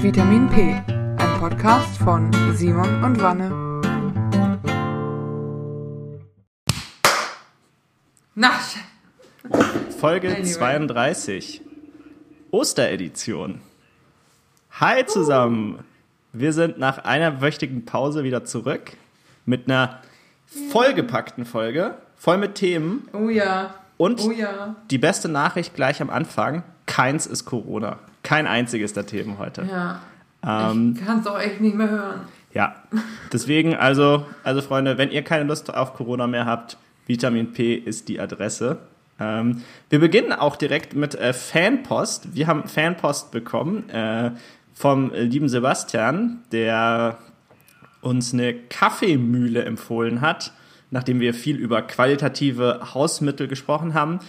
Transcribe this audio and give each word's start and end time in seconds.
Vitamin 0.00 0.48
P, 0.48 0.80
ein 0.86 1.40
Podcast 1.40 1.96
von 1.98 2.30
Simon 2.54 3.02
und 3.02 3.20
Wanne. 3.20 3.50
Na, 8.36 8.50
Folge 9.98 10.28
Anyway. 10.28 10.44
32. 10.44 11.62
Osteredition. 12.52 13.60
Hi 14.78 15.04
zusammen. 15.04 15.80
Wir 16.32 16.52
sind 16.52 16.78
nach 16.78 16.98
einer 16.98 17.40
wöchigen 17.40 17.84
Pause 17.84 18.22
wieder 18.22 18.44
zurück 18.44 18.92
mit 19.46 19.66
einer 19.68 20.00
vollgepackten 20.70 21.44
Folge, 21.44 21.96
voll 22.16 22.38
mit 22.38 22.54
Themen 22.54 23.08
oh 23.12 23.28
ja. 23.28 23.74
und 23.96 24.20
Oh 24.20 24.30
ja. 24.30 24.76
die 24.92 24.98
beste 24.98 25.28
Nachricht 25.28 25.74
gleich 25.74 26.00
am 26.00 26.10
Anfang, 26.10 26.62
keins 26.86 27.26
ist 27.26 27.44
Corona. 27.44 27.98
Kein 28.28 28.46
einziges 28.46 28.92
der 28.92 29.06
Themen 29.06 29.38
heute. 29.38 29.66
Ja. 29.70 30.02
Ähm, 30.46 30.96
ich 30.98 31.06
kann 31.06 31.20
es 31.20 31.26
auch 31.26 31.40
echt 31.40 31.62
nicht 31.62 31.74
mehr 31.74 31.88
hören. 31.88 32.20
Ja, 32.52 32.74
deswegen 33.32 33.74
also, 33.74 34.26
also 34.44 34.60
Freunde, 34.60 34.98
wenn 34.98 35.10
ihr 35.10 35.22
keine 35.22 35.44
Lust 35.44 35.72
auf 35.72 35.94
Corona 35.94 36.26
mehr 36.26 36.44
habt, 36.44 36.76
Vitamin 37.06 37.54
P 37.54 37.72
ist 37.72 38.06
die 38.08 38.20
Adresse. 38.20 38.80
Ähm, 39.18 39.62
wir 39.88 39.98
beginnen 39.98 40.34
auch 40.34 40.56
direkt 40.56 40.94
mit 40.94 41.14
äh, 41.14 41.32
Fanpost. 41.32 42.34
Wir 42.34 42.46
haben 42.48 42.68
Fanpost 42.68 43.30
bekommen 43.30 43.88
äh, 43.88 44.32
vom 44.74 45.10
lieben 45.14 45.48
Sebastian, 45.48 46.40
der 46.52 47.16
uns 48.02 48.34
eine 48.34 48.52
Kaffeemühle 48.52 49.64
empfohlen 49.64 50.20
hat, 50.20 50.52
nachdem 50.90 51.20
wir 51.20 51.32
viel 51.32 51.56
über 51.56 51.80
qualitative 51.80 52.80
Hausmittel 52.92 53.48
gesprochen 53.48 53.94
haben. 53.94 54.20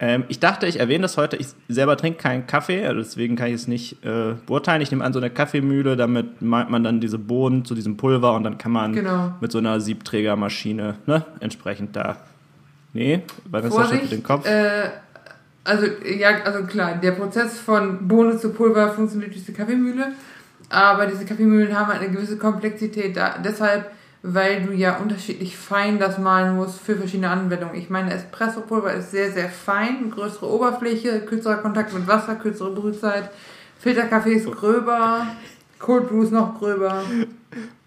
Ähm, 0.00 0.24
ich 0.28 0.38
dachte, 0.38 0.66
ich 0.66 0.78
erwähne 0.78 1.02
das 1.02 1.16
heute. 1.16 1.36
Ich 1.36 1.48
selber 1.68 1.96
trinke 1.96 2.18
keinen 2.18 2.46
Kaffee, 2.46 2.86
also 2.86 3.00
deswegen 3.00 3.34
kann 3.34 3.48
ich 3.48 3.54
es 3.54 3.66
nicht 3.66 4.04
äh, 4.04 4.34
beurteilen. 4.46 4.80
Ich 4.80 4.90
nehme 4.92 5.04
an 5.04 5.12
so 5.12 5.18
eine 5.18 5.30
Kaffeemühle, 5.30 5.96
damit 5.96 6.40
malt 6.40 6.70
man 6.70 6.84
dann 6.84 7.00
diese 7.00 7.18
Bohnen 7.18 7.64
zu 7.64 7.74
diesem 7.74 7.96
Pulver 7.96 8.34
und 8.34 8.44
dann 8.44 8.58
kann 8.58 8.70
man 8.72 8.92
Genau. 8.92 9.32
mit 9.40 9.50
so 9.50 9.58
einer 9.58 9.80
Siebträgermaschine 9.80 10.94
ne, 11.06 11.24
entsprechend 11.40 11.96
da. 11.96 12.16
Nee, 12.92 13.22
weil 13.50 13.62
das 13.62 13.74
schüttelt 13.74 14.12
den 14.12 14.22
Kopf. 14.22 14.46
Äh, 14.46 14.90
also, 15.64 15.86
ja, 16.16 16.28
also 16.44 16.64
klar, 16.64 16.94
der 17.02 17.12
Prozess 17.12 17.58
von 17.58 18.08
Bohne 18.08 18.38
zu 18.38 18.50
Pulver 18.50 18.90
funktioniert 18.92 19.34
durch 19.34 19.44
die 19.44 19.52
Kaffeemühle. 19.52 20.12
Aber 20.70 21.06
diese 21.06 21.24
Kaffeemühlen 21.24 21.78
haben 21.78 21.88
halt 21.88 22.02
eine 22.02 22.10
gewisse 22.10 22.38
Komplexität. 22.38 23.16
Da, 23.16 23.36
deshalb, 23.44 23.90
weil 24.34 24.62
du 24.62 24.72
ja 24.72 24.98
unterschiedlich 24.98 25.56
fein 25.56 25.98
das 25.98 26.18
malen 26.18 26.56
musst 26.56 26.80
für 26.80 26.96
verschiedene 26.96 27.30
Anwendungen. 27.30 27.76
Ich 27.76 27.90
meine, 27.90 28.12
Espresso-Pulver 28.12 28.92
ist 28.94 29.10
sehr, 29.10 29.32
sehr 29.32 29.48
fein, 29.48 30.10
größere 30.10 30.50
Oberfläche, 30.50 31.20
kürzerer 31.20 31.58
Kontakt 31.58 31.92
mit 31.94 32.06
Wasser, 32.06 32.34
kürzere 32.36 32.72
Brühzeit. 32.72 33.30
Filterkaffee 33.78 34.34
ist 34.34 34.50
gröber, 34.50 35.26
Cold 35.78 36.08
Brew 36.08 36.22
ist 36.22 36.32
noch 36.32 36.58
gröber. 36.58 37.02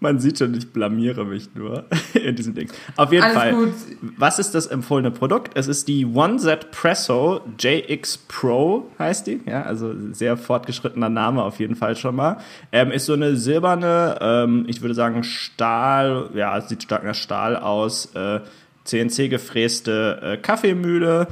Man 0.00 0.18
sieht 0.18 0.38
schon, 0.38 0.54
ich 0.54 0.72
blamiere 0.72 1.24
mich 1.24 1.54
nur 1.54 1.84
in 2.14 2.34
diesem 2.34 2.54
Ding. 2.54 2.68
Auf 2.96 3.12
jeden 3.12 3.24
Alles 3.24 3.36
Fall. 3.36 3.52
gut. 3.54 3.72
Was 4.16 4.38
ist 4.38 4.54
das 4.54 4.66
empfohlene 4.66 5.10
Produkt? 5.10 5.52
Es 5.56 5.68
ist 5.68 5.86
die 5.86 6.04
OneZ 6.04 6.70
Presso 6.72 7.40
JX 7.58 8.18
Pro, 8.28 8.90
heißt 8.98 9.26
die. 9.28 9.40
Ja, 9.46 9.62
also 9.62 9.94
sehr 10.12 10.36
fortgeschrittener 10.36 11.08
Name 11.08 11.42
auf 11.42 11.60
jeden 11.60 11.76
Fall 11.76 11.94
schon 11.96 12.16
mal. 12.16 12.38
Ähm, 12.72 12.90
ist 12.90 13.06
so 13.06 13.12
eine 13.12 13.36
silberne, 13.36 14.18
ähm, 14.20 14.64
ich 14.66 14.82
würde 14.82 14.94
sagen 14.94 15.22
Stahl, 15.22 16.30
ja, 16.34 16.60
sieht 16.60 16.82
stark 16.82 17.04
nach 17.04 17.14
Stahl 17.14 17.56
aus, 17.56 18.14
äh, 18.14 18.40
CNC 18.84 19.28
gefräste 19.28 20.20
äh, 20.22 20.36
Kaffeemühle. 20.36 21.28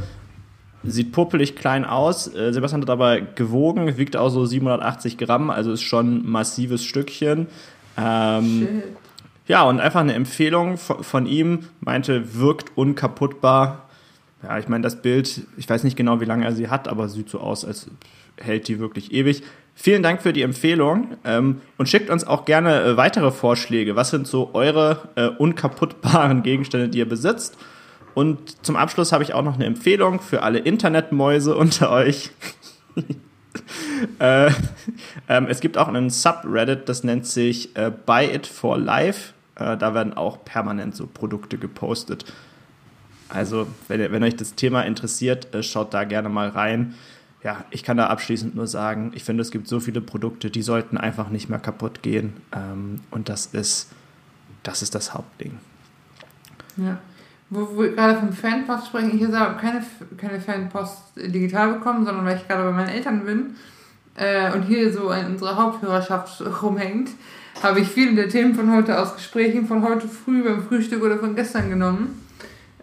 Sieht 0.83 1.13
puppelig 1.13 1.57
klein 1.57 1.85
aus. 1.85 2.35
Äh, 2.35 2.53
Sebastian 2.53 2.81
hat 2.83 2.91
aber 2.91 3.21
gewogen, 3.21 3.99
wiegt 3.99 4.17
auch 4.17 4.31
so 4.31 4.47
780 4.47 5.19
Gramm, 5.19 5.51
also 5.51 5.73
ist 5.73 5.83
schon 5.83 6.19
ein 6.19 6.31
massives 6.31 6.85
Stückchen. 6.85 7.49
Ähm, 8.01 8.83
ja, 9.47 9.65
und 9.65 9.81
einfach 9.81 10.01
eine 10.01 10.15
Empfehlung 10.15 10.79
von, 10.79 11.03
von 11.03 11.27
ihm, 11.27 11.67
meinte, 11.81 12.35
wirkt 12.35 12.77
unkaputtbar. 12.77 13.89
Ja, 14.43 14.59
ich 14.59 14.69
meine, 14.69 14.83
das 14.83 15.03
Bild, 15.03 15.43
ich 15.57 15.69
weiß 15.69 15.85
nicht 15.85 15.97
genau, 15.97 16.21
wie 16.21 16.25
lange 16.25 16.45
er 16.45 16.53
sie 16.53 16.69
hat, 16.69 16.89
aber 16.89 17.09
sieht 17.09 17.29
so 17.29 17.41
aus, 17.41 17.65
als 17.65 17.91
hält 18.39 18.69
die 18.69 18.79
wirklich 18.79 19.13
ewig. 19.13 19.43
Vielen 19.75 20.03
Dank 20.03 20.23
für 20.23 20.33
die 20.33 20.43
Empfehlung 20.43 21.17
ähm, 21.25 21.61
und 21.79 21.89
schickt 21.89 22.11
uns 22.11 22.27
auch 22.27 22.45
gerne 22.45 22.83
äh, 22.83 22.97
weitere 22.97 23.31
Vorschläge. 23.31 23.97
Was 23.97 24.11
sind 24.11 24.27
so 24.27 24.51
eure 24.53 25.09
äh, 25.15 25.27
unkaputtbaren 25.27 26.43
Gegenstände, 26.45 26.89
die 26.89 26.99
ihr 26.99 27.09
besitzt? 27.09 27.57
Und 28.15 28.65
zum 28.65 28.77
Abschluss 28.77 29.13
habe 29.13 29.23
ich 29.23 29.35
auch 29.35 29.43
noch 29.43 29.55
eine 29.55 29.67
Empfehlung 29.67 30.21
für 30.21 30.43
alle 30.43 30.59
Internetmäuse 30.59 31.57
unter 31.57 31.91
euch. 31.91 32.31
äh, 34.19 34.51
ähm, 35.29 35.47
es 35.49 35.61
gibt 35.61 35.79
auch 35.79 35.89
einen 35.89 36.11
Subreddit, 36.11 36.89
das 36.89 37.05
nennt 37.05 37.27
sich 37.27 37.77
äh, 37.77 37.91
Buy 37.91 38.35
It 38.35 38.47
for 38.47 38.79
Life. 38.79 39.33
Äh, 39.57 39.77
da 39.77 39.95
werden 39.95 40.15
auch 40.15 40.45
permanent 40.45 40.95
so 40.97 41.07
Produkte 41.07 41.59
gepostet. 41.59 42.25
Also, 43.29 43.67
wenn, 43.89 44.01
wenn 44.13 44.23
euch 44.23 44.37
das 44.37 44.55
Thema 44.55 44.83
interessiert, 44.83 45.55
äh, 45.55 45.63
schaut 45.63 45.95
da 45.95 46.05
gerne 46.05 46.29
mal 46.29 46.49
rein. 46.49 46.95
Ja, 47.43 47.65
ich 47.71 47.83
kann 47.85 47.97
da 47.97 48.09
abschließend 48.09 48.55
nur 48.55 48.67
sagen, 48.67 49.13
ich 49.15 49.25
finde, 49.25 49.41
es 49.43 49.51
gibt 49.51 49.67
so 49.67 49.81
viele 49.81 50.01
Produkte, 50.01 50.51
die 50.51 50.63
sollten 50.63 50.99
einfach 50.99 51.31
nicht 51.31 51.49
mehr 51.49 51.59
kaputt 51.59 52.03
gehen. 52.03 52.35
Ähm, 52.55 53.01
und 53.11 53.29
das 53.29 53.47
ist, 53.47 53.91
das 54.63 54.83
ist 54.83 54.95
das 54.95 55.15
Hauptding. 55.15 55.59
Ja. 56.77 56.99
Wo, 57.51 57.77
wir 57.77 57.93
gerade 57.93 58.21
vom 58.21 58.33
Fanpost 58.33 58.87
sprechen, 58.87 59.19
ich 59.19 59.25
habe 59.33 59.61
keine, 59.61 59.85
keine 60.17 60.41
Fanpost 60.41 61.03
digital 61.17 61.75
bekommen, 61.75 62.05
sondern 62.05 62.25
weil 62.25 62.37
ich 62.37 62.47
gerade 62.47 62.63
bei 62.63 62.71
meinen 62.71 62.91
Eltern 62.91 63.25
bin 63.25 63.57
äh, 64.15 64.53
und 64.53 64.63
hier 64.63 64.93
so 64.93 65.11
in 65.11 65.27
unserer 65.27 65.57
Haupthörerschaft 65.57 66.43
rumhängt, 66.63 67.11
habe 67.63 67.81
ich 67.81 67.89
viele 67.89 68.15
der 68.15 68.29
Themen 68.29 68.55
von 68.55 68.73
heute 68.73 68.99
aus 68.99 69.17
Gesprächen 69.17 69.67
von 69.67 69.83
heute 69.83 70.09
früh 70.09 70.45
beim 70.45 70.63
Frühstück 70.63 71.03
oder 71.03 71.19
von 71.19 71.35
gestern 71.35 71.69
genommen. 71.69 72.25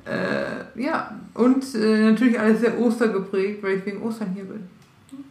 Äh, 0.06 0.82
ja, 0.82 1.16
und 1.34 1.76
äh, 1.76 2.12
natürlich 2.12 2.40
alles 2.40 2.62
sehr 2.62 2.78
ostergeprägt, 2.80 3.64
weil 3.64 3.78
ich 3.78 3.86
wegen 3.86 4.02
Ostern 4.02 4.32
hier 4.34 4.46
bin. 4.46 4.68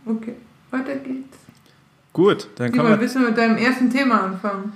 Okay, 0.04 0.34
weiter 0.70 0.96
geht's. 0.96 1.45
Gut, 2.16 2.48
dann 2.56 2.72
Simon, 2.72 2.92
wir. 2.92 3.00
willst 3.00 3.14
du 3.14 3.18
mit 3.18 3.36
deinem 3.36 3.58
ersten 3.58 3.90
Thema 3.90 4.22
anfangen? 4.22 4.72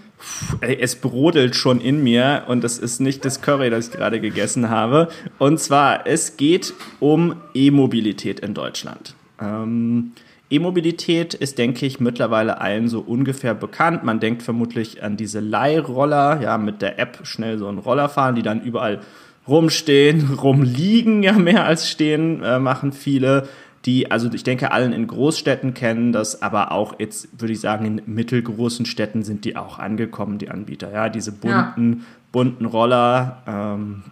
Ey, 0.61 0.77
es 0.79 0.95
brodelt 0.95 1.57
schon 1.57 1.81
in 1.81 2.05
mir 2.05 2.43
und 2.49 2.65
es 2.65 2.79
ist 2.79 3.01
nicht 3.01 3.25
das 3.25 3.41
Curry, 3.41 3.71
das 3.71 3.89
ich 3.89 3.95
gerade 3.95 4.21
gegessen 4.21 4.69
habe. 4.69 5.09
Und 5.39 5.59
zwar, 5.59 6.07
es 6.07 6.37
geht 6.37 6.75
um 6.99 7.37
E-Mobilität 7.55 8.41
in 8.41 8.53
Deutschland. 8.53 9.15
Ähm, 9.41 10.13
E-Mobilität 10.51 11.33
ist, 11.33 11.57
denke 11.57 11.87
ich, 11.87 11.99
mittlerweile 11.99 12.61
allen 12.61 12.89
so 12.89 13.01
ungefähr 13.01 13.55
bekannt. 13.55 14.05
Man 14.05 14.21
denkt 14.21 14.43
vermutlich 14.43 15.03
an 15.03 15.17
diese 15.17 15.41
Leihroller, 15.41 16.43
ja, 16.43 16.59
mit 16.59 16.83
der 16.83 16.99
App 16.99 17.21
schnell 17.23 17.57
so 17.57 17.69
einen 17.69 17.79
Roller 17.79 18.11
fahren, 18.11 18.35
die 18.35 18.43
dann 18.43 18.61
überall 18.61 19.01
rumstehen, 19.49 20.35
rumliegen, 20.43 21.23
ja, 21.23 21.33
mehr 21.33 21.65
als 21.65 21.89
stehen, 21.89 22.43
äh, 22.43 22.59
machen 22.59 22.93
viele 22.93 23.49
die, 23.87 24.11
also 24.11 24.31
ich 24.33 24.45
denke, 24.45 24.73
allen 24.73 24.93
in 24.93 25.07
Großstädten 25.07 25.73
kennen 25.75 26.13
das, 26.13 26.43
aber 26.43 26.73
auch 26.73 26.99
jetzt 26.99 27.41
würde 27.41 27.53
ich 27.53 27.61
sagen, 27.61 27.85
in 27.87 28.03
mittelgroßen 28.07 28.85
Städten 28.85 29.23
sind 29.23 29.45
die 29.45 29.57
auch 29.57 29.79
angekommen, 29.79 30.39
die 30.39 30.51
Anbieter. 30.51 30.93
Ja, 30.93 31.09
diese 31.09 31.33
bunten, 31.33 32.05
bunten 32.31 32.67
Roller, 32.67 33.43
ähm, 33.47 34.03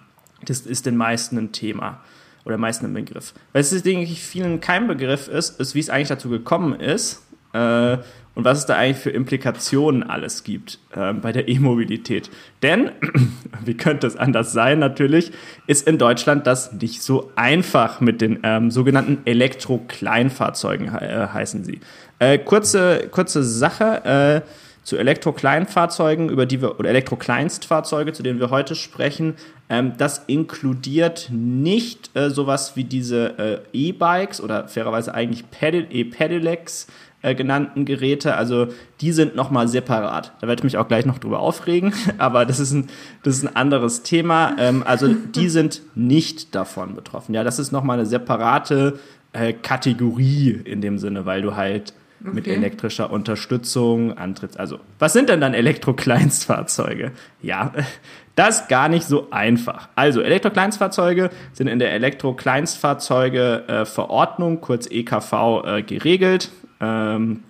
das 0.44 0.60
ist 0.60 0.86
den 0.86 0.96
meisten 0.96 1.36
ein 1.36 1.52
Thema 1.52 2.00
oder 2.44 2.56
meisten 2.56 2.86
ein 2.86 2.94
Begriff. 2.94 3.34
Weil 3.52 3.60
es, 3.60 3.70
denke 3.82 4.04
ich, 4.04 4.22
vielen 4.22 4.60
kein 4.60 4.86
Begriff 4.86 5.28
ist, 5.28 5.60
ist, 5.60 5.74
wie 5.74 5.80
es 5.80 5.90
eigentlich 5.90 6.08
dazu 6.08 6.30
gekommen 6.30 6.80
ist 6.80 7.22
äh, 7.52 7.98
und 8.38 8.44
was 8.44 8.58
es 8.58 8.66
da 8.66 8.76
eigentlich 8.76 8.98
für 8.98 9.10
Implikationen 9.10 10.04
alles 10.04 10.44
gibt 10.44 10.78
äh, 10.94 11.12
bei 11.12 11.32
der 11.32 11.48
E-Mobilität. 11.48 12.30
Denn, 12.62 12.92
wie 13.64 13.74
könnte 13.74 14.06
es 14.06 14.14
anders 14.14 14.52
sein 14.52 14.78
natürlich, 14.78 15.32
ist 15.66 15.88
in 15.88 15.98
Deutschland 15.98 16.46
das 16.46 16.72
nicht 16.72 17.02
so 17.02 17.32
einfach 17.34 18.00
mit 18.00 18.20
den 18.20 18.38
ähm, 18.44 18.70
sogenannten 18.70 19.22
Elektro-Kleinfahrzeugen, 19.24 20.86
äh, 20.86 21.26
heißen 21.32 21.64
sie. 21.64 21.80
Äh, 22.20 22.38
kurze, 22.38 23.08
kurze 23.10 23.42
Sache 23.42 24.44
äh, 24.44 24.48
zu 24.84 24.96
Elektro-Kleinfahrzeugen, 24.96 26.28
über 26.28 26.46
die 26.46 26.62
wir, 26.62 26.78
oder 26.78 26.90
Elektro-Kleinstfahrzeuge, 26.90 28.12
zu 28.12 28.22
denen 28.22 28.38
wir 28.38 28.50
heute 28.50 28.76
sprechen. 28.76 29.34
Ähm, 29.68 29.94
das 29.98 30.22
inkludiert 30.28 31.28
nicht 31.32 32.16
äh, 32.16 32.30
sowas 32.30 32.76
wie 32.76 32.84
diese 32.84 33.36
äh, 33.36 33.58
E-Bikes 33.72 34.40
oder 34.40 34.68
fairerweise 34.68 35.12
eigentlich 35.12 35.50
Pedal, 35.50 35.88
E-Pedelecs 35.90 36.86
äh, 37.22 37.34
genannten 37.34 37.84
Geräte. 37.84 38.36
Also 38.36 38.68
die 39.00 39.12
sind 39.12 39.34
nochmal 39.34 39.68
separat. 39.68 40.32
Da 40.40 40.46
werde 40.46 40.60
ich 40.60 40.64
mich 40.64 40.78
auch 40.78 40.88
gleich 40.88 41.06
noch 41.06 41.18
drüber 41.18 41.40
aufregen, 41.40 41.92
aber 42.18 42.46
das 42.46 42.60
ist 42.60 42.72
ein, 42.72 42.88
das 43.22 43.36
ist 43.36 43.44
ein 43.44 43.56
anderes 43.56 44.02
Thema. 44.02 44.56
Ähm, 44.58 44.82
also 44.86 45.08
die 45.08 45.48
sind 45.50 45.82
nicht 45.94 46.54
davon 46.54 46.94
betroffen. 46.94 47.34
Ja, 47.34 47.44
das 47.44 47.58
ist 47.58 47.72
nochmal 47.72 47.98
eine 47.98 48.06
separate 48.06 48.98
äh, 49.32 49.52
Kategorie 49.52 50.60
in 50.64 50.80
dem 50.80 50.98
Sinne, 50.98 51.26
weil 51.26 51.42
du 51.42 51.56
halt 51.56 51.92
mit 52.20 52.46
Okay. 52.46 52.56
elektrischer 52.56 53.12
Unterstützung 53.12 54.18
antrittst. 54.18 54.58
Also, 54.58 54.80
was 54.98 55.12
sind 55.12 55.28
denn 55.28 55.40
dann 55.40 55.54
Elektrokleinstfahrzeuge? 55.54 57.12
Ja, 57.42 57.72
das 58.34 58.62
ist 58.62 58.68
gar 58.68 58.88
nicht 58.88 59.06
so 59.06 59.28
einfach. 59.30 59.88
Also, 59.94 60.20
Elektrokleinstfahrzeuge 60.20 61.30
sind 61.52 61.68
in 61.68 61.78
der 61.78 61.92
Elektrokleinstfahrzeuge-Verordnung, 61.92 64.60
kurz 64.60 64.88
EKV, 64.90 65.62
äh, 65.64 65.82
geregelt. 65.82 66.50
Ähm, 66.80 67.42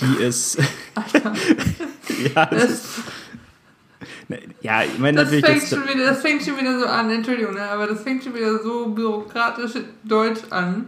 die 0.00 0.22
ist. 0.24 0.58
ja, 2.34 2.46
das, 2.46 2.64
ist. 2.70 2.88
Ja, 4.60 4.82
ich 4.82 4.98
meine 4.98 5.18
das 5.18 5.26
natürlich. 5.30 5.44
Fängt 5.46 5.62
Jetzt, 5.62 5.70
schon 5.70 5.88
wieder, 5.88 6.04
das 6.06 6.20
fängt 6.20 6.42
schon 6.42 6.58
wieder 6.58 6.78
so 6.80 6.86
an, 6.86 7.10
Entschuldigung, 7.10 7.54
ne, 7.54 7.62
aber 7.62 7.86
das 7.86 8.02
fängt 8.02 8.24
schon 8.24 8.34
wieder 8.34 8.58
so 8.62 8.86
bürokratisch 8.88 9.72
Deutsch 10.04 10.40
an, 10.50 10.86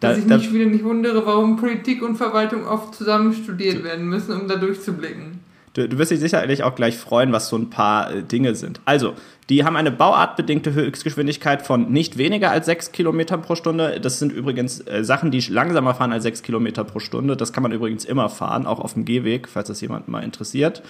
dass 0.00 0.14
Da- 0.14 0.18
ich 0.22 0.26
da- 0.26 0.36
mich 0.38 0.52
wieder 0.52 0.66
nicht 0.66 0.84
wundere, 0.84 1.26
warum 1.26 1.56
Politik 1.56 2.02
und 2.02 2.16
Verwaltung 2.16 2.64
oft 2.66 2.94
zusammen 2.94 3.32
studiert 3.34 3.82
werden 3.82 4.06
müssen, 4.08 4.40
um 4.40 4.46
da 4.48 4.56
durchzublicken. 4.56 5.40
Du, 5.76 5.86
du 5.86 5.98
wirst 5.98 6.10
dich 6.10 6.20
sicherlich 6.20 6.62
auch 6.62 6.74
gleich 6.74 6.96
freuen, 6.96 7.32
was 7.32 7.48
so 7.48 7.56
ein 7.56 7.68
paar 7.68 8.10
äh, 8.10 8.22
Dinge 8.22 8.54
sind. 8.54 8.80
Also, 8.86 9.12
die 9.50 9.62
haben 9.62 9.76
eine 9.76 9.90
bauartbedingte 9.92 10.72
Höchstgeschwindigkeit 10.72 11.60
von 11.60 11.92
nicht 11.92 12.16
weniger 12.16 12.50
als 12.50 12.64
6 12.66 12.92
Kilometern 12.92 13.42
pro 13.42 13.56
Stunde. 13.56 14.00
Das 14.00 14.18
sind 14.18 14.32
übrigens 14.32 14.80
äh, 14.80 15.04
Sachen, 15.04 15.30
die 15.30 15.40
langsamer 15.40 15.94
fahren 15.94 16.12
als 16.12 16.22
6 16.22 16.42
Kilometer 16.42 16.82
pro 16.82 16.98
Stunde. 16.98 17.36
Das 17.36 17.52
kann 17.52 17.62
man 17.62 17.72
übrigens 17.72 18.06
immer 18.06 18.30
fahren, 18.30 18.66
auch 18.66 18.80
auf 18.80 18.94
dem 18.94 19.04
Gehweg, 19.04 19.48
falls 19.48 19.68
das 19.68 19.82
jemand 19.82 20.08
mal 20.08 20.24
interessiert. 20.24 20.82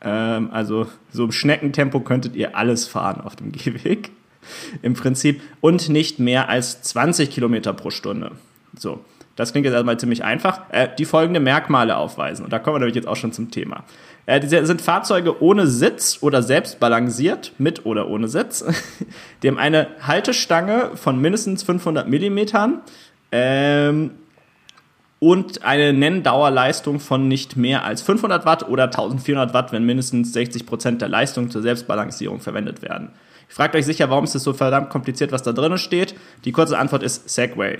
Ähm, 0.00 0.50
also, 0.50 0.88
so 1.12 1.24
im 1.24 1.32
Schneckentempo 1.32 2.00
könntet 2.00 2.34
ihr 2.34 2.56
alles 2.56 2.88
fahren 2.88 3.20
auf 3.20 3.36
dem 3.36 3.52
Gehweg. 3.52 4.10
Im 4.82 4.94
Prinzip. 4.94 5.40
Und 5.60 5.88
nicht 5.88 6.18
mehr 6.18 6.48
als 6.48 6.82
20 6.82 7.30
Kilometer 7.30 7.72
pro 7.72 7.90
Stunde. 7.90 8.32
So. 8.76 9.04
Das 9.36 9.52
klingt 9.52 9.64
jetzt 9.64 9.74
erstmal 9.74 9.98
ziemlich 9.98 10.24
einfach. 10.24 10.60
Äh, 10.70 10.88
die 10.98 11.04
folgende 11.04 11.40
Merkmale 11.40 11.96
aufweisen. 11.96 12.44
Und 12.44 12.52
da 12.52 12.58
kommen 12.58 12.74
wir 12.74 12.80
nämlich 12.80 12.96
jetzt 12.96 13.08
auch 13.08 13.16
schon 13.16 13.32
zum 13.32 13.50
Thema. 13.50 13.84
Äh, 14.26 14.40
diese 14.40 14.64
sind 14.66 14.80
Fahrzeuge 14.80 15.42
ohne 15.42 15.66
Sitz 15.66 16.18
oder 16.20 16.42
selbst 16.42 16.78
balanciert, 16.78 17.52
mit 17.58 17.84
oder 17.86 18.08
ohne 18.08 18.28
Sitz. 18.28 18.64
Die 19.42 19.48
haben 19.48 19.58
eine 19.58 19.88
Haltestange 20.00 20.90
von 20.94 21.20
mindestens 21.20 21.62
500 21.64 22.08
Millimetern 22.08 22.82
ähm, 23.32 24.12
und 25.18 25.64
eine 25.64 25.92
Nenndauerleistung 25.92 27.00
von 27.00 27.26
nicht 27.28 27.56
mehr 27.56 27.84
als 27.84 28.02
500 28.02 28.44
Watt 28.44 28.68
oder 28.68 28.84
1400 28.84 29.54
Watt, 29.54 29.72
wenn 29.72 29.84
mindestens 29.84 30.32
60 30.32 30.66
Prozent 30.66 31.02
der 31.02 31.08
Leistung 31.08 31.50
zur 31.50 31.62
Selbstbalancierung 31.62 32.40
verwendet 32.40 32.82
werden. 32.82 33.10
Ihr 33.48 33.54
fragt 33.54 33.74
euch 33.74 33.86
sicher, 33.86 34.08
warum 34.08 34.24
ist 34.24 34.34
es 34.34 34.44
so 34.44 34.52
verdammt 34.52 34.90
kompliziert, 34.90 35.32
was 35.32 35.42
da 35.42 35.52
drin 35.52 35.76
steht. 35.78 36.14
Die 36.44 36.52
kurze 36.52 36.78
Antwort 36.78 37.02
ist 37.02 37.28
Segway. 37.28 37.78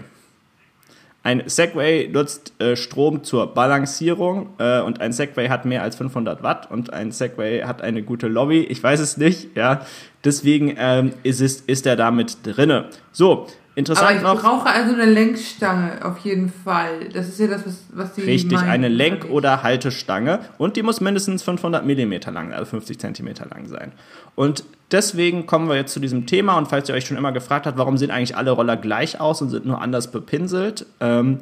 Ein 1.24 1.44
Segway 1.46 2.08
nutzt 2.08 2.52
äh, 2.60 2.74
Strom 2.74 3.22
zur 3.22 3.54
Balancierung 3.54 4.50
äh, 4.58 4.80
und 4.80 5.00
ein 5.00 5.12
Segway 5.12 5.48
hat 5.48 5.64
mehr 5.64 5.82
als 5.82 5.94
500 5.94 6.42
Watt 6.42 6.68
und 6.70 6.92
ein 6.92 7.12
Segway 7.12 7.62
hat 7.62 7.80
eine 7.80 8.02
gute 8.02 8.26
Lobby. 8.26 8.60
Ich 8.64 8.82
weiß 8.82 8.98
es 8.98 9.16
nicht, 9.16 9.56
ja. 9.56 9.86
Deswegen 10.24 10.74
ähm, 10.76 11.12
ist, 11.22 11.40
es, 11.40 11.60
ist 11.60 11.86
er 11.86 11.94
damit 11.94 12.38
drinne. 12.44 12.86
So, 13.12 13.46
interessant 13.74 14.08
Aber 14.08 14.16
ich 14.16 14.22
noch. 14.22 14.42
brauche 14.42 14.68
also 14.68 14.94
eine 14.94 15.06
Lenkstange 15.06 16.04
auf 16.04 16.18
jeden 16.18 16.52
Fall. 16.52 17.08
Das 17.12 17.28
ist 17.28 17.40
ja 17.40 17.46
das, 17.46 17.66
was, 17.66 17.84
was 17.92 18.14
die 18.14 18.22
Richtig, 18.22 18.52
meinen, 18.52 18.68
eine 18.68 18.88
Lenk- 18.88 19.26
oder 19.26 19.62
Haltestange 19.62 20.40
und 20.58 20.76
die 20.76 20.82
muss 20.82 21.00
mindestens 21.00 21.42
500 21.42 21.84
Millimeter 21.84 22.30
lang, 22.30 22.52
also 22.52 22.66
50 22.66 22.98
Zentimeter 22.98 23.46
lang 23.46 23.66
sein. 23.66 23.92
Und 24.34 24.64
deswegen 24.90 25.46
kommen 25.46 25.68
wir 25.68 25.76
jetzt 25.76 25.92
zu 25.92 26.00
diesem 26.00 26.26
Thema 26.26 26.56
und 26.56 26.68
falls 26.68 26.88
ihr 26.88 26.94
euch 26.94 27.06
schon 27.06 27.16
immer 27.16 27.32
gefragt 27.32 27.66
habt, 27.66 27.78
warum 27.78 27.98
sehen 27.98 28.10
eigentlich 28.10 28.36
alle 28.36 28.50
Roller 28.50 28.76
gleich 28.76 29.20
aus 29.20 29.42
und 29.42 29.50
sind 29.50 29.66
nur 29.66 29.80
anders 29.80 30.10
bepinselt, 30.10 30.86
ähm, 31.00 31.40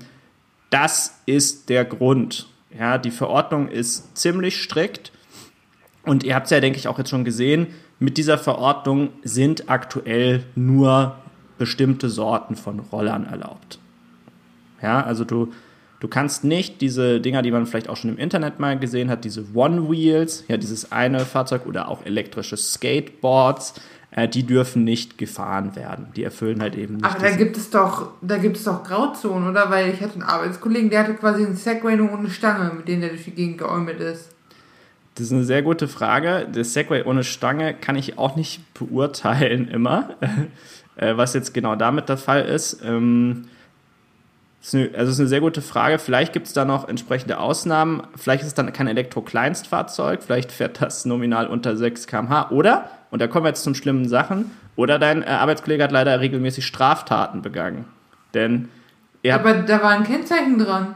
das 0.71 1.21
ist 1.27 1.69
der 1.69 1.85
Grund. 1.85 2.47
Ja, 2.79 2.99
die 2.99 3.11
Verordnung 3.11 3.69
ist 3.69 4.17
ziemlich 4.17 4.63
strikt 4.63 5.11
und 6.05 6.23
ihr 6.23 6.35
habt 6.35 6.47
es 6.47 6.51
ja, 6.51 6.61
denke 6.61 6.79
ich, 6.79 6.89
auch 6.89 6.99
jetzt 6.99 7.11
schon 7.11 7.25
gesehen, 7.25 7.69
mit 7.99 8.17
dieser 8.17 8.39
Verordnung 8.39 9.11
sind 9.23 9.69
aktuell 9.69 10.45
nur 10.55 11.17
bestimmte 11.61 12.09
Sorten 12.09 12.57
von 12.57 12.81
Rollern 12.81 13.27
erlaubt. 13.27 13.79
Ja, 14.83 15.05
also 15.05 15.27
du, 15.27 15.53
du 16.01 16.09
kannst 16.09 16.43
nicht 16.43 16.81
diese 16.81 17.21
Dinger, 17.21 17.43
die 17.43 17.51
man 17.51 17.67
vielleicht 17.67 17.91
auch 17.91 17.99
schon 17.99 18.09
im 18.09 18.17
Internet 18.17 18.59
mal 18.59 18.79
gesehen 18.79 19.11
hat, 19.11 19.25
diese 19.25 19.45
One-Wheels, 19.53 20.45
ja, 20.49 20.57
dieses 20.57 20.91
eine 20.91 21.21
Fahrzeug 21.21 21.67
oder 21.67 21.89
auch 21.89 22.07
elektrische 22.07 22.57
Skateboards, 22.57 23.75
äh, 24.13 24.27
die 24.27 24.45
dürfen 24.45 24.85
nicht 24.85 25.19
gefahren 25.19 25.77
werden. 25.77 26.07
Die 26.17 26.25
erfüllen 26.25 26.63
halt 26.63 26.77
eben 26.77 26.95
nicht. 26.95 27.05
Aber 27.05 27.21
da 27.21 27.31
gibt 27.37 27.59
es 27.59 27.69
doch, 27.69 28.13
da 28.23 28.39
gibt 28.39 28.57
es 28.57 28.65
doch 28.65 28.83
Grauzonen, 28.83 29.47
oder? 29.47 29.69
Weil 29.69 29.93
ich 29.93 30.01
hatte 30.01 30.15
einen 30.15 30.23
Arbeitskollegen, 30.23 30.89
der 30.89 31.01
hatte 31.01 31.13
quasi 31.13 31.45
einen 31.45 31.57
Segway 31.57 31.95
nur 31.95 32.11
ohne 32.11 32.31
Stange, 32.31 32.73
mit 32.75 32.89
dem 32.89 33.03
der 33.03 33.11
durch 33.11 33.25
die 33.25 33.33
Gegend 33.33 33.59
geäumelt 33.59 34.01
ist. 34.01 34.31
Das 35.17 35.27
ist 35.27 35.33
eine 35.33 35.45
sehr 35.45 35.61
gute 35.61 35.89
Frage. 35.89 36.49
Das 36.51 36.73
Segway 36.73 37.03
ohne 37.03 37.25
Stange 37.25 37.75
kann 37.75 37.97
ich 37.97 38.17
auch 38.17 38.37
nicht 38.37 38.73
beurteilen 38.73 39.69
immer, 39.69 40.17
äh, 41.01 41.17
was 41.17 41.33
jetzt 41.35 41.55
genau 41.55 41.75
damit 41.77 42.09
der 42.09 42.19
Fall 42.19 42.45
ist. 42.45 42.83
Ähm, 42.85 43.47
ist 44.63 44.75
eine, 44.75 44.91
also 44.95 45.11
ist 45.11 45.19
eine 45.19 45.29
sehr 45.29 45.41
gute 45.41 45.63
Frage. 45.63 45.99
Vielleicht 45.99 46.35
gibt 46.35 46.47
es 46.47 46.53
da 46.53 46.67
noch 46.67 46.87
entsprechende 46.87 47.39
Ausnahmen. 47.39 48.03
Vielleicht 48.17 48.43
ist 48.43 48.49
es 48.49 48.55
dann 48.55 48.71
kein 48.75 48.87
Elektro-Kleinstfahrzeug. 48.87 50.23
Vielleicht 50.23 50.53
fährt 50.53 50.83
das 50.83 51.07
nominal 51.07 51.47
unter 51.47 51.77
6 51.77 52.07
km/h. 52.07 52.51
Oder, 52.51 52.91
und 53.11 53.21
da 53.23 53.27
kommen 53.27 53.45
wir 53.45 53.49
jetzt 53.49 53.65
zum 53.65 53.75
schlimmen 53.75 54.07
Sachen, 54.09 54.51
oder 54.77 54.99
dein 54.99 55.23
äh, 55.23 55.27
Arbeitskollege 55.27 55.83
hat 55.83 55.93
leider 55.93 56.21
regelmäßig 56.21 56.67
Straftaten 56.67 57.41
begangen. 57.43 57.87
Denn 58.35 58.69
ihr 59.23 59.33
habt, 59.35 59.47
Aber 59.47 59.63
da 59.63 59.83
war 59.83 59.91
ein 59.91 60.05
Kennzeichen 60.05 60.59
dran. 60.59 60.95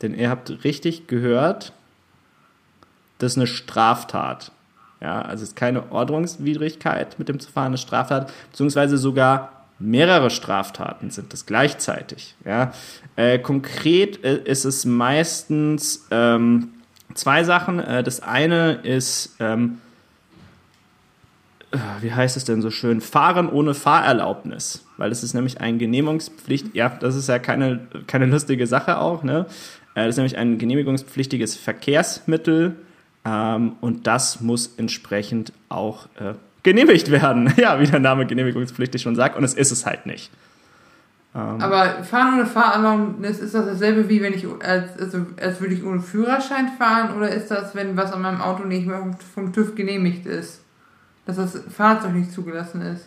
denn 0.00 0.14
ihr 0.14 0.30
habt 0.30 0.64
richtig 0.64 1.06
gehört, 1.06 1.72
das 3.18 3.32
ist 3.32 3.38
eine 3.38 3.46
Straftat. 3.46 4.52
Ja, 5.00 5.20
also 5.20 5.42
es 5.42 5.50
ist 5.50 5.56
keine 5.56 5.92
Ordnungswidrigkeit 5.92 7.18
mit 7.18 7.28
dem 7.28 7.38
zu 7.38 7.50
fahren, 7.50 7.66
eine 7.66 7.78
Straftat, 7.78 8.32
beziehungsweise 8.50 8.96
sogar 8.96 9.56
mehrere 9.78 10.30
Straftaten 10.30 11.10
sind 11.10 11.32
es 11.34 11.46
gleichzeitig. 11.46 12.34
Ja. 12.44 12.72
Äh, 13.16 13.38
konkret 13.38 14.24
äh, 14.24 14.38
ist 14.44 14.64
es 14.64 14.84
meistens 14.84 16.06
ähm, 16.10 16.68
zwei 17.14 17.44
Sachen. 17.44 17.78
Äh, 17.78 18.02
das 18.02 18.20
eine 18.20 18.72
ist, 18.82 19.36
ähm, 19.38 19.78
äh, 21.72 21.78
wie 22.00 22.12
heißt 22.12 22.38
es 22.38 22.44
denn 22.44 22.62
so 22.62 22.70
schön, 22.70 23.02
Fahren 23.02 23.50
ohne 23.50 23.74
Fahrerlaubnis, 23.74 24.84
weil 24.96 25.10
das 25.10 25.22
ist 25.22 25.34
nämlich 25.34 25.60
ein 25.60 25.78
Genehmigungspflicht, 25.78 26.74
ja, 26.74 26.88
das 26.88 27.14
ist 27.14 27.28
ja 27.28 27.38
keine, 27.38 27.80
keine 28.06 28.26
lustige 28.26 28.66
Sache 28.66 28.98
auch, 28.98 29.22
ne? 29.22 29.46
Das 29.94 30.08
ist 30.08 30.16
nämlich 30.16 30.36
ein 30.36 30.58
genehmigungspflichtiges 30.58 31.56
Verkehrsmittel 31.56 32.76
ähm, 33.26 33.72
und 33.80 34.06
das 34.06 34.40
muss 34.40 34.74
entsprechend 34.76 35.52
auch 35.68 36.06
äh, 36.20 36.34
genehmigt 36.62 37.10
werden. 37.10 37.52
Ja, 37.58 37.80
wie 37.80 37.86
der 37.86 38.00
Name 38.00 38.24
genehmigungspflichtig 38.26 39.02
schon 39.02 39.16
sagt 39.16 39.36
und 39.36 39.44
es 39.44 39.54
ist 39.54 39.72
es 39.72 39.84
halt 39.84 40.06
nicht. 40.06 40.30
Ähm, 41.34 41.60
Aber 41.60 42.02
Fahren 42.04 42.34
ohne 42.34 42.46
Fahrerlaubnis, 42.46 43.38
ist 43.40 43.54
das 43.54 43.66
dasselbe 43.66 44.08
wie 44.08 44.22
wenn 44.22 44.32
ich, 44.32 44.46
als, 44.62 44.98
also, 44.98 45.26
als 45.40 45.60
würde 45.60 45.74
ich 45.74 45.84
ohne 45.84 46.00
Führerschein 46.00 46.68
fahren? 46.78 47.16
Oder 47.16 47.28
ist 47.30 47.50
das, 47.50 47.74
wenn 47.74 47.96
was 47.96 48.12
an 48.12 48.22
meinem 48.22 48.40
Auto 48.40 48.64
nicht 48.64 48.86
mehr 48.86 48.98
vom- 49.00 49.16
vom 49.34 49.52
TÜV 49.52 49.74
genehmigt 49.74 50.24
ist? 50.26 50.60
Dass 51.26 51.36
das 51.36 51.60
Fahrzeug 51.76 52.14
nicht 52.14 52.32
zugelassen 52.32 52.80
ist? 52.82 53.04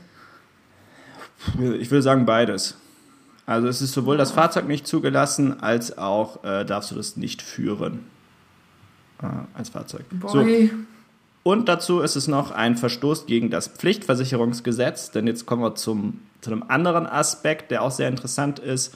Ich 1.79 1.89
würde 1.89 2.01
sagen 2.03 2.25
beides. 2.25 2.77
Also 3.46 3.67
es 3.67 3.82
ist 3.82 3.93
sowohl 3.93 4.17
das 4.17 4.32
Fahrzeug 4.32 4.67
nicht 4.67 4.86
zugelassen, 4.86 5.62
als 5.63 5.98
auch 5.98 6.43
äh, 6.43 6.65
darfst 6.65 6.91
du 6.91 6.96
das 6.96 7.15
nicht 7.17 7.41
führen 7.41 8.01
äh, 9.21 9.27
als 9.53 9.69
Fahrzeug. 9.69 10.05
So, 10.27 10.39
Boy. 10.41 10.71
und 11.43 11.69
dazu 11.69 12.01
ist 12.01 12.15
es 12.15 12.27
noch 12.27 12.51
ein 12.51 12.77
Verstoß 12.77 13.25
gegen 13.25 13.49
das 13.49 13.67
Pflichtversicherungsgesetz, 13.67 15.11
denn 15.11 15.27
jetzt 15.27 15.45
kommen 15.45 15.61
wir 15.61 15.75
zum, 15.75 16.19
zu 16.41 16.51
einem 16.51 16.63
anderen 16.67 17.05
Aspekt, 17.05 17.71
der 17.71 17.83
auch 17.83 17.91
sehr 17.91 18.07
interessant 18.07 18.59
ist. 18.59 18.95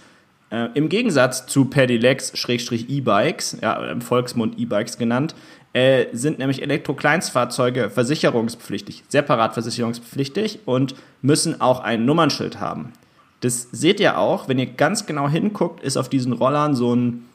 Äh, 0.50 0.70
Im 0.74 0.90
Gegensatz 0.90 1.46
zu 1.48 1.66
Pedelecs-E-Bikes, 1.66 3.58
ja, 3.62 3.92
im 3.92 4.02
Volksmund 4.02 4.60
E-Bikes 4.60 4.98
genannt, 4.98 5.36
äh, 5.74 6.06
sind 6.14 6.38
nämlich 6.38 6.62
Elektro-Kleinstfahrzeuge 6.62 7.90
versicherungspflichtig, 7.90 9.04
separat 9.08 9.54
versicherungspflichtig 9.54 10.60
und 10.66 10.94
müssen 11.24 11.60
auch 11.62 11.80
ein 11.80 12.06
Nummernschild 12.06 12.60
haben. 12.60 12.94
Das 13.40 13.70
seht 13.72 14.00
ihr 14.00 14.20
auch, 14.20 14.48
wenn 14.48 14.60
ihr 14.60 14.68
ganz 14.68 15.08
genau 15.08 15.28
hinguckt, 15.28 15.84
ist 15.84 15.98
auf 15.98 16.08
diesen 16.10 16.32
Rollern 16.32 16.76
so 16.76 16.96
ein 16.96 17.26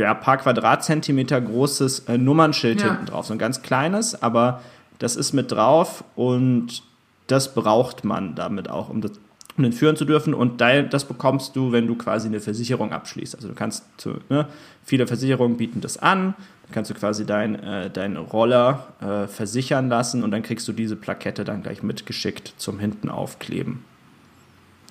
ja, 0.00 0.14
paar 0.14 0.38
Quadratzentimeter 0.38 1.40
großes 1.40 2.00
äh, 2.08 2.18
Nummernschild 2.18 2.80
Ja. 2.80 2.88
hinten 2.88 3.06
drauf. 3.06 3.26
So 3.26 3.32
ein 3.34 3.38
ganz 3.38 3.62
kleines, 3.62 4.20
aber 4.22 4.60
das 4.98 5.16
ist 5.16 5.32
mit 5.32 5.52
drauf 5.52 6.04
und 6.16 6.82
das 7.26 7.54
braucht 7.54 8.04
man 8.04 8.34
damit 8.34 8.68
auch, 8.68 8.88
um, 8.88 9.00
das, 9.00 9.12
um 9.56 9.62
den 9.62 9.72
führen 9.72 9.96
zu 9.96 10.04
dürfen. 10.04 10.34
Und 10.34 10.60
da- 10.60 10.82
das 10.82 11.04
bekommst 11.04 11.54
du, 11.56 11.70
wenn 11.72 11.86
du 11.86 11.94
quasi 11.94 12.26
eine 12.28 12.40
Versicherung 12.40 12.92
abschließt. 12.92 13.34
Also 13.36 13.48
du 13.48 13.54
kannst, 13.54 13.84
ne, 14.28 14.46
viele 14.84 15.06
Versicherungen 15.06 15.56
bieten 15.56 15.80
das 15.80 15.96
an. 15.96 16.34
Dann 16.64 16.72
kannst 16.72 16.90
du 16.90 16.94
quasi 16.94 17.24
deinen 17.26 17.54
äh, 17.56 17.90
dein 17.90 18.16
Roller 18.16 18.88
äh, 19.00 19.26
versichern 19.28 19.88
lassen 19.88 20.22
und 20.24 20.30
dann 20.32 20.42
kriegst 20.42 20.66
du 20.68 20.72
diese 20.72 20.96
Plakette 20.96 21.44
dann 21.44 21.62
gleich 21.62 21.82
mitgeschickt 21.82 22.54
zum 22.58 22.78
hinten 22.78 23.08
aufkleben. 23.10 23.84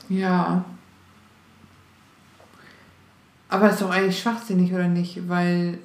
Ja. 0.09 0.63
Aber 3.49 3.71
ist 3.71 3.81
doch 3.81 3.89
eigentlich 3.89 4.19
schwachsinnig, 4.19 4.71
oder 4.73 4.87
nicht? 4.87 5.27
Weil. 5.27 5.79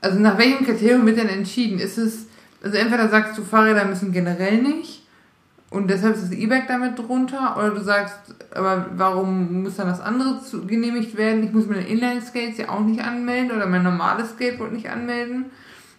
Also 0.00 0.18
nach 0.18 0.38
welchem 0.38 0.64
Kriterium 0.64 1.06
wird 1.06 1.18
denn 1.18 1.28
entschieden? 1.28 1.78
Ist 1.78 1.98
es. 1.98 2.26
Also 2.62 2.76
entweder 2.76 3.08
sagst 3.08 3.36
du, 3.38 3.42
Fahrräder 3.42 3.84
müssen 3.84 4.12
generell 4.12 4.62
nicht. 4.62 5.02
Und 5.72 5.88
deshalb 5.88 6.14
ist 6.16 6.24
das 6.24 6.32
E-Bike 6.32 6.68
damit 6.68 6.98
drunter? 6.98 7.56
Oder 7.56 7.70
du 7.70 7.80
sagst, 7.80 8.34
aber 8.54 8.86
warum 8.94 9.62
muss 9.62 9.76
dann 9.76 9.88
das 9.88 10.00
andere 10.00 10.38
genehmigt 10.66 11.16
werden? 11.16 11.42
Ich 11.44 11.52
muss 11.52 11.66
meine 11.66 11.86
Inline-Skates 11.86 12.58
ja 12.58 12.68
auch 12.68 12.80
nicht 12.80 13.02
anmelden 13.02 13.56
oder 13.56 13.66
mein 13.66 13.82
normales 13.82 14.30
Skateboard 14.30 14.72
nicht 14.72 14.90
anmelden. 14.90 15.46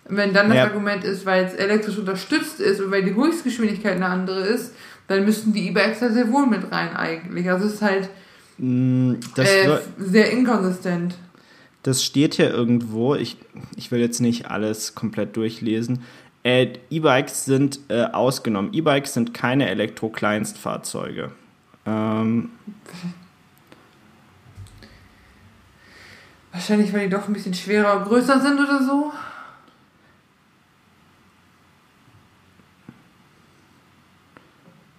Wenn 0.06 0.34
dann 0.34 0.50
das 0.50 0.58
ja. 0.58 0.64
Argument 0.66 1.04
ist, 1.04 1.26
weil 1.26 1.46
es 1.46 1.54
elektrisch 1.54 1.98
unterstützt 1.98 2.60
ist 2.60 2.82
und 2.82 2.92
weil 2.92 3.04
die 3.04 3.16
Höchstgeschwindigkeit 3.16 3.96
eine 3.96 4.08
andere 4.08 4.42
ist, 4.42 4.76
dann 5.08 5.26
müssten 5.26 5.54
die 5.54 5.68
E-Bikes 5.70 6.00
da 6.00 6.10
sehr 6.10 6.32
wohl 6.32 6.46
mit 6.46 6.72
rein 6.72 6.96
eigentlich. 6.96 7.50
Also 7.50 7.66
es 7.66 7.76
ist 7.76 7.82
halt 7.82 8.10
mm, 8.58 9.16
äh, 9.38 9.78
sehr 9.98 10.32
inkonsistent. 10.32 11.16
Das 11.84 12.04
steht 12.04 12.36
hier 12.36 12.50
irgendwo. 12.50 13.16
Ich, 13.16 13.38
ich 13.76 13.92
will 13.92 14.00
jetzt 14.00 14.22
nicht 14.22 14.50
alles 14.50 14.96
komplett 14.96 15.36
durchlesen. 15.36 16.04
Äh, 16.44 16.74
E-Bikes 16.90 17.46
sind 17.46 17.80
äh, 17.90 18.04
ausgenommen. 18.04 18.74
E-Bikes 18.74 19.14
sind 19.14 19.34
keine 19.34 19.70
Elektro-Kleinstfahrzeuge. 19.70 21.32
Ähm, 21.86 22.52
Wahrscheinlich, 26.54 26.94
weil 26.94 27.06
die 27.06 27.10
doch 27.10 27.28
ein 27.28 27.34
bisschen 27.34 27.54
schwerer 27.54 28.04
größer 28.04 28.40
sind 28.40 28.60
oder 28.60 28.84
so. 28.84 29.12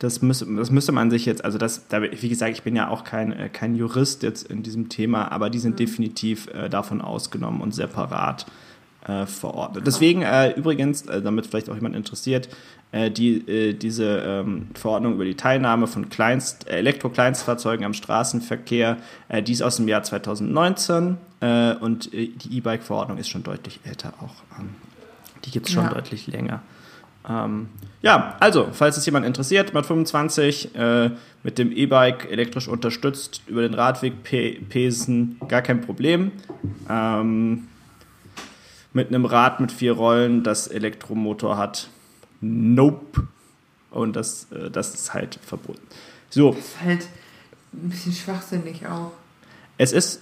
Das 0.04 0.20
müsste, 0.20 0.46
das 0.54 0.70
müsste 0.70 0.92
man 0.92 1.10
sich 1.10 1.24
jetzt, 1.24 1.44
also 1.44 1.56
das, 1.56 1.86
wie 1.90 2.28
gesagt, 2.28 2.52
ich 2.52 2.62
bin 2.62 2.76
ja 2.76 2.88
auch 2.88 3.04
kein, 3.04 3.32
äh, 3.32 3.48
kein 3.48 3.74
Jurist 3.74 4.22
jetzt 4.22 4.50
in 4.50 4.62
diesem 4.62 4.90
Thema, 4.90 5.32
aber 5.32 5.48
die 5.48 5.58
sind 5.58 5.72
mhm. 5.72 5.76
definitiv 5.76 6.48
äh, 6.48 6.68
davon 6.68 7.00
ausgenommen 7.00 7.62
und 7.62 7.74
separat 7.74 8.44
äh, 9.06 9.24
verordnet. 9.24 9.86
Deswegen 9.86 10.20
äh, 10.20 10.50
übrigens, 10.50 11.06
äh, 11.06 11.22
damit 11.22 11.46
vielleicht 11.46 11.70
auch 11.70 11.74
jemand 11.74 11.96
interessiert, 11.96 12.50
äh, 12.92 13.10
die, 13.10 13.78
diese 13.78 14.18
ähm, 14.26 14.68
Verordnung 14.74 15.14
über 15.14 15.24
die 15.24 15.36
Teilnahme 15.36 15.86
von 15.86 16.10
Kleinst, 16.10 16.68
Elektro-Kleinstfahrzeugen 16.68 17.86
am 17.86 17.94
Straßenverkehr, 17.94 18.98
die 19.46 19.52
ist 19.52 19.62
aus 19.62 19.76
dem 19.76 19.88
Jahr 19.88 20.02
2019 20.02 21.16
und 21.80 22.12
die 22.12 22.56
E-Bike-Verordnung 22.56 23.18
ist 23.18 23.28
schon 23.28 23.42
deutlich 23.42 23.80
älter 23.84 24.14
auch. 24.20 24.58
Ähm, 24.58 24.70
die 25.44 25.50
gibt 25.50 25.66
es 25.66 25.72
schon 25.72 25.84
ja. 25.84 25.92
deutlich 25.92 26.26
länger. 26.26 26.62
Ähm, 27.28 27.68
ja, 28.02 28.36
also, 28.40 28.68
falls 28.72 28.96
es 28.96 29.06
jemand 29.06 29.24
interessiert, 29.24 29.72
Mod 29.72 29.86
25 29.86 30.74
äh, 30.74 31.10
mit 31.42 31.58
dem 31.58 31.72
E-Bike 31.72 32.30
elektrisch 32.30 32.68
unterstützt, 32.68 33.42
über 33.46 33.62
den 33.62 33.74
Radweg 33.74 34.22
pesen, 34.22 35.40
gar 35.48 35.62
kein 35.62 35.80
Problem. 35.80 36.32
Ähm, 36.88 37.68
mit 38.92 39.08
einem 39.08 39.24
Rad 39.24 39.60
mit 39.60 39.72
vier 39.72 39.92
Rollen, 39.92 40.42
das 40.42 40.68
Elektromotor 40.68 41.56
hat, 41.56 41.88
nope. 42.40 43.26
Und 43.90 44.16
das, 44.16 44.50
äh, 44.52 44.70
das 44.70 44.94
ist 44.94 45.14
halt 45.14 45.38
verboten. 45.42 45.82
So. 46.30 46.50
Das 46.50 46.58
ist 46.58 46.80
halt 46.82 47.08
ein 47.72 47.88
bisschen 47.88 48.12
schwachsinnig 48.12 48.86
auch. 48.86 49.12
Es 49.78 49.92
ist 49.92 50.20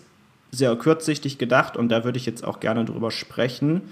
sehr 0.51 0.75
kurzsichtig 0.77 1.39
gedacht 1.39 1.77
und 1.77 1.89
da 1.89 2.05
würde 2.05 2.19
ich 2.19 2.27
jetzt 2.27 2.45
auch 2.45 2.61
gerne 2.61 2.85
drüber 2.85 3.11
sprechen. 3.11 3.83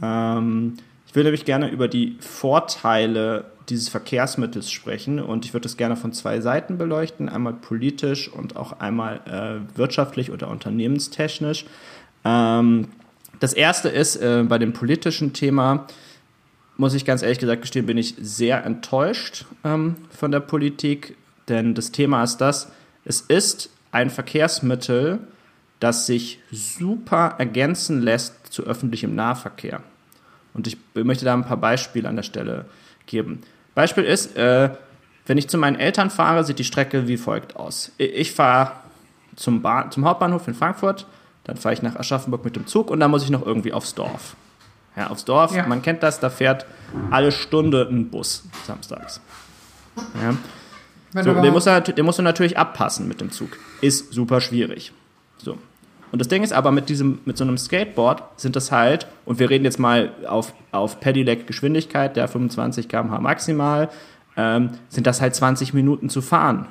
Ähm, 0.00 0.78
ich 1.14 1.16
würde 1.16 1.28
nämlich 1.28 1.44
gerne 1.44 1.68
über 1.70 1.86
die 1.86 2.16
Vorteile 2.18 3.44
dieses 3.68 3.88
Verkehrsmittels 3.88 4.72
sprechen 4.72 5.20
und 5.20 5.44
ich 5.44 5.54
würde 5.54 5.62
das 5.62 5.76
gerne 5.76 5.94
von 5.94 6.12
zwei 6.12 6.40
Seiten 6.40 6.76
beleuchten, 6.76 7.28
einmal 7.28 7.52
politisch 7.52 8.28
und 8.28 8.56
auch 8.56 8.80
einmal 8.80 9.20
äh, 9.24 9.78
wirtschaftlich 9.78 10.32
oder 10.32 10.48
unternehmenstechnisch. 10.48 11.66
Ähm, 12.24 12.88
das 13.38 13.52
erste 13.52 13.90
ist 13.90 14.16
äh, 14.16 14.42
bei 14.48 14.58
dem 14.58 14.72
politischen 14.72 15.32
Thema, 15.32 15.86
muss 16.78 16.94
ich 16.94 17.04
ganz 17.04 17.22
ehrlich 17.22 17.38
gesagt 17.38 17.62
gestehen, 17.62 17.86
bin 17.86 17.96
ich 17.96 18.16
sehr 18.20 18.64
enttäuscht 18.64 19.44
ähm, 19.62 19.94
von 20.10 20.32
der 20.32 20.40
Politik, 20.40 21.16
denn 21.46 21.76
das 21.76 21.92
Thema 21.92 22.24
ist 22.24 22.38
das, 22.38 22.72
es 23.04 23.20
ist 23.20 23.70
ein 23.92 24.10
Verkehrsmittel, 24.10 25.20
das 25.78 26.06
sich 26.06 26.40
super 26.50 27.36
ergänzen 27.38 28.02
lässt 28.02 28.52
zu 28.52 28.64
öffentlichem 28.64 29.14
Nahverkehr. 29.14 29.80
Und 30.54 30.66
ich 30.66 30.78
möchte 30.94 31.24
da 31.24 31.34
ein 31.34 31.44
paar 31.44 31.56
Beispiele 31.56 32.08
an 32.08 32.16
der 32.16 32.22
Stelle 32.22 32.64
geben. 33.06 33.42
Beispiel 33.74 34.04
ist, 34.04 34.36
äh, 34.36 34.70
wenn 35.26 35.38
ich 35.38 35.48
zu 35.48 35.58
meinen 35.58 35.78
Eltern 35.78 36.10
fahre, 36.10 36.44
sieht 36.44 36.58
die 36.58 36.64
Strecke 36.64 37.08
wie 37.08 37.16
folgt 37.16 37.56
aus. 37.56 37.92
Ich 37.98 38.32
fahre 38.32 38.72
zum, 39.36 39.64
zum 39.90 40.04
Hauptbahnhof 40.04 40.46
in 40.48 40.54
Frankfurt, 40.54 41.06
dann 41.44 41.56
fahre 41.56 41.74
ich 41.74 41.82
nach 41.82 41.96
Aschaffenburg 41.96 42.44
mit 42.44 42.56
dem 42.56 42.66
Zug 42.66 42.90
und 42.90 43.00
dann 43.00 43.10
muss 43.10 43.24
ich 43.24 43.30
noch 43.30 43.44
irgendwie 43.44 43.72
aufs 43.72 43.94
Dorf. 43.94 44.36
Ja, 44.96 45.08
aufs 45.08 45.24
Dorf, 45.24 45.54
ja. 45.54 45.66
man 45.66 45.82
kennt 45.82 46.02
das, 46.02 46.20
da 46.20 46.30
fährt 46.30 46.66
alle 47.10 47.32
Stunde 47.32 47.88
ein 47.90 48.10
Bus 48.10 48.44
samstags. 48.64 49.20
Ja. 50.22 50.34
So, 51.22 51.32
den, 51.34 51.52
muss 51.52 51.66
er, 51.66 51.80
den 51.80 52.04
musst 52.04 52.18
du 52.18 52.22
natürlich 52.22 52.58
abpassen 52.58 53.06
mit 53.06 53.20
dem 53.20 53.30
Zug. 53.30 53.56
Ist 53.80 54.12
super 54.12 54.40
schwierig. 54.40 54.92
So. 55.38 55.58
Und 56.14 56.20
das 56.20 56.28
Ding 56.28 56.44
ist 56.44 56.52
aber, 56.52 56.70
mit, 56.70 56.90
diesem, 56.90 57.18
mit 57.24 57.36
so 57.36 57.42
einem 57.42 57.58
Skateboard 57.58 58.22
sind 58.36 58.54
das 58.54 58.70
halt, 58.70 59.08
und 59.24 59.40
wir 59.40 59.50
reden 59.50 59.64
jetzt 59.64 59.80
mal 59.80 60.12
auf, 60.28 60.54
auf 60.70 61.00
Pedelec-Geschwindigkeit, 61.00 62.14
der 62.14 62.28
25 62.28 62.86
km/h 62.86 63.18
maximal, 63.18 63.88
ähm, 64.36 64.70
sind 64.88 65.08
das 65.08 65.20
halt 65.20 65.34
20 65.34 65.74
Minuten 65.74 66.08
zu 66.08 66.22
fahren. 66.22 66.68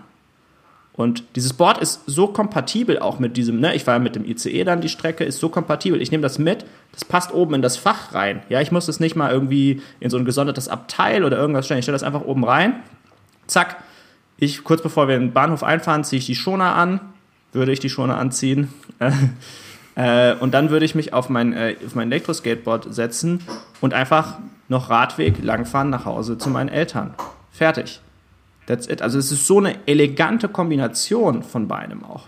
Und 0.93 1.25
dieses 1.35 1.51
Board 1.51 1.77
ist 1.79 2.03
so 2.05 2.27
kompatibel 2.27 2.99
auch 2.99 3.19
mit 3.19 3.35
diesem, 3.35 3.59
ne, 3.59 3.75
ich 3.75 3.85
war 3.85 3.99
mit 3.99 4.15
dem 4.15 4.23
ICE 4.23 4.63
dann 4.63 4.79
die 4.79 4.87
Strecke, 4.87 5.25
ist 5.25 5.39
so 5.39 5.49
kompatibel. 5.49 6.01
Ich 6.01 6.09
nehme 6.09 6.23
das 6.23 6.39
mit, 6.39 6.63
das 6.93 7.03
passt 7.03 7.33
oben 7.33 7.55
in 7.55 7.61
das 7.61 7.75
Fach 7.75 8.13
rein. 8.13 8.43
Ja, 8.47 8.61
ich 8.61 8.71
muss 8.71 8.85
das 8.85 9.01
nicht 9.01 9.17
mal 9.17 9.29
irgendwie 9.29 9.81
in 9.99 10.09
so 10.09 10.15
ein 10.15 10.23
gesondertes 10.23 10.69
Abteil 10.69 11.25
oder 11.25 11.35
irgendwas 11.37 11.65
stellen. 11.65 11.79
Ich 11.79 11.83
stelle 11.83 11.95
das 11.95 12.03
einfach 12.03 12.21
oben 12.21 12.45
rein. 12.45 12.75
Zack. 13.47 13.83
Ich, 14.37 14.63
kurz 14.63 14.81
bevor 14.81 15.09
wir 15.09 15.17
in 15.17 15.23
den 15.23 15.33
Bahnhof 15.33 15.63
einfahren, 15.63 16.05
ziehe 16.05 16.19
ich 16.19 16.27
die 16.27 16.35
Schoner 16.35 16.75
an, 16.75 17.01
würde 17.53 17.71
ich 17.71 17.79
die 17.79 17.89
Schoner 17.89 18.17
anziehen. 18.17 18.69
äh, 19.95 20.35
und 20.35 20.53
dann 20.53 20.69
würde 20.69 20.85
ich 20.85 20.95
mich 20.95 21.13
auf 21.13 21.29
mein, 21.29 21.53
äh, 21.53 21.75
auf 21.85 21.95
mein 21.95 22.11
Elektroskateboard 22.11 22.93
setzen 22.93 23.41
und 23.81 23.93
einfach 23.93 24.37
noch 24.67 24.89
Radweg 24.89 25.43
langfahren 25.43 25.89
nach 25.89 26.05
Hause 26.05 26.37
zu 26.37 26.49
meinen 26.49 26.69
Eltern. 26.69 27.13
Fertig. 27.51 28.01
That's 28.65 28.87
it. 28.87 29.01
Also 29.01 29.19
es 29.19 29.31
ist 29.31 29.45
so 29.45 29.59
eine 29.59 29.75
elegante 29.85 30.47
Kombination 30.47 31.43
von 31.43 31.67
beidem 31.67 32.03
auch. 32.03 32.27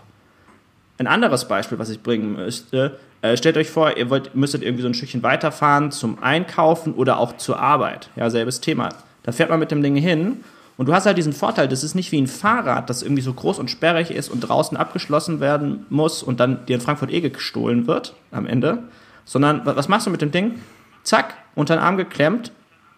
Ein 0.98 1.06
anderes 1.06 1.48
Beispiel, 1.48 1.78
was 1.78 1.90
ich 1.90 2.02
bringen 2.02 2.36
müsste, 2.36 2.98
äh, 3.22 3.36
stellt 3.36 3.56
euch 3.56 3.70
vor, 3.70 3.96
ihr 3.96 4.10
wollt, 4.10 4.34
müsstet 4.34 4.62
irgendwie 4.62 4.82
so 4.82 4.88
ein 4.88 4.94
Stückchen 4.94 5.22
weiterfahren 5.22 5.90
zum 5.90 6.22
Einkaufen 6.22 6.94
oder 6.94 7.18
auch 7.18 7.36
zur 7.36 7.58
Arbeit. 7.58 8.10
Ja, 8.16 8.30
selbes 8.30 8.60
Thema. 8.60 8.90
Da 9.22 9.32
fährt 9.32 9.50
man 9.50 9.58
mit 9.58 9.70
dem 9.70 9.82
Ding 9.82 9.96
hin 9.96 10.44
und 10.76 10.86
du 10.86 10.94
hast 10.94 11.06
halt 11.06 11.16
diesen 11.16 11.32
Vorteil, 11.32 11.68
das 11.68 11.82
ist 11.82 11.94
nicht 11.94 12.12
wie 12.12 12.20
ein 12.20 12.26
Fahrrad, 12.26 12.90
das 12.90 13.02
irgendwie 13.02 13.22
so 13.22 13.32
groß 13.32 13.58
und 13.58 13.70
sperrig 13.70 14.10
ist 14.10 14.28
und 14.28 14.40
draußen 14.40 14.76
abgeschlossen 14.76 15.40
werden 15.40 15.86
muss 15.88 16.22
und 16.22 16.38
dann 16.38 16.66
dir 16.66 16.74
in 16.74 16.82
Frankfurt 16.82 17.10
eh 17.10 17.20
gestohlen 17.20 17.86
wird 17.86 18.14
am 18.30 18.46
Ende. 18.46 18.84
Sondern 19.24 19.62
was 19.64 19.88
machst 19.88 20.06
du 20.06 20.10
mit 20.10 20.20
dem 20.20 20.30
Ding? 20.30 20.60
Zack, 21.02 21.34
unter 21.54 21.76
den 21.76 21.82
Arm 21.82 21.96
geklemmt, 21.96 22.52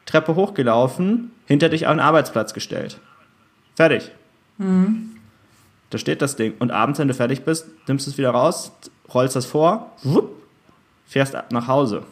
Treppe 0.06 0.34
hochgelaufen, 0.34 1.30
hinter 1.46 1.68
dich 1.68 1.86
auf 1.86 1.92
den 1.92 2.00
Arbeitsplatz 2.00 2.52
gestellt. 2.52 2.98
Fertig. 3.76 4.10
Mhm. 4.58 5.16
Da 5.90 5.98
steht 5.98 6.20
das 6.20 6.36
Ding. 6.36 6.54
Und 6.58 6.70
abends, 6.70 6.98
wenn 6.98 7.08
du 7.08 7.14
fertig 7.14 7.44
bist, 7.44 7.66
nimmst 7.86 8.06
du 8.06 8.10
es 8.10 8.18
wieder 8.18 8.30
raus, 8.30 8.72
rollst 9.12 9.36
das 9.36 9.46
vor, 9.46 9.92
wupp, 10.02 10.42
fährst 11.06 11.34
ab 11.34 11.52
nach 11.52 11.68
Hause. 11.68 12.02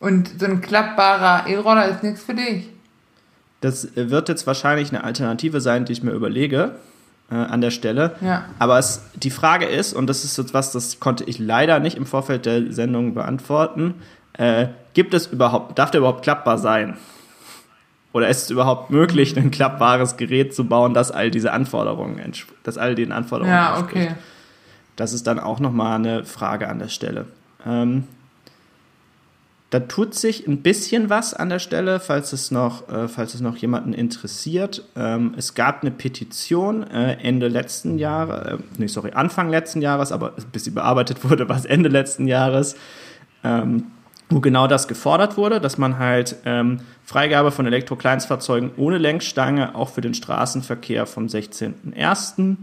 Und 0.00 0.40
so 0.40 0.46
ein 0.46 0.60
klappbarer 0.60 1.46
E-Roller 1.46 1.86
ist 1.86 2.02
nichts 2.02 2.24
für 2.24 2.34
dich. 2.34 2.71
Das 3.62 3.88
wird 3.94 4.28
jetzt 4.28 4.46
wahrscheinlich 4.46 4.90
eine 4.90 5.04
Alternative 5.04 5.60
sein, 5.60 5.84
die 5.84 5.92
ich 5.92 6.02
mir 6.02 6.10
überlege 6.10 6.72
äh, 7.30 7.36
an 7.36 7.60
der 7.60 7.70
Stelle. 7.70 8.16
Ja. 8.20 8.44
Aber 8.58 8.78
es, 8.78 9.04
die 9.14 9.30
Frage 9.30 9.66
ist, 9.66 9.94
und 9.94 10.08
das 10.08 10.24
ist 10.24 10.36
etwas, 10.36 10.72
das 10.72 11.00
konnte 11.00 11.24
ich 11.24 11.38
leider 11.38 11.78
nicht 11.78 11.96
im 11.96 12.04
Vorfeld 12.04 12.44
der 12.44 12.72
Sendung 12.72 13.14
beantworten, 13.14 13.94
äh, 14.34 14.66
gibt 14.94 15.14
es 15.14 15.28
überhaupt, 15.28 15.78
darf 15.78 15.92
der 15.92 16.00
überhaupt 16.00 16.22
klappbar 16.22 16.58
sein? 16.58 16.96
Oder 18.12 18.28
ist 18.28 18.42
es 18.42 18.50
überhaupt 18.50 18.90
möglich, 18.90 19.36
ein 19.38 19.50
klappbares 19.50 20.16
Gerät 20.16 20.54
zu 20.54 20.66
bauen, 20.66 20.92
das 20.92 21.10
all 21.10 21.30
diese 21.30 21.52
Anforderungen 21.52 22.18
entspricht, 22.18 22.58
das 22.64 22.76
all 22.76 22.94
den 22.94 23.12
Anforderungen 23.12 23.54
ja, 23.54 23.78
entspricht? 23.78 24.10
Okay. 24.10 24.16
Das 24.96 25.12
ist 25.12 25.26
dann 25.26 25.38
auch 25.38 25.60
nochmal 25.60 25.94
eine 25.94 26.24
Frage 26.24 26.68
an 26.68 26.80
der 26.80 26.88
Stelle. 26.88 27.26
Ähm, 27.64 28.04
da 29.72 29.80
tut 29.80 30.14
sich 30.14 30.46
ein 30.46 30.58
bisschen 30.58 31.08
was 31.08 31.32
an 31.32 31.48
der 31.48 31.58
Stelle, 31.58 31.98
falls 31.98 32.34
es 32.34 32.50
noch, 32.50 32.86
äh, 32.90 33.08
falls 33.08 33.32
es 33.32 33.40
noch 33.40 33.56
jemanden 33.56 33.94
interessiert. 33.94 34.84
Ähm, 34.96 35.32
es 35.38 35.54
gab 35.54 35.80
eine 35.80 35.90
Petition 35.90 36.82
äh, 36.90 37.14
Ende 37.22 37.48
letzten 37.48 37.96
Jahres, 37.96 38.52
äh, 38.52 38.58
nee, 38.76 38.86
sorry, 38.86 39.12
Anfang 39.12 39.48
letzten 39.48 39.80
Jahres, 39.80 40.12
aber 40.12 40.34
bis 40.52 40.64
sie 40.64 40.72
bearbeitet 40.72 41.24
wurde, 41.28 41.48
war 41.48 41.56
es 41.56 41.64
Ende 41.64 41.88
letzten 41.88 42.26
Jahres, 42.26 42.76
ähm, 43.44 43.86
wo 44.28 44.40
genau 44.40 44.66
das 44.66 44.88
gefordert 44.88 45.38
wurde, 45.38 45.58
dass 45.58 45.78
man 45.78 45.98
halt 45.98 46.36
ähm, 46.44 46.80
Freigabe 47.02 47.50
von 47.50 47.64
Elektrokleinstfahrzeugen 47.64 48.72
ohne 48.76 48.98
Lenkstange 48.98 49.74
auch 49.74 49.88
für 49.88 50.02
den 50.02 50.12
Straßenverkehr 50.12 51.06
vom 51.06 51.28
16.01. 51.28 52.56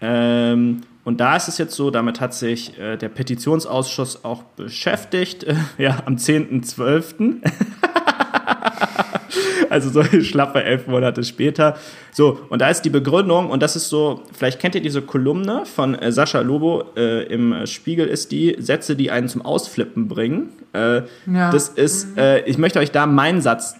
Ähm, 0.00 0.80
und 1.08 1.20
da 1.20 1.36
ist 1.36 1.48
es 1.48 1.56
jetzt 1.56 1.74
so, 1.74 1.90
damit 1.90 2.20
hat 2.20 2.34
sich 2.34 2.78
äh, 2.78 2.98
der 2.98 3.08
Petitionsausschuss 3.08 4.26
auch 4.26 4.42
beschäftigt, 4.42 5.42
äh, 5.42 5.54
ja, 5.78 6.02
am 6.04 6.16
10.12. 6.16 7.36
also 9.70 9.88
so 9.88 10.02
schlappe 10.22 10.62
elf 10.62 10.86
Monate 10.86 11.24
später. 11.24 11.78
So, 12.12 12.38
und 12.50 12.60
da 12.60 12.68
ist 12.68 12.82
die 12.82 12.90
Begründung, 12.90 13.48
und 13.48 13.62
das 13.62 13.74
ist 13.74 13.88
so, 13.88 14.22
vielleicht 14.34 14.60
kennt 14.60 14.74
ihr 14.74 14.82
diese 14.82 15.00
Kolumne 15.00 15.64
von 15.64 15.94
äh, 15.94 16.12
Sascha 16.12 16.40
Lobo 16.40 16.84
äh, 16.94 17.22
im 17.32 17.64
Spiegel, 17.64 18.06
ist 18.06 18.30
die 18.30 18.56
Sätze, 18.58 18.94
die 18.94 19.10
einen 19.10 19.28
zum 19.28 19.40
Ausflippen 19.40 20.08
bringen. 20.08 20.50
Äh, 20.74 21.04
ja. 21.24 21.50
Das 21.50 21.70
ist, 21.70 22.16
mhm. 22.16 22.18
äh, 22.18 22.40
ich 22.40 22.58
möchte 22.58 22.80
euch 22.80 22.90
da 22.90 23.06
meinen 23.06 23.40
Satz, 23.40 23.76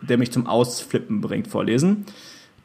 der 0.00 0.16
mich 0.16 0.32
zum 0.32 0.46
Ausflippen 0.46 1.20
bringt, 1.20 1.46
vorlesen. 1.46 2.06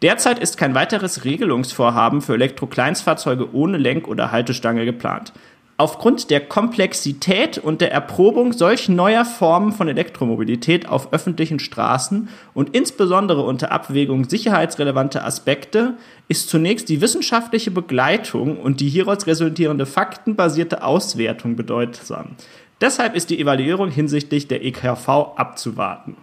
Derzeit 0.05 0.37
ist 0.37 0.57
kein 0.57 0.75
weiteres 0.75 1.25
Regelungsvorhaben 1.25 2.21
für 2.21 2.35
Elektrokleinstfahrzeuge 2.35 3.55
ohne 3.55 3.77
Lenk- 3.77 4.07
oder 4.07 4.31
Haltestange 4.31 4.85
geplant. 4.85 5.33
Aufgrund 5.77 6.29
der 6.29 6.41
Komplexität 6.41 7.57
und 7.57 7.81
der 7.81 7.91
Erprobung 7.91 8.53
solch 8.53 8.87
neuer 8.87 9.25
Formen 9.25 9.71
von 9.71 9.87
Elektromobilität 9.87 10.87
auf 10.87 11.11
öffentlichen 11.11 11.57
Straßen 11.57 12.29
und 12.53 12.75
insbesondere 12.75 13.41
unter 13.41 13.71
Abwägung 13.71 14.29
sicherheitsrelevanter 14.29 15.25
Aspekte 15.25 15.95
ist 16.27 16.49
zunächst 16.49 16.87
die 16.89 17.01
wissenschaftliche 17.01 17.71
Begleitung 17.71 18.59
und 18.59 18.81
die 18.81 18.89
hieraus 18.89 19.25
resultierende 19.25 19.87
faktenbasierte 19.87 20.83
Auswertung 20.83 21.55
bedeutsam. 21.55 22.35
Deshalb 22.79 23.15
ist 23.15 23.31
die 23.31 23.39
Evaluierung 23.39 23.89
hinsichtlich 23.89 24.47
der 24.47 24.63
EKV 24.63 25.09
abzuwarten. 25.35 26.15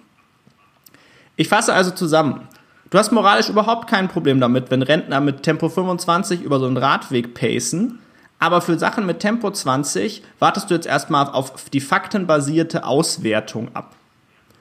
Ich 1.35 1.49
fasse 1.49 1.75
also 1.75 1.91
zusammen. 1.91 2.47
Du 2.93 2.99
hast 2.99 3.11
moralisch 3.11 3.49
überhaupt 3.49 3.89
kein 3.91 4.07
Problem 4.07 4.39
damit, 4.39 4.71
wenn 4.71 4.83
Rentner 4.83 5.21
mit 5.21 5.43
Tempo 5.43 5.69
25 5.69 6.43
über 6.43 6.61
so 6.61 6.67
einen 6.67 6.77
Radweg 6.77 7.35
pacen 7.35 7.99
aber 8.43 8.61
für 8.61 8.77
Sachen 8.77 9.07
mit 9.07 9.21
Tempo 9.21 9.53
20 9.53 10.21
wartest 10.41 10.69
du 10.69 10.75
jetzt 10.75 10.89
erstmal 10.89 11.29
auf 11.29 11.71
die 11.71 11.79
faktenbasierte 11.79 12.83
Auswertung 12.83 13.69
ab. 13.73 13.95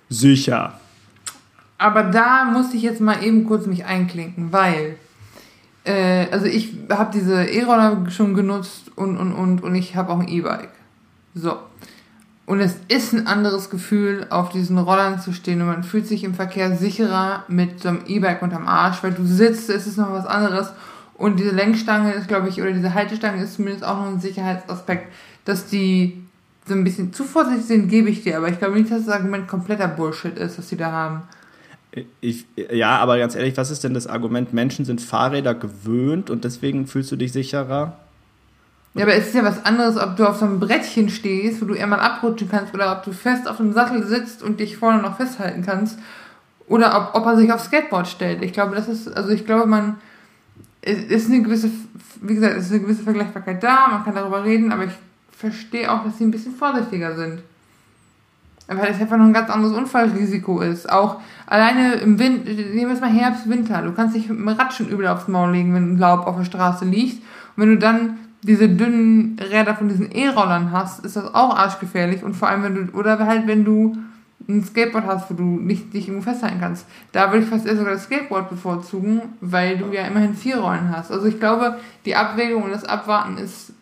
Sicher. 0.07 0.79
Aber 1.79 2.03
da 2.03 2.45
muss 2.45 2.75
ich 2.75 2.83
jetzt 2.83 3.01
mal 3.01 3.23
eben 3.23 3.47
kurz 3.47 3.65
mich 3.65 3.83
einklinken, 3.83 4.51
weil 4.51 4.97
äh, 5.83 6.27
also 6.29 6.45
ich 6.45 6.75
habe 6.91 7.11
diese 7.11 7.43
E-Roller 7.43 8.07
schon 8.11 8.35
genutzt 8.35 8.91
und 8.95 9.17
und 9.17 9.33
und 9.33 9.63
und 9.63 9.73
ich 9.73 9.95
habe 9.95 10.11
auch 10.11 10.19
ein 10.19 10.27
E-Bike. 10.27 10.73
So. 11.33 11.57
Und 12.51 12.60
es 12.60 12.75
ist 12.89 13.13
ein 13.13 13.27
anderes 13.27 13.70
Gefühl, 13.70 14.27
auf 14.29 14.50
diesen 14.50 14.77
Rollern 14.77 15.22
zu 15.22 15.31
stehen 15.31 15.62
und 15.62 15.67
man 15.67 15.86
fühlt 15.86 16.05
sich 16.05 16.25
im 16.25 16.34
Verkehr 16.34 16.75
sicherer 16.75 17.46
mit 17.48 17.79
so 17.79 17.88
einem 17.88 18.01
E-Bike 18.08 18.41
unterm 18.41 18.67
Arsch, 18.67 19.01
weil 19.03 19.13
du 19.13 19.25
sitzt, 19.25 19.70
es 19.70 19.88
ist 19.88 19.98
noch 19.98 20.12
was 20.12 20.25
anderes 20.25 20.67
und 21.13 21.39
diese 21.39 21.51
Lenkstange 21.51 22.12
ist, 22.12 22.27
glaube 22.27 22.50
ich, 22.50 22.62
oder 22.62 22.74
diese 22.74 22.93
Haltestange 22.93 23.41
ist 23.41 23.53
zumindest 23.53 23.86
auch 23.86 23.96
noch 23.96 24.08
ein 24.08 24.20
Sicherheitsaspekt, 24.20 25.13
dass 25.46 25.67
die 25.67 26.25
so 26.67 26.74
ein 26.74 26.84
bisschen 26.84 27.13
zu 27.13 27.24
vorsichtig 27.24 27.67
sind, 27.67 27.88
gebe 27.88 28.10
ich 28.10 28.22
dir. 28.22 28.36
Aber 28.36 28.50
ich 28.50 28.60
glaube 28.60 28.77
nicht, 28.77 28.91
dass 28.91 29.05
das 29.05 29.15
Argument 29.15 29.48
kompletter 29.48 29.88
Bullshit 29.88 30.38
ist, 30.38 30.58
was 30.58 30.67
sie 30.67 30.75
da 30.75 30.91
haben. 30.91 31.22
Ich, 32.20 32.48
ja, 32.70 32.98
aber 32.98 33.17
ganz 33.17 33.34
ehrlich, 33.34 33.55
was 33.55 33.72
ist 33.72 33.86
denn 33.86 33.93
das 33.93 34.08
Argument? 34.08 34.51
Menschen 34.51 34.84
sind 34.84 35.00
Fahrräder 35.00 35.55
gewöhnt 35.55 36.29
und 36.29 36.43
deswegen 36.43 36.86
fühlst 36.86 37.13
du 37.13 37.15
dich 37.15 37.31
sicherer? 37.31 37.98
Ja, 38.93 39.03
aber 39.03 39.15
es 39.15 39.27
ist 39.27 39.36
ja 39.36 39.43
was 39.43 39.63
anderes, 39.65 39.98
ob 39.98 40.17
du 40.17 40.27
auf 40.27 40.38
so 40.38 40.45
einem 40.45 40.60
Brettchen 40.60 41.10
stehst, 41.10 41.62
wo 41.62 41.65
du 41.65 41.74
eher 41.74 41.88
mal 41.88 42.00
abrutschen 42.00 42.50
kannst, 42.50 42.74
oder 42.74 42.91
ob 42.91 43.03
du 43.03 43.13
fest 43.13 43.48
auf 43.48 43.57
dem 43.57 43.71
Sattel 43.71 44.05
sitzt 44.05 44.43
und 44.43 44.60
dich 44.60 44.77
vorne 44.77 45.01
noch 45.01 45.15
festhalten 45.15 45.63
kannst, 45.65 45.98
oder 46.67 46.98
ob, 46.98 47.15
ob 47.21 47.25
er 47.25 47.38
sich 47.38 47.51
aufs 47.53 47.65
Skateboard 47.65 48.07
stellt. 48.07 48.43
Ich 48.43 48.51
glaube, 48.51 48.75
das 48.75 48.89
ist, 48.89 49.07
also 49.15 49.29
ich 49.29 49.45
glaube, 49.45 49.65
man, 49.65 49.95
es 50.81 51.03
ist 51.03 51.29
eine 51.29 51.41
gewisse, 51.41 51.69
wie 52.21 52.36
gesagt, 52.36 52.57
es 52.57 52.65
ist 52.65 52.71
eine 52.71 52.81
gewisse 52.81 53.03
Vergleichbarkeit 53.03 53.63
da, 53.63 53.88
man 53.89 54.03
kann 54.03 54.15
darüber 54.15 54.43
reden, 54.43 54.74
aber 54.74 54.86
ich 54.86 54.93
verstehe 55.31 55.89
auch, 55.89 56.03
dass 56.03 56.17
sie 56.17 56.25
ein 56.25 56.31
bisschen 56.31 56.55
vorsichtiger 56.55 57.15
sind. 57.15 57.41
Weil 58.67 58.91
es 58.91 59.01
einfach 59.01 59.17
noch 59.17 59.25
ein 59.25 59.33
ganz 59.33 59.50
anderes 59.50 59.75
Unfallrisiko 59.75 60.62
ist. 60.62 60.89
Auch 60.89 61.19
alleine 61.45 61.95
im 61.95 62.19
Wind, 62.19 62.45
nehmen 62.45 62.75
wir 62.75 62.89
jetzt 62.89 63.01
mal 63.01 63.10
Herbst, 63.10 63.50
Winter, 63.50 63.81
du 63.81 63.91
kannst 63.91 64.15
dich 64.15 64.29
mit 64.29 64.38
dem 64.38 64.48
Rad 64.48 64.74
schon 64.74 64.88
übel 64.88 65.07
aufs 65.07 65.27
Maul 65.27 65.51
legen, 65.51 65.74
wenn 65.74 65.98
Laub 65.98 66.25
auf 66.25 66.38
der 66.38 66.45
Straße 66.45 66.86
liegt. 66.86 67.21
Und 67.55 67.63
wenn 67.63 67.69
du 67.71 67.77
dann 67.79 68.19
diese 68.41 68.69
dünnen 68.69 69.38
Räder 69.39 69.75
von 69.75 69.88
diesen 69.88 70.12
E-Rollern 70.12 70.71
hast, 70.71 71.05
ist 71.05 71.15
das 71.15 71.33
auch 71.33 71.55
arschgefährlich. 71.55 72.24
Und 72.24 72.36
vor 72.36 72.48
allem, 72.48 72.63
wenn 72.63 72.75
du, 72.75 72.98
oder 72.98 73.20
halt, 73.25 73.48
wenn 73.48 73.63
du 73.63 73.98
ein 74.48 74.63
Skateboard 74.63 75.05
hast, 75.05 75.29
wo 75.29 75.33
du 75.35 75.44
nicht 75.44 75.94
dich 75.94 76.07
irgendwo 76.07 76.29
festhalten 76.29 76.59
kannst. 76.59 76.85
Da 77.11 77.31
würde 77.31 77.44
ich 77.44 77.50
fast 77.50 77.66
eher 77.66 77.77
sogar 77.77 77.94
das 77.94 78.03
Skateboard 78.03 78.50
bevorzugen, 78.50 79.22
weil 79.39 79.77
du 79.77 79.92
ja 79.94 80.05
immerhin 80.05 80.35
vier 80.35 80.57
Rollen 80.57 80.89
hast. 80.96 81.11
Also 81.11 81.27
ich 81.27 81.39
glaube, 81.39 81.77
die 82.05 82.16
Abwägung 82.16 82.63
und 82.63 82.72
das 82.72 82.83
Abwarten 82.83 83.37
ist 83.37 83.74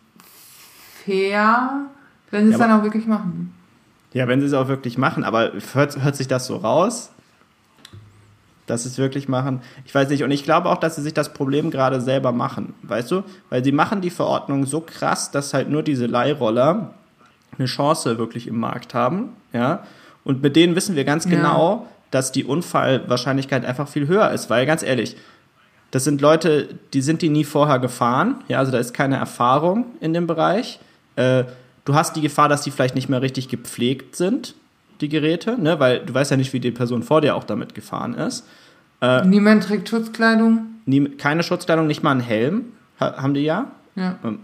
fair, 1.04 1.86
wenn 2.30 2.46
sie 2.46 2.52
es 2.52 2.58
dann 2.58 2.72
auch 2.72 2.82
wirklich 2.82 3.06
machen. 3.06 3.54
Ja, 4.12 4.28
wenn 4.28 4.40
sie 4.40 4.46
es 4.46 4.52
auch 4.52 4.68
wirklich 4.68 4.98
machen, 4.98 5.24
aber 5.24 5.52
hört, 5.72 6.02
hört 6.02 6.16
sich 6.16 6.28
das 6.28 6.46
so 6.46 6.56
raus? 6.56 7.10
Dass 8.70 8.84
sie 8.84 8.88
es 8.88 8.98
wirklich 8.98 9.28
machen. 9.28 9.60
Ich 9.84 9.94
weiß 9.94 10.08
nicht. 10.08 10.24
Und 10.24 10.30
ich 10.30 10.44
glaube 10.44 10.68
auch, 10.68 10.78
dass 10.78 10.96
sie 10.96 11.02
sich 11.02 11.14
das 11.14 11.32
Problem 11.32 11.70
gerade 11.70 12.00
selber 12.00 12.32
machen. 12.32 12.74
Weißt 12.82 13.10
du? 13.10 13.22
Weil 13.50 13.62
sie 13.64 13.72
machen 13.72 14.00
die 14.00 14.10
Verordnung 14.10 14.64
so 14.66 14.80
krass, 14.80 15.30
dass 15.30 15.52
halt 15.52 15.68
nur 15.68 15.82
diese 15.82 16.06
Leihroller 16.06 16.94
eine 17.58 17.66
Chance 17.66 18.18
wirklich 18.18 18.46
im 18.46 18.58
Markt 18.58 18.94
haben. 18.94 19.30
Ja. 19.52 19.84
Und 20.24 20.42
mit 20.42 20.56
denen 20.56 20.76
wissen 20.76 20.96
wir 20.96 21.04
ganz 21.04 21.28
genau, 21.28 21.84
ja. 21.84 21.86
dass 22.10 22.32
die 22.32 22.44
Unfallwahrscheinlichkeit 22.44 23.64
einfach 23.64 23.88
viel 23.88 24.06
höher 24.06 24.30
ist, 24.30 24.50
weil 24.50 24.66
ganz 24.66 24.82
ehrlich, 24.82 25.16
das 25.90 26.04
sind 26.04 26.20
Leute, 26.20 26.68
die 26.92 27.02
sind 27.02 27.22
die 27.22 27.30
nie 27.30 27.44
vorher 27.44 27.78
gefahren, 27.78 28.36
ja, 28.48 28.58
also 28.58 28.70
da 28.70 28.78
ist 28.78 28.94
keine 28.94 29.16
Erfahrung 29.16 29.86
in 30.00 30.12
dem 30.12 30.26
Bereich. 30.26 30.78
Äh, 31.16 31.44
du 31.84 31.94
hast 31.94 32.14
die 32.14 32.20
Gefahr, 32.20 32.48
dass 32.48 32.62
die 32.62 32.70
vielleicht 32.70 32.94
nicht 32.94 33.08
mehr 33.08 33.22
richtig 33.22 33.48
gepflegt 33.48 34.14
sind, 34.14 34.54
die 35.00 35.08
Geräte, 35.08 35.60
ne, 35.60 35.78
weil 35.80 36.00
du 36.00 36.12
weißt 36.12 36.30
ja 36.30 36.36
nicht, 36.36 36.52
wie 36.52 36.60
die 36.60 36.70
Person 36.70 37.02
vor 37.02 37.20
dir 37.20 37.34
auch 37.34 37.44
damit 37.44 37.74
gefahren 37.74 38.14
ist. 38.14 38.46
Äh, 39.00 39.26
Niemand 39.26 39.64
trägt 39.64 39.88
Schutzkleidung? 39.88 40.66
Nie, 40.86 41.08
keine 41.08 41.42
Schutzkleidung, 41.42 41.86
nicht 41.86 42.02
mal 42.02 42.12
einen 42.12 42.20
Helm, 42.20 42.66
ha, 42.98 43.22
haben 43.22 43.34
die 43.34 43.42
ja. 43.42 43.70
Ja. 43.96 44.18
Ähm, 44.24 44.40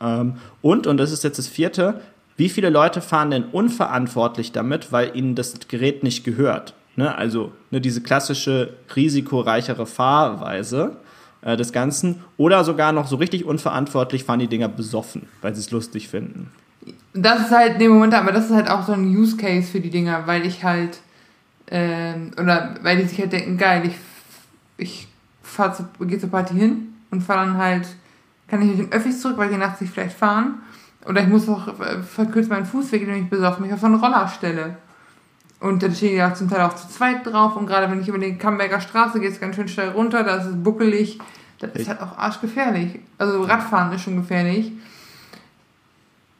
ähm, 0.00 0.34
und, 0.62 0.86
und 0.86 0.96
das 0.98 1.12
ist 1.12 1.24
jetzt 1.24 1.38
das 1.38 1.48
vierte, 1.48 2.00
wie 2.36 2.48
viele 2.48 2.70
Leute 2.70 3.00
fahren 3.00 3.30
denn 3.30 3.44
unverantwortlich 3.44 4.52
damit, 4.52 4.92
weil 4.92 5.16
ihnen 5.16 5.34
das 5.34 5.54
Gerät 5.68 6.02
nicht 6.02 6.24
gehört? 6.24 6.74
Ne? 6.96 7.14
Also 7.16 7.52
ne, 7.70 7.80
diese 7.80 8.02
klassische 8.02 8.74
risikoreichere 8.94 9.86
Fahrweise 9.86 10.96
äh, 11.42 11.56
des 11.56 11.72
Ganzen. 11.72 12.22
Oder 12.36 12.64
sogar 12.64 12.92
noch 12.92 13.06
so 13.06 13.16
richtig 13.16 13.44
unverantwortlich 13.44 14.24
fahren 14.24 14.40
die 14.40 14.48
Dinger 14.48 14.68
besoffen, 14.68 15.28
weil 15.40 15.54
sie 15.54 15.60
es 15.60 15.70
lustig 15.70 16.08
finden. 16.08 16.50
Das 17.18 17.40
ist 17.40 17.50
halt, 17.50 17.78
nee, 17.78 17.88
Moment, 17.88 18.14
aber 18.14 18.32
das 18.32 18.46
ist 18.46 18.54
halt 18.54 18.70
auch 18.70 18.86
so 18.86 18.92
ein 18.92 19.04
Use 19.04 19.36
Case 19.36 19.70
für 19.70 19.80
die 19.80 19.90
Dinger, 19.90 20.26
weil 20.26 20.44
ich 20.44 20.62
halt, 20.62 20.98
ähm, 21.68 22.32
oder 22.40 22.74
weil 22.82 22.98
die 22.98 23.04
sich 23.04 23.18
halt 23.18 23.32
denken, 23.32 23.56
geil, 23.56 23.82
ich, 23.86 23.96
ich 24.76 25.08
fahr 25.42 25.72
zu, 25.74 25.84
gehe 26.00 26.18
zur 26.18 26.30
Party 26.30 26.54
hin 26.54 26.94
und 27.10 27.22
fahre 27.22 27.46
dann 27.46 27.56
halt, 27.56 27.88
kann 28.48 28.60
ich 28.62 28.68
mit 28.68 28.78
den 28.78 28.92
Öffis 28.92 29.20
zurück, 29.20 29.38
weil 29.38 29.48
die 29.48 29.56
nachts 29.56 29.78
sich 29.78 29.90
vielleicht 29.90 30.16
fahren 30.16 30.56
oder 31.06 31.22
ich 31.22 31.28
muss 31.28 31.48
auch 31.48 31.68
äh, 31.80 32.02
verkürzt 32.02 32.50
meinen 32.50 32.66
Fußweg, 32.66 33.06
wenn 33.06 33.22
ich 33.22 33.30
besoffen 33.30 33.64
mich 33.64 33.72
auf 33.72 33.80
so 33.80 33.86
eine 33.86 33.96
Roller 33.96 34.28
stelle. 34.28 34.76
Und 35.60 35.82
dann 35.82 35.94
stehen 35.94 36.20
auch 36.20 36.34
zum 36.34 36.50
Teil 36.50 36.60
auch 36.62 36.74
zu 36.74 36.88
zweit 36.88 37.24
drauf. 37.24 37.56
Und 37.56 37.66
gerade 37.66 37.90
wenn 37.90 38.00
ich 38.00 38.08
über 38.08 38.18
die 38.18 38.36
Kamberger 38.36 38.80
Straße 38.80 39.20
gehe, 39.20 39.28
ist 39.28 39.36
es 39.36 39.40
ganz 39.40 39.56
schön 39.56 39.68
steil 39.68 39.90
runter, 39.90 40.22
da 40.22 40.36
ist 40.36 40.46
es 40.46 40.62
buckelig. 40.62 41.18
Das 41.60 41.70
ist 41.72 41.88
halt 41.88 42.00
auch 42.02 42.18
arschgefährlich. 42.18 43.00
Also 43.16 43.42
Radfahren 43.42 43.92
ist 43.92 44.02
schon 44.02 44.16
gefährlich. 44.16 44.72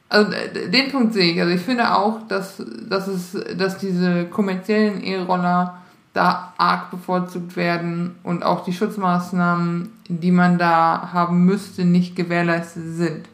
Also 0.09 0.31
den 0.71 0.91
Punkt 0.91 1.13
sehe 1.13 1.33
ich. 1.33 1.41
Also 1.41 1.53
ich 1.53 1.61
finde 1.61 1.93
auch, 1.95 2.27
dass, 2.27 2.63
dass, 2.89 3.07
es, 3.07 3.37
dass 3.57 3.77
diese 3.77 4.25
kommerziellen 4.25 5.03
E-Roller 5.03 5.81
da 6.13 6.53
arg 6.57 6.89
bevorzugt 6.89 7.55
werden 7.55 8.15
und 8.23 8.43
auch 8.43 8.63
die 8.63 8.73
Schutzmaßnahmen, 8.73 9.91
die 10.07 10.31
man 10.31 10.57
da 10.57 11.09
haben 11.13 11.45
müsste, 11.45 11.85
nicht 11.85 12.15
gewährleistet 12.15 12.83
sind. 12.95 13.29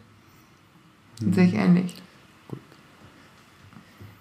Mhm. 1.21 1.33
Sehe 1.33 1.45
ich 1.45 1.53
ähnlich. 1.53 2.01
Gut. 2.47 2.59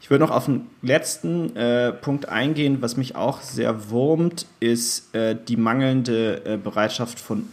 Ich 0.00 0.10
würde 0.10 0.24
noch 0.24 0.30
auf 0.30 0.44
den 0.44 0.66
letzten 0.82 1.56
äh, 1.56 1.92
Punkt 1.92 2.28
eingehen, 2.28 2.82
was 2.82 2.96
mich 2.96 3.16
auch 3.16 3.40
sehr 3.40 3.90
wurmt, 3.90 4.46
ist 4.60 5.14
äh, 5.14 5.36
die 5.36 5.56
mangelnde 5.56 6.44
äh, 6.44 6.56
Bereitschaft 6.56 7.18
von 7.18 7.48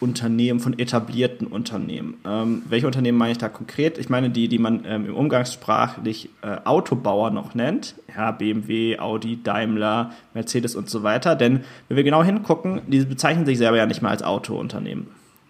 Unternehmen, 0.00 0.60
von 0.60 0.78
etablierten 0.78 1.46
Unternehmen. 1.46 2.14
Ähm, 2.26 2.62
welche 2.68 2.86
Unternehmen 2.86 3.16
meine 3.16 3.32
ich 3.32 3.38
da 3.38 3.48
konkret? 3.48 3.96
Ich 3.98 4.08
meine 4.08 4.30
die, 4.30 4.48
die 4.48 4.58
man 4.58 4.84
ähm, 4.86 5.06
im 5.06 5.14
Umgangssprachlich 5.14 6.28
äh, 6.42 6.56
Autobauer 6.64 7.30
noch 7.30 7.54
nennt. 7.54 7.94
Ja, 8.14 8.32
BMW, 8.32 8.98
Audi, 8.98 9.42
Daimler, 9.42 10.12
Mercedes 10.34 10.74
und 10.74 10.90
so 10.90 11.02
weiter. 11.02 11.36
Denn 11.36 11.60
wenn 11.88 11.96
wir 11.96 12.04
genau 12.04 12.22
hingucken, 12.22 12.82
die 12.86 13.04
bezeichnen 13.04 13.46
sich 13.46 13.58
selber 13.58 13.76
ja 13.76 13.86
nicht 13.86 14.02
mal 14.02 14.10
als 14.10 14.22
Autounternehmen, 14.22 15.06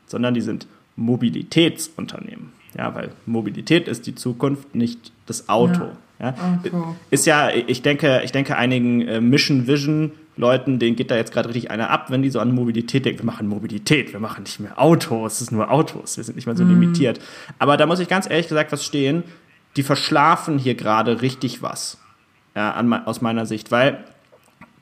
sondern 0.06 0.34
die 0.34 0.40
sind 0.40 0.66
Mobilitätsunternehmen. 0.96 2.52
Ja, 2.76 2.94
weil 2.94 3.10
Mobilität 3.26 3.88
ist 3.88 4.06
die 4.06 4.14
Zukunft, 4.14 4.74
nicht 4.74 5.12
das 5.26 5.48
Auto. 5.48 5.88
Ja. 6.18 6.34
ja. 6.64 6.94
Ist 7.10 7.26
ja, 7.26 7.50
ich 7.50 7.82
denke, 7.82 8.22
ich 8.24 8.32
denke 8.32 8.56
einigen 8.56 9.02
äh, 9.02 9.20
Mission 9.20 9.66
Vision 9.66 10.12
Leuten, 10.36 10.78
denen 10.78 10.96
geht 10.96 11.10
da 11.10 11.16
jetzt 11.16 11.32
gerade 11.32 11.48
richtig 11.48 11.70
einer 11.70 11.90
ab, 11.90 12.10
wenn 12.10 12.22
die 12.22 12.30
so 12.30 12.40
an 12.40 12.52
Mobilität 12.52 13.04
denken. 13.04 13.20
Wir 13.20 13.26
machen 13.26 13.46
Mobilität, 13.46 14.12
wir 14.12 14.20
machen 14.20 14.42
nicht 14.42 14.58
mehr 14.60 14.80
Autos, 14.80 15.34
es 15.34 15.42
ist 15.42 15.52
nur 15.52 15.70
Autos, 15.70 16.16
wir 16.16 16.24
sind 16.24 16.34
nicht 16.34 16.46
mehr 16.46 16.56
so 16.56 16.64
mhm. 16.64 16.80
limitiert. 16.80 17.20
Aber 17.58 17.76
da 17.76 17.86
muss 17.86 18.00
ich 18.00 18.08
ganz 18.08 18.28
ehrlich 18.28 18.48
gesagt 18.48 18.72
was 18.72 18.84
stehen, 18.84 19.22
die 19.76 19.82
verschlafen 19.82 20.58
hier 20.58 20.74
gerade 20.74 21.22
richtig 21.22 21.62
was. 21.62 21.98
Ja, 22.56 22.72
an, 22.72 22.92
aus 22.92 23.20
meiner 23.20 23.46
Sicht, 23.46 23.72
weil 23.72 24.04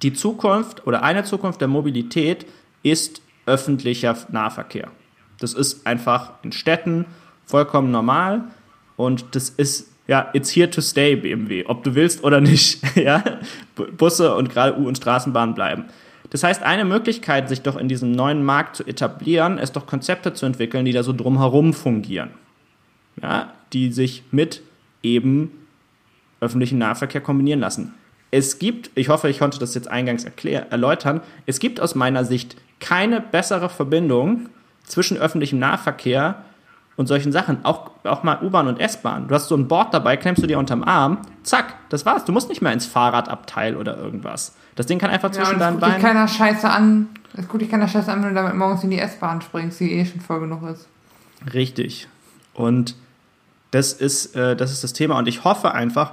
die 0.03 0.13
Zukunft 0.13 0.87
oder 0.87 1.03
eine 1.03 1.25
Zukunft 1.25 1.61
der 1.61 1.69
Mobilität 1.69 2.47
ist 2.83 3.23
öffentlicher 3.47 4.17
Nahverkehr. 4.31 4.91
Das 5.39 5.55
ist 5.55 5.87
einfach 5.87 6.33
in 6.43 6.53
Städten 6.53 7.07
vollkommen 7.47 7.91
normal 7.91 8.45
und 8.97 9.35
das 9.35 9.49
ist 9.49 9.92
ja, 10.07 10.31
it's 10.33 10.55
here 10.55 10.69
to 10.71 10.81
stay, 10.81 11.17
BMW, 11.17 11.65
ob 11.67 11.85
du 11.85 11.95
willst 11.95 12.25
oder 12.25 12.41
nicht. 12.41 12.81
ja, 12.97 13.23
Busse 13.97 14.35
und 14.35 14.51
gerade 14.51 14.79
U- 14.79 14.87
und 14.87 14.97
Straßenbahnen 14.97 15.55
bleiben. 15.55 15.85
Das 16.31 16.43
heißt, 16.43 16.63
eine 16.63 16.85
Möglichkeit, 16.85 17.49
sich 17.49 17.61
doch 17.63 17.77
in 17.77 17.89
diesem 17.89 18.13
neuen 18.13 18.43
Markt 18.43 18.77
zu 18.77 18.87
etablieren, 18.87 19.59
ist 19.59 19.77
doch 19.77 19.87
Konzepte 19.87 20.33
zu 20.33 20.47
entwickeln, 20.47 20.85
die 20.85 20.93
da 20.93 21.03
so 21.03 21.13
drumherum 21.13 21.75
fungieren. 21.75 22.31
Ja, 23.21 23.53
die 23.73 23.93
sich 23.93 24.23
mit 24.31 24.63
eben 25.03 25.51
öffentlichen 26.41 26.79
Nahverkehr 26.79 27.21
kombinieren 27.21 27.61
lassen. 27.61 27.95
Es 28.31 28.59
gibt, 28.59 28.91
ich 28.95 29.11
hoffe, 29.11 29.29
ich 29.29 29.39
konnte 29.39 29.59
das 29.59 29.75
jetzt 29.75 29.89
eingangs 29.89 30.25
erklär, 30.25 30.73
erläutern, 30.73 31.21
es 31.45 31.59
gibt 31.59 31.81
aus 31.81 31.95
meiner 31.95 32.25
Sicht 32.25 32.57
keine 32.81 33.21
bessere 33.21 33.69
Verbindung 33.69 34.49
zwischen 34.85 35.19
öffentlichem 35.19 35.59
Nahverkehr 35.59 36.43
und 37.03 37.07
solchen 37.09 37.33
Sachen. 37.33 37.65
Auch, 37.65 37.91
auch 38.05 38.23
mal 38.23 38.39
U-Bahn 38.43 38.69
und 38.69 38.81
S-Bahn. 38.81 39.29
Du 39.29 39.35
hast 39.35 39.49
so 39.49 39.57
ein 39.57 39.69
Board 39.69 39.93
dabei, 39.93 40.17
klemmst 40.17 40.43
du 40.43 40.47
dir 40.47 40.59
unterm 40.59 40.85
Arm, 40.85 41.19
zack, 41.43 41.75
das 41.91 42.07
war's. 42.07 42.25
Du 42.25 42.33
musst 42.33 42.49
nicht 42.49 42.63
mehr 42.63 42.73
ins 42.73 42.87
Fahrradabteil 42.87 43.77
oder 43.77 43.97
irgendwas. 43.99 44.55
Das 44.77 44.87
Ding 44.87 44.99
kann 44.99 45.11
einfach 45.11 45.31
zwischen 45.33 45.55
ja, 45.55 45.59
deinen 45.59 45.81
guckt 45.81 45.87
dich 45.87 46.03
Beinen. 46.03 46.07
keiner 46.07 46.29
Scheiße 46.29 46.71
an. 46.71 47.09
Es 47.35 47.49
guckt 47.49 47.63
dich 47.63 47.71
keiner 47.71 47.89
Scheiße 47.89 48.11
an, 48.11 48.23
wenn 48.23 48.31
du 48.31 48.35
damit 48.37 48.55
morgens 48.55 48.85
in 48.85 48.91
die 48.91 48.99
S-Bahn 48.99 49.43
springst, 49.43 49.81
die 49.81 49.93
eh 49.93 50.05
schon 50.07 50.21
voll 50.21 50.41
genug 50.41 50.63
ist. 50.63 50.89
Richtig. 51.53 52.09
Und 52.55 52.95
das 53.73 53.93
ist, 53.93 54.37
äh, 54.37 54.55
das 54.55 54.71
ist 54.71 54.85
das 54.85 54.93
Thema. 54.93 55.19
Und 55.19 55.27
ich 55.27 55.43
hoffe 55.45 55.73
einfach, 55.75 56.13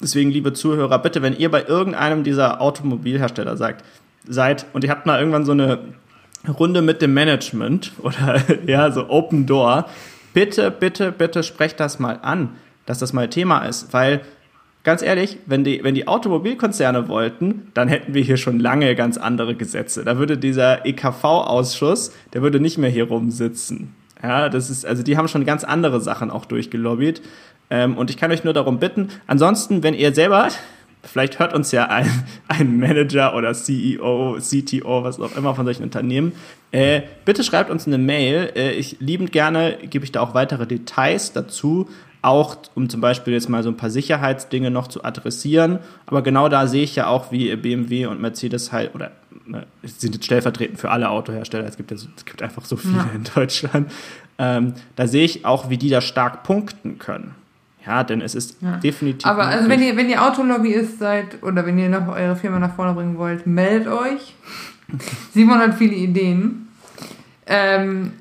deswegen, 0.00 0.30
liebe 0.30 0.54
Zuhörer, 0.54 0.98
bitte, 0.98 1.20
wenn 1.20 1.36
ihr 1.36 1.50
bei 1.50 1.64
irgendeinem 1.64 2.24
dieser 2.24 2.60
Automobilhersteller 2.60 3.56
sagt, 3.56 3.84
seid 4.26 4.66
und 4.72 4.82
ihr 4.82 4.90
habt 4.90 5.04
mal 5.04 5.18
irgendwann 5.18 5.44
so 5.44 5.52
eine 5.52 5.78
Runde 6.48 6.82
mit 6.82 7.02
dem 7.02 7.14
Management 7.14 7.92
oder 8.02 8.42
ja, 8.66 8.90
so 8.90 9.08
Open 9.08 9.46
Door, 9.46 9.86
bitte, 10.32 10.70
bitte, 10.70 11.12
bitte 11.12 11.42
sprecht 11.42 11.80
das 11.80 11.98
mal 11.98 12.18
an, 12.22 12.50
dass 12.86 12.98
das 12.98 13.12
mal 13.12 13.28
Thema 13.28 13.60
ist, 13.66 13.92
weil 13.92 14.22
ganz 14.84 15.02
ehrlich, 15.02 15.38
wenn 15.46 15.64
die, 15.64 15.84
wenn 15.84 15.94
die 15.94 16.08
Automobilkonzerne 16.08 17.08
wollten, 17.08 17.70
dann 17.74 17.88
hätten 17.88 18.14
wir 18.14 18.22
hier 18.22 18.36
schon 18.36 18.58
lange 18.58 18.94
ganz 18.94 19.18
andere 19.18 19.54
Gesetze. 19.54 20.04
Da 20.04 20.18
würde 20.18 20.38
dieser 20.38 20.86
EKV-Ausschuss, 20.86 22.12
der 22.32 22.42
würde 22.42 22.60
nicht 22.60 22.78
mehr 22.78 22.90
hier 22.90 23.08
rumsitzen. 23.08 23.94
Ja, 24.22 24.48
das 24.48 24.70
ist, 24.70 24.84
also 24.84 25.02
die 25.02 25.16
haben 25.16 25.28
schon 25.28 25.44
ganz 25.44 25.64
andere 25.64 26.00
Sachen 26.00 26.30
auch 26.30 26.44
durchgelobbyt. 26.44 27.22
Ähm, 27.70 27.96
und 27.96 28.10
ich 28.10 28.16
kann 28.16 28.30
euch 28.32 28.44
nur 28.44 28.52
darum 28.52 28.78
bitten, 28.78 29.08
ansonsten, 29.26 29.82
wenn 29.82 29.94
ihr 29.94 30.12
selber, 30.14 30.48
vielleicht 31.04 31.38
hört 31.38 31.54
uns 31.54 31.72
ja 31.72 31.86
ein, 31.86 32.08
ein 32.48 32.78
Manager 32.78 33.34
oder 33.34 33.52
CEO, 33.54 34.38
CTO, 34.40 35.04
was 35.04 35.20
auch 35.20 35.36
immer 35.36 35.54
von 35.54 35.64
solchen 35.64 35.82
Unternehmen, 35.82 36.32
äh, 36.72 37.02
bitte 37.24 37.42
schreibt 37.42 37.70
uns 37.70 37.86
eine 37.86 37.98
Mail. 37.98 38.52
Äh, 38.54 38.72
ich 38.72 38.96
liebend 39.00 39.32
gerne 39.32 39.78
gebe 39.88 40.04
ich 40.04 40.12
da 40.12 40.20
auch 40.20 40.34
weitere 40.34 40.66
Details 40.66 41.32
dazu, 41.32 41.88
auch 42.22 42.56
um 42.74 42.88
zum 42.88 43.00
Beispiel 43.00 43.32
jetzt 43.32 43.48
mal 43.48 43.62
so 43.62 43.70
ein 43.70 43.76
paar 43.76 43.90
Sicherheitsdinge 43.90 44.70
noch 44.70 44.86
zu 44.88 45.02
adressieren. 45.04 45.78
Aber 46.06 46.22
genau 46.22 46.48
da 46.48 46.66
sehe 46.66 46.84
ich 46.84 46.94
ja 46.96 47.06
auch, 47.06 47.32
wie 47.32 47.54
BMW 47.56 48.06
und 48.06 48.20
Mercedes 48.20 48.72
halt, 48.72 48.94
oder 48.94 49.10
ne, 49.46 49.66
sind 49.82 50.14
jetzt 50.14 50.26
stellvertretend 50.26 50.78
für 50.78 50.90
alle 50.90 51.08
Autohersteller, 51.08 51.66
es 51.66 51.76
gibt, 51.76 51.90
ja 51.90 51.96
es 51.96 52.24
gibt 52.24 52.42
einfach 52.42 52.64
so 52.64 52.76
viele 52.76 52.98
Ja. 52.98 53.10
in 53.14 53.24
Deutschland. 53.34 53.90
Ähm, 54.38 54.74
da 54.96 55.06
sehe 55.06 55.24
ich 55.24 55.44
auch, 55.44 55.70
wie 55.70 55.76
die 55.78 55.88
da 55.88 56.00
stark 56.00 56.44
punkten 56.44 56.98
können. 56.98 57.34
Ja, 57.86 58.04
denn 58.04 58.20
es 58.20 58.34
ist 58.34 58.56
Ja. 58.60 58.76
definitiv. 58.76 59.26
Aber 59.26 59.46
also 59.46 59.68
möglich. 59.68 59.78
wenn 59.80 59.86
ihr, 59.88 59.96
wenn 59.96 60.10
ihr 60.10 60.22
Autolobbyist 60.24 60.98
seid 60.98 61.42
oder 61.42 61.64
wenn 61.64 61.78
ihr 61.78 61.88
noch 61.88 62.08
eure 62.08 62.36
Firma 62.36 62.58
nach 62.58 62.74
vorne 62.74 62.92
bringen 62.94 63.16
wollt, 63.16 63.46
meldet 63.46 63.88
euch. 63.88 64.34
Simon 65.32 65.58
hat 65.60 65.74
viele 65.74 65.94
Ideen. 65.94 66.68
Ähm, 67.46 68.12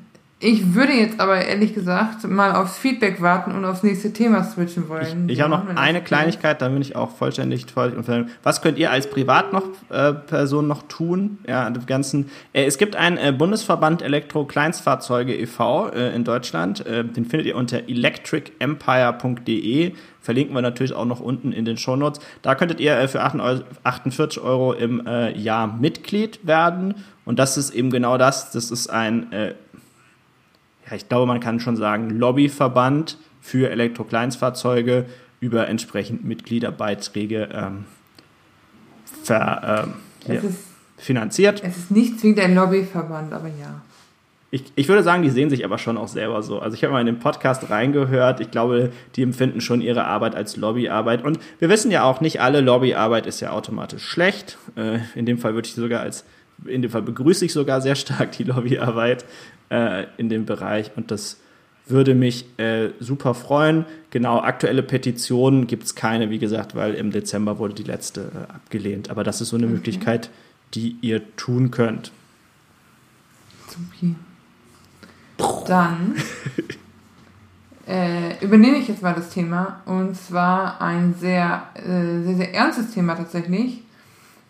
ich 0.42 0.74
würde 0.74 0.94
jetzt 0.94 1.20
aber 1.20 1.44
ehrlich 1.44 1.76
gesagt 1.76 2.24
mal 2.24 2.56
aufs 2.56 2.78
Feedback 2.78 3.22
warten 3.22 3.52
und 3.52 3.66
aufs 3.66 3.84
nächste 3.84 4.14
Thema 4.14 4.46
switchen 4.46 4.88
wollen. 4.88 5.28
Ich 5.28 5.42
habe 5.42 5.50
noch 5.50 5.68
eine 5.76 6.02
Kleinigkeit, 6.02 6.62
da 6.62 6.70
bin 6.70 6.82
ich 6.82 6.96
auch 6.96 7.14
vollständig 7.14 7.66
voll 7.70 7.92
Was 8.44 8.62
könnt 8.62 8.78
ihr 8.78 8.90
als 8.90 9.10
Privat 9.10 9.52
noch 9.52 9.66
äh, 9.90 10.14
Person 10.14 10.70
noch 10.70 10.84
tun? 10.84 11.40
Ja, 11.46 11.70
dem 11.70 11.86
ganzen. 11.86 12.30
Äh, 12.54 12.64
es 12.64 12.78
gibt 12.78 12.96
einen 12.96 13.18
äh, 13.18 13.34
Bundesverband 13.38 14.02
Elektro-Kleinstfahrzeuge 14.02 15.36
e.V. 15.36 15.90
In 15.90 16.24
Deutschland. 16.24 16.86
Den 16.88 17.26
findet 17.26 17.46
ihr 17.46 17.58
unter 17.58 17.90
electricempire.de. 17.90 19.92
Verlinken 20.22 20.56
wir 20.56 20.62
natürlich 20.62 20.94
auch 20.94 21.04
noch 21.06 21.20
unten 21.20 21.52
in 21.52 21.66
den 21.66 21.76
Shownotes. 21.78 22.22
Da 22.42 22.56
könntet 22.56 22.80
ihr 22.80 23.10
für 23.10 23.24
8 23.24 23.40
Euro- 23.40 23.64
48 23.84 24.42
Euro 24.42 24.72
im 24.74 25.06
Jahr 25.36 25.68
Mitglied 25.68 26.48
werden. 26.48 26.96
Und 27.26 27.40
das 27.40 27.58
ist 27.58 27.72
eben 27.72 27.90
genau 27.90 28.18
das. 28.18 28.52
Das 28.52 28.72
ist 28.72 28.90
ein 28.90 29.28
ich 30.96 31.10
glaube, 31.10 31.26
man 31.26 31.40
kann 31.40 31.60
schon 31.60 31.76
sagen, 31.76 32.10
Lobbyverband 32.10 33.18
für 33.42 33.70
Elektrokleinstfahrzeuge 33.70 35.06
über 35.40 35.68
entsprechend 35.68 36.26
Mitgliederbeiträge 36.26 37.50
ähm, 37.54 37.86
ver, 39.24 39.86
ähm, 39.86 39.94
Es, 40.28 40.44
ist, 40.44 40.60
finanziert. 40.98 41.64
es 41.64 41.78
ist 41.78 41.92
nicht 41.92 42.20
zwingend 42.20 42.40
ein 42.42 42.56
Lobbyverband, 42.56 43.34
aber 43.34 43.48
ja. 43.48 43.82
Ich, 44.52 44.64
ich 44.76 44.88
würde 44.88 45.04
sagen, 45.04 45.22
die 45.22 45.30
sehen 45.30 45.52
sich 45.52 45.64
aber 45.64 45.78
schon 45.78 45.96
auch 45.96 46.08
selber 46.08 46.42
so. 46.42 46.60
Also 46.60 46.76
ich 46.76 46.84
habe 46.84 46.92
mal 46.92 47.02
in 47.02 47.06
den 47.06 47.20
Podcast 47.20 47.70
reingehört. 47.70 48.40
Ich 48.40 48.50
glaube, 48.50 48.92
die 49.16 49.22
empfinden 49.22 49.62
schon 49.62 49.80
ihre 49.80 50.06
Arbeit 50.06 50.34
als 50.34 50.58
Lobbyarbeit. 50.58 51.24
Und 51.24 51.40
wir 51.60 51.70
wissen 51.70 51.92
ja 51.92 52.04
auch, 52.04 52.20
nicht 52.20 52.42
alle 52.42 52.62
Lobbyarbeit 52.62 53.28
ist 53.28 53.42
ja 53.42 53.52
automatisch 53.52 54.04
schlecht. 54.04 54.58
Äh, 54.76 55.00
in 55.14 55.28
dem 55.28 55.38
Fall 55.38 55.54
würde 55.54 55.68
ich 55.68 55.76
sogar 55.76 56.02
als, 56.02 56.26
in 56.66 56.82
dem 56.82 56.90
Fall 56.90 57.04
begrüße 57.04 57.46
ich 57.46 57.54
sogar 57.54 57.80
sehr 57.82 57.96
stark 57.96 58.32
die 58.32 58.44
Lobbyarbeit 58.44 59.24
äh, 59.70 60.06
in 60.18 60.30
dem 60.30 60.46
Bereich. 60.46 60.92
Und 60.96 61.12
das 61.12 61.38
würde 61.88 62.14
mich 62.14 62.46
äh, 62.60 62.90
super 63.00 63.34
freuen. 63.34 63.86
Genau, 64.12 64.40
aktuelle 64.40 64.84
Petitionen 64.84 65.68
gibt 65.68 65.84
es 65.84 65.96
keine, 65.96 66.30
wie 66.30 66.40
gesagt, 66.40 66.76
weil 66.76 66.94
im 66.94 67.12
Dezember 67.12 67.58
wurde 67.60 67.74
die 67.74 67.84
letzte 67.84 68.22
äh, 68.22 68.54
abgelehnt. 68.54 69.10
Aber 69.10 69.24
das 69.24 69.42
ist 69.42 69.50
so 69.50 69.58
eine 69.58 69.68
Möglichkeit, 69.68 70.30
die 70.74 70.96
ihr 71.02 71.36
tun 71.36 71.72
könnt. 71.72 72.12
Supi. 73.68 74.16
Dann 75.68 76.16
äh, 77.88 78.44
übernehme 78.44 78.78
ich 78.78 78.88
jetzt 78.88 79.02
mal 79.02 79.14
das 79.14 79.30
Thema 79.30 79.82
und 79.86 80.16
zwar 80.16 80.82
ein 80.82 81.16
sehr, 81.20 81.64
äh, 81.76 82.24
sehr, 82.24 82.36
sehr 82.36 82.54
ernstes 82.54 82.92
Thema 82.92 83.16
tatsächlich. 83.16 83.84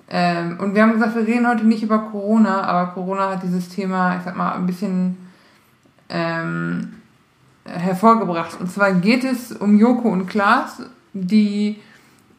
Ähm, 0.10 0.58
und 0.60 0.74
wir 0.74 0.82
haben 0.82 0.94
gesagt, 0.94 1.16
wir 1.16 1.28
reden 1.28 1.48
heute 1.48 1.66
nicht 1.66 1.84
über 1.84 2.00
Corona, 2.00 2.64
aber 2.64 2.92
Corona 2.92 3.32
hat 3.32 3.44
dieses 3.44 3.70
Thema, 3.70 4.18
ich 4.18 4.24
sag 4.24 4.36
mal, 4.36 4.54
ein 4.54 4.66
bisschen 4.66 5.18
ähm, 6.10 6.94
hervorgebracht. 7.66 8.60
Und 8.60 8.72
zwar 8.72 8.94
geht 8.94 9.24
es 9.24 9.52
um 9.52 9.78
Joko 9.78 10.10
und 10.10 10.28
Klaas, 10.28 10.82
die, 11.14 11.80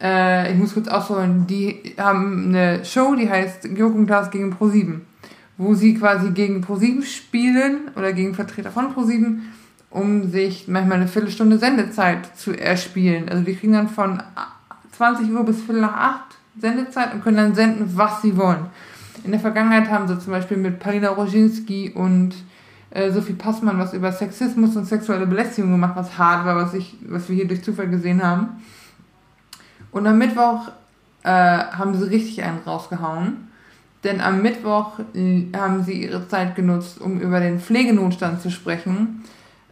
äh, 0.02 0.52
ich 0.52 0.58
muss 0.58 0.74
kurz 0.74 0.88
ausholen, 0.88 1.46
die 1.46 1.94
haben 1.96 2.46
eine 2.48 2.84
Show, 2.84 3.14
die 3.14 3.30
heißt 3.30 3.64
Joko 3.76 3.98
und 3.98 4.06
Klaas 4.06 4.30
gegen 4.30 4.52
Pro7 4.52 5.00
wo 5.60 5.74
sie 5.74 5.94
quasi 5.94 6.30
gegen 6.30 6.62
ProSieben 6.62 7.02
spielen 7.02 7.90
oder 7.94 8.14
gegen 8.14 8.34
Vertreter 8.34 8.70
von 8.70 8.94
ProSieben, 8.94 9.52
um 9.90 10.30
sich 10.30 10.68
manchmal 10.68 10.96
eine 10.96 11.06
Viertelstunde 11.06 11.58
Sendezeit 11.58 12.34
zu 12.34 12.58
erspielen. 12.58 13.28
Also 13.28 13.44
die 13.44 13.54
kriegen 13.54 13.74
dann 13.74 13.90
von 13.90 14.22
20 14.92 15.30
Uhr 15.30 15.44
bis 15.44 15.60
Viertel 15.60 15.82
nach 15.82 15.92
8 15.92 16.20
Sendezeit 16.60 17.14
und 17.14 17.22
können 17.22 17.36
dann 17.36 17.54
senden, 17.54 17.96
was 17.96 18.22
sie 18.22 18.36
wollen. 18.36 18.66
In 19.24 19.32
der 19.32 19.40
Vergangenheit 19.40 19.90
haben 19.90 20.08
sie 20.08 20.18
zum 20.18 20.32
Beispiel 20.32 20.56
mit 20.56 20.80
Palina 20.80 21.10
Roginski 21.10 21.90
und 21.90 22.34
äh, 22.90 23.10
Sophie 23.10 23.34
Passmann 23.34 23.78
was 23.78 23.92
über 23.92 24.12
Sexismus 24.12 24.76
und 24.76 24.86
sexuelle 24.86 25.26
Belästigung 25.26 25.70
gemacht, 25.72 25.94
was 25.96 26.16
hart 26.18 26.44
war, 26.44 26.56
was, 26.56 26.74
ich, 26.74 26.96
was 27.08 27.28
wir 27.28 27.36
hier 27.36 27.48
durch 27.48 27.62
Zufall 27.62 27.88
gesehen 27.88 28.22
haben. 28.22 28.62
Und 29.92 30.06
am 30.06 30.18
Mittwoch 30.18 30.68
äh, 31.22 31.28
haben 31.28 31.94
sie 31.94 32.08
richtig 32.08 32.42
einen 32.42 32.60
rausgehauen. 32.66 33.48
Denn 34.04 34.20
am 34.20 34.40
Mittwoch 34.40 34.98
äh, 35.14 35.44
haben 35.54 35.84
sie 35.84 36.04
ihre 36.04 36.26
Zeit 36.28 36.54
genutzt, 36.54 37.00
um 37.00 37.20
über 37.20 37.40
den 37.40 37.60
Pflegenotstand 37.60 38.40
zu 38.40 38.50
sprechen, 38.50 39.24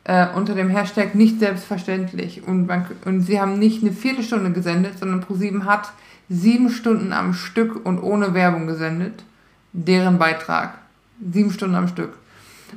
äh, 0.05 0.27
unter 0.35 0.55
dem 0.55 0.69
Hashtag 0.69 1.15
nicht 1.15 1.39
selbstverständlich. 1.39 2.47
Und, 2.47 2.67
man, 2.67 2.87
und 3.05 3.23
sie 3.23 3.41
haben 3.41 3.59
nicht 3.59 3.83
eine 3.83 3.93
Viertelstunde 3.93 4.53
gesendet, 4.53 4.99
sondern 4.99 5.21
ProSieben 5.21 5.65
hat 5.65 5.93
sieben 6.29 6.71
Stunden 6.71 7.13
am 7.13 7.35
Stück 7.35 7.85
und 7.85 8.01
ohne 8.01 8.35
Werbung 8.35 8.67
gesendet. 8.67 9.25
Deren 9.73 10.19
Beitrag. 10.19 10.79
Sieben 11.33 11.51
Stunden 11.51 11.75
am 11.75 11.89
Stück. 11.89 12.15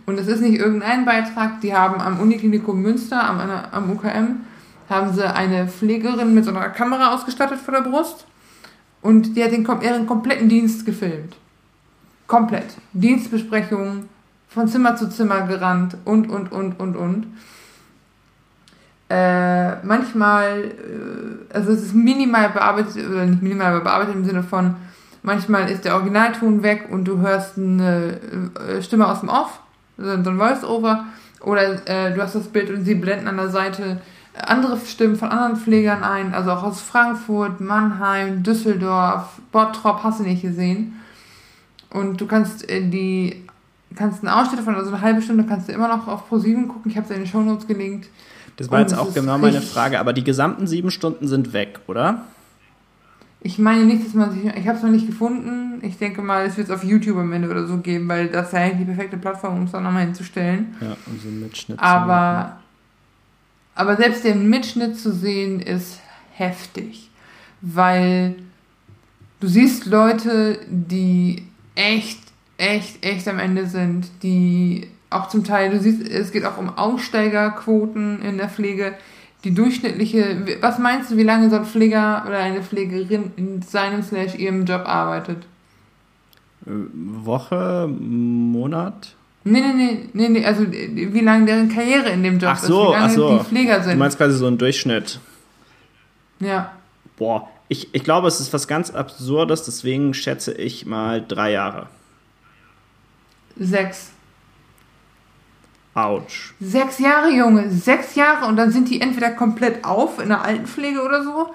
Und 0.05 0.19
es 0.19 0.27
ist 0.27 0.41
nicht 0.41 0.59
irgendein 0.59 1.05
Beitrag, 1.05 1.61
die 1.61 1.75
haben 1.75 2.01
am 2.01 2.19
Uniklinikum 2.19 2.81
Münster, 2.81 3.23
am, 3.23 3.39
am 3.39 3.91
UKM, 3.91 4.41
haben 4.89 5.13
sie 5.13 5.33
eine 5.33 5.67
Pflegerin 5.67 6.33
mit 6.33 6.45
so 6.45 6.51
einer 6.51 6.69
Kamera 6.69 7.13
ausgestattet 7.13 7.59
vor 7.59 7.73
der 7.73 7.81
Brust 7.81 8.25
und 9.01 9.35
die 9.35 9.43
hat 9.43 9.51
den, 9.51 9.65
ihren 9.81 10.07
kompletten 10.07 10.49
Dienst 10.49 10.85
gefilmt. 10.85 11.35
Komplett. 12.27 12.75
Dienstbesprechungen, 12.93 14.09
von 14.47 14.67
Zimmer 14.67 14.95
zu 14.95 15.09
Zimmer 15.09 15.41
gerannt 15.47 15.97
und, 16.05 16.29
und, 16.29 16.51
und, 16.51 16.79
und, 16.79 16.95
und. 16.95 17.27
Äh, 19.11 19.85
manchmal, 19.85 20.63
äh, 20.63 21.53
also 21.53 21.73
es 21.73 21.83
ist 21.83 21.93
minimal 21.93 22.47
bearbeitet, 22.47 22.95
oder 23.09 23.25
nicht 23.25 23.41
minimal, 23.41 23.73
aber 23.73 23.81
bearbeitet 23.81 24.15
im 24.15 24.23
Sinne 24.23 24.41
von, 24.41 24.75
manchmal 25.21 25.69
ist 25.69 25.83
der 25.83 25.95
Originalton 25.95 26.63
weg 26.63 26.87
und 26.89 27.03
du 27.03 27.19
hörst 27.19 27.57
eine 27.57 28.17
äh, 28.69 28.81
Stimme 28.81 29.05
aus 29.05 29.19
dem 29.19 29.27
Off, 29.27 29.59
so 29.97 30.09
ein 30.09 30.23
Voice-Over, 30.23 31.03
oder 31.41 31.85
äh, 31.89 32.13
du 32.13 32.21
hast 32.21 32.35
das 32.35 32.47
Bild 32.47 32.69
und 32.69 32.85
sie 32.85 32.95
blenden 32.95 33.27
an 33.27 33.35
der 33.35 33.49
Seite 33.49 33.99
andere 34.33 34.77
Stimmen 34.79 35.17
von 35.17 35.27
anderen 35.27 35.57
Pflegern 35.57 36.05
ein, 36.05 36.33
also 36.33 36.51
auch 36.51 36.63
aus 36.63 36.79
Frankfurt, 36.79 37.59
Mannheim, 37.59 38.43
Düsseldorf, 38.43 39.41
Bottrop, 39.51 40.03
hast 40.03 40.21
du 40.21 40.23
nicht 40.23 40.41
gesehen. 40.41 41.01
Und 41.89 42.21
du 42.21 42.27
kannst 42.27 42.69
äh, 42.69 42.87
die 42.87 43.45
kannst 43.93 44.25
einen 44.25 44.33
Ausschnitt 44.33 44.59
davon, 44.59 44.75
also 44.75 44.89
eine 44.89 45.01
halbe 45.01 45.21
Stunde 45.21 45.43
kannst 45.43 45.67
du 45.67 45.73
immer 45.73 45.89
noch 45.89 46.07
auf 46.07 46.31
Pro7 46.31 46.67
gucken. 46.67 46.89
Ich 46.89 46.95
habe 46.95 47.03
es 47.03 47.11
in 47.11 47.23
den 47.23 47.27
Shownotes 47.27 47.67
gelinkt. 47.67 48.07
Das 48.57 48.69
war 48.69 48.81
jetzt 48.81 48.93
auch 48.93 49.13
genau 49.13 49.37
meine 49.37 49.61
Frage, 49.61 49.99
aber 49.99 50.13
die 50.13 50.23
gesamten 50.23 50.67
sieben 50.67 50.91
Stunden 50.91 51.27
sind 51.27 51.53
weg, 51.53 51.79
oder? 51.87 52.25
Ich 53.43 53.57
meine 53.57 53.85
nicht, 53.85 54.05
dass 54.05 54.13
man 54.13 54.31
sich. 54.31 54.45
Ich 54.45 54.67
habe 54.67 54.77
es 54.77 54.83
noch 54.83 54.91
nicht 54.91 55.07
gefunden. 55.07 55.79
Ich 55.81 55.97
denke 55.97 56.21
mal, 56.21 56.45
es 56.45 56.57
wird 56.57 56.69
es 56.69 56.73
auf 56.73 56.83
YouTube 56.83 57.17
am 57.17 57.33
Ende 57.33 57.49
oder 57.49 57.65
so 57.65 57.77
geben, 57.77 58.07
weil 58.07 58.27
das 58.27 58.47
ist 58.47 58.53
ja 58.53 58.59
eigentlich 58.59 58.79
die 58.79 58.93
perfekte 58.93 59.17
Plattform, 59.17 59.57
um 59.57 59.63
es 59.63 59.71
dann 59.71 59.83
nochmal 59.83 60.05
hinzustellen. 60.05 60.75
Ja, 60.79 60.95
um 61.07 61.19
so 61.19 61.27
einen 61.27 61.41
Mitschnitt 61.41 61.79
aber, 61.79 62.59
aber 63.73 63.97
selbst 63.97 64.23
den 64.23 64.47
Mitschnitt 64.47 64.99
zu 64.99 65.11
sehen, 65.11 65.59
ist 65.59 65.99
heftig. 66.33 67.09
Weil 67.61 68.35
du 69.39 69.47
siehst 69.47 69.87
Leute, 69.87 70.59
die 70.69 71.47
echt, 71.73 72.19
echt, 72.57 73.03
echt 73.03 73.27
am 73.27 73.39
Ende 73.39 73.65
sind, 73.65 74.07
die 74.21 74.87
auch 75.11 75.27
zum 75.27 75.43
Teil, 75.43 75.69
du 75.69 75.79
siehst, 75.79 76.01
es 76.07 76.31
geht 76.31 76.45
auch 76.45 76.57
um 76.57 76.69
Aussteigerquoten 76.69 78.21
in 78.21 78.37
der 78.37 78.49
Pflege. 78.49 78.93
Die 79.43 79.53
durchschnittliche, 79.53 80.59
was 80.61 80.79
meinst 80.79 81.11
du, 81.11 81.17
wie 81.17 81.23
lange 81.23 81.49
so 81.49 81.57
ein 81.57 81.65
Pfleger 81.65 82.23
oder 82.27 82.37
eine 82.37 82.61
Pflegerin 82.61 83.31
in 83.35 83.61
seinem 83.61 84.03
slash 84.03 84.35
ihrem 84.35 84.65
Job 84.65 84.83
arbeitet? 84.85 85.43
Äh, 86.65 86.69
Woche, 86.93 87.87
Monat? 87.87 89.15
Nee, 89.43 89.61
nee, 89.61 89.73
nee, 89.73 90.09
nee, 90.13 90.29
nee, 90.29 90.45
also 90.45 90.71
wie 90.71 91.19
lange 91.21 91.47
deren 91.47 91.69
Karriere 91.69 92.09
in 92.09 92.21
dem 92.21 92.37
Job 92.37 92.51
ach 92.53 92.59
so, 92.59 92.83
ist, 92.83 92.89
wie 92.89 92.93
lange 92.93 93.05
ach 93.05 93.09
so. 93.09 93.37
die 93.37 93.43
Pfleger 93.43 93.83
sind. 93.83 93.93
Du 93.93 93.99
meinst 93.99 94.17
quasi 94.17 94.37
so 94.37 94.45
einen 94.45 94.59
Durchschnitt. 94.59 95.19
Ja. 96.39 96.73
Boah, 97.17 97.49
ich, 97.67 97.93
ich 97.93 98.03
glaube, 98.03 98.27
es 98.27 98.39
ist 98.39 98.53
was 98.53 98.67
ganz 98.67 98.91
Absurdes, 98.91 99.63
deswegen 99.63 100.13
schätze 100.13 100.53
ich 100.53 100.85
mal 100.85 101.25
drei 101.27 101.51
Jahre. 101.51 101.87
Sechs. 103.57 104.11
Autsch. 105.93 106.53
Sechs 106.59 106.99
Jahre, 106.99 107.31
Junge, 107.31 107.69
sechs 107.69 108.15
Jahre 108.15 108.45
und 108.45 108.55
dann 108.55 108.71
sind 108.71 108.89
die 108.89 109.01
entweder 109.01 109.31
komplett 109.31 109.83
auf 109.83 110.19
in 110.19 110.29
der 110.29 110.41
Altenpflege 110.41 111.01
oder 111.01 111.23
so. 111.23 111.53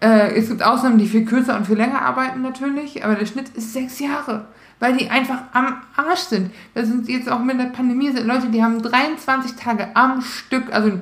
Äh, 0.00 0.36
es 0.36 0.48
gibt 0.48 0.62
Ausnahmen, 0.62 0.98
die 0.98 1.08
viel 1.08 1.24
kürzer 1.24 1.56
und 1.56 1.66
viel 1.66 1.76
länger 1.76 2.02
arbeiten 2.02 2.42
natürlich, 2.42 3.04
aber 3.04 3.16
der 3.16 3.26
Schnitt 3.26 3.48
ist 3.50 3.72
sechs 3.72 3.98
Jahre, 3.98 4.46
weil 4.78 4.96
die 4.96 5.10
einfach 5.10 5.42
am 5.52 5.76
Arsch 5.96 6.20
sind. 6.20 6.52
Das 6.74 6.86
sind 6.86 7.08
jetzt 7.08 7.30
auch 7.30 7.40
mit 7.40 7.58
der 7.58 7.66
Pandemie 7.66 8.12
sind 8.12 8.26
Leute, 8.26 8.48
die 8.48 8.62
haben 8.62 8.80
23 8.80 9.56
Tage 9.56 9.88
am 9.94 10.20
Stück, 10.20 10.72
also 10.72 11.00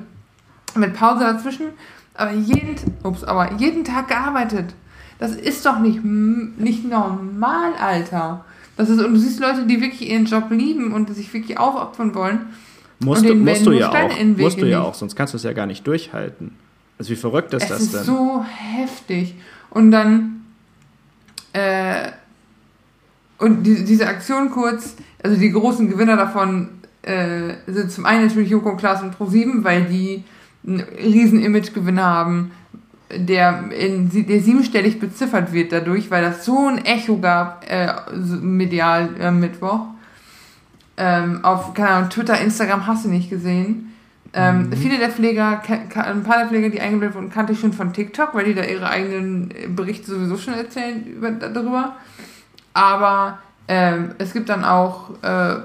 mit 0.75 0.93
Pause 0.95 1.21
dazwischen, 1.21 1.67
aber 2.15 2.31
jeden, 2.31 2.75
ups, 3.03 3.23
aber 3.23 3.53
jeden 3.53 3.83
Tag 3.83 4.07
gearbeitet. 4.07 4.73
Das 5.19 5.35
ist 5.35 5.65
doch 5.65 5.77
nicht, 5.77 6.03
nicht 6.03 6.85
normal, 6.85 7.73
Alter. 7.79 8.45
Das 8.77 8.89
ist, 8.89 8.99
und 8.99 9.13
du 9.13 9.19
siehst 9.19 9.39
Leute, 9.39 9.65
die 9.65 9.81
wirklich 9.81 10.09
ihren 10.09 10.25
Job 10.25 10.45
lieben 10.49 10.93
und 10.93 11.13
sich 11.13 11.33
wirklich 11.33 11.57
aufopfern 11.59 12.15
wollen. 12.15 12.47
Musst, 12.99 13.27
du, 13.27 13.33
musst 13.33 13.65
du 13.65 13.71
ja 13.71 13.89
auch. 13.89 14.23
Musst 14.37 14.61
du 14.61 14.67
ja 14.67 14.81
auch, 14.81 14.93
sonst 14.93 15.15
kannst 15.15 15.33
du 15.33 15.37
es 15.37 15.43
ja 15.43 15.53
gar 15.53 15.65
nicht 15.65 15.85
durchhalten. 15.85 16.55
Also 16.97 17.11
wie 17.11 17.15
verrückt 17.15 17.53
ist 17.53 17.63
es 17.63 17.69
das 17.69 17.81
ist 17.81 17.93
denn? 17.95 18.03
so 18.03 18.45
heftig. 18.45 19.35
Und 19.71 19.91
dann 19.91 20.41
äh, 21.53 22.11
und 23.41 23.63
die, 23.63 23.83
diese 23.83 24.07
Aktion 24.07 24.51
kurz, 24.51 24.95
also 25.23 25.35
die 25.35 25.51
großen 25.51 25.89
Gewinner 25.89 26.15
davon 26.15 26.69
äh, 27.01 27.55
sind 27.65 27.91
zum 27.91 28.05
einen 28.05 28.27
natürlich 28.27 28.51
Joko 28.51 28.69
und 28.69 28.77
Klaas 28.77 29.01
und 29.01 29.15
Pro7, 29.15 29.63
weil 29.63 29.85
die 29.85 30.23
einen 30.65 30.81
riesen 30.81 31.41
Imagegewinn 31.41 31.99
haben, 31.99 32.51
der, 33.17 33.71
in, 33.71 34.09
der 34.09 34.41
siebenstellig 34.41 34.99
beziffert 34.99 35.53
wird 35.53 35.71
dadurch, 35.71 36.11
weil 36.11 36.23
das 36.23 36.45
so 36.45 36.67
ein 36.67 36.85
Echo 36.85 37.17
gab, 37.17 37.65
äh, 37.69 37.93
medial 38.13 39.09
äh, 39.19 39.31
Mittwoch. 39.31 39.87
Ähm, 40.97 41.43
auf, 41.43 41.73
keine 41.73 41.89
Ahnung, 41.89 42.09
Twitter, 42.09 42.39
Instagram 42.39 42.85
hast 42.87 43.05
du 43.05 43.09
nicht 43.09 43.29
gesehen. 43.29 43.91
Ähm, 44.33 44.69
mhm. 44.69 44.73
Viele 44.73 44.97
der 44.97 45.09
Pfleger, 45.09 45.61
ein 45.95 46.23
paar 46.23 46.37
der 46.37 46.47
Pfleger, 46.47 46.69
die 46.69 46.79
eingebildet 46.79 47.15
wurden, 47.15 47.29
kannte 47.29 47.51
ich 47.53 47.59
schon 47.59 47.73
von 47.73 47.91
TikTok, 47.91 48.33
weil 48.33 48.45
die 48.45 48.53
da 48.53 48.63
ihre 48.63 48.89
eigenen 48.89 49.53
Berichte 49.75 50.09
sowieso 50.11 50.37
schon 50.37 50.53
erzählen 50.53 51.05
über, 51.05 51.31
darüber. 51.31 51.97
Aber 52.73 53.39
ähm, 53.67 54.11
es 54.17 54.31
gibt 54.31 54.47
dann 54.49 54.63
auch 54.63 55.21
äh, 55.21 55.57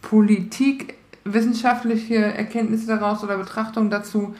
politikwissenschaftliche 0.00 2.16
Erkenntnisse 2.16 2.86
daraus 2.86 3.22
oder 3.22 3.36
Betrachtungen 3.36 3.90
dazu, 3.90 4.34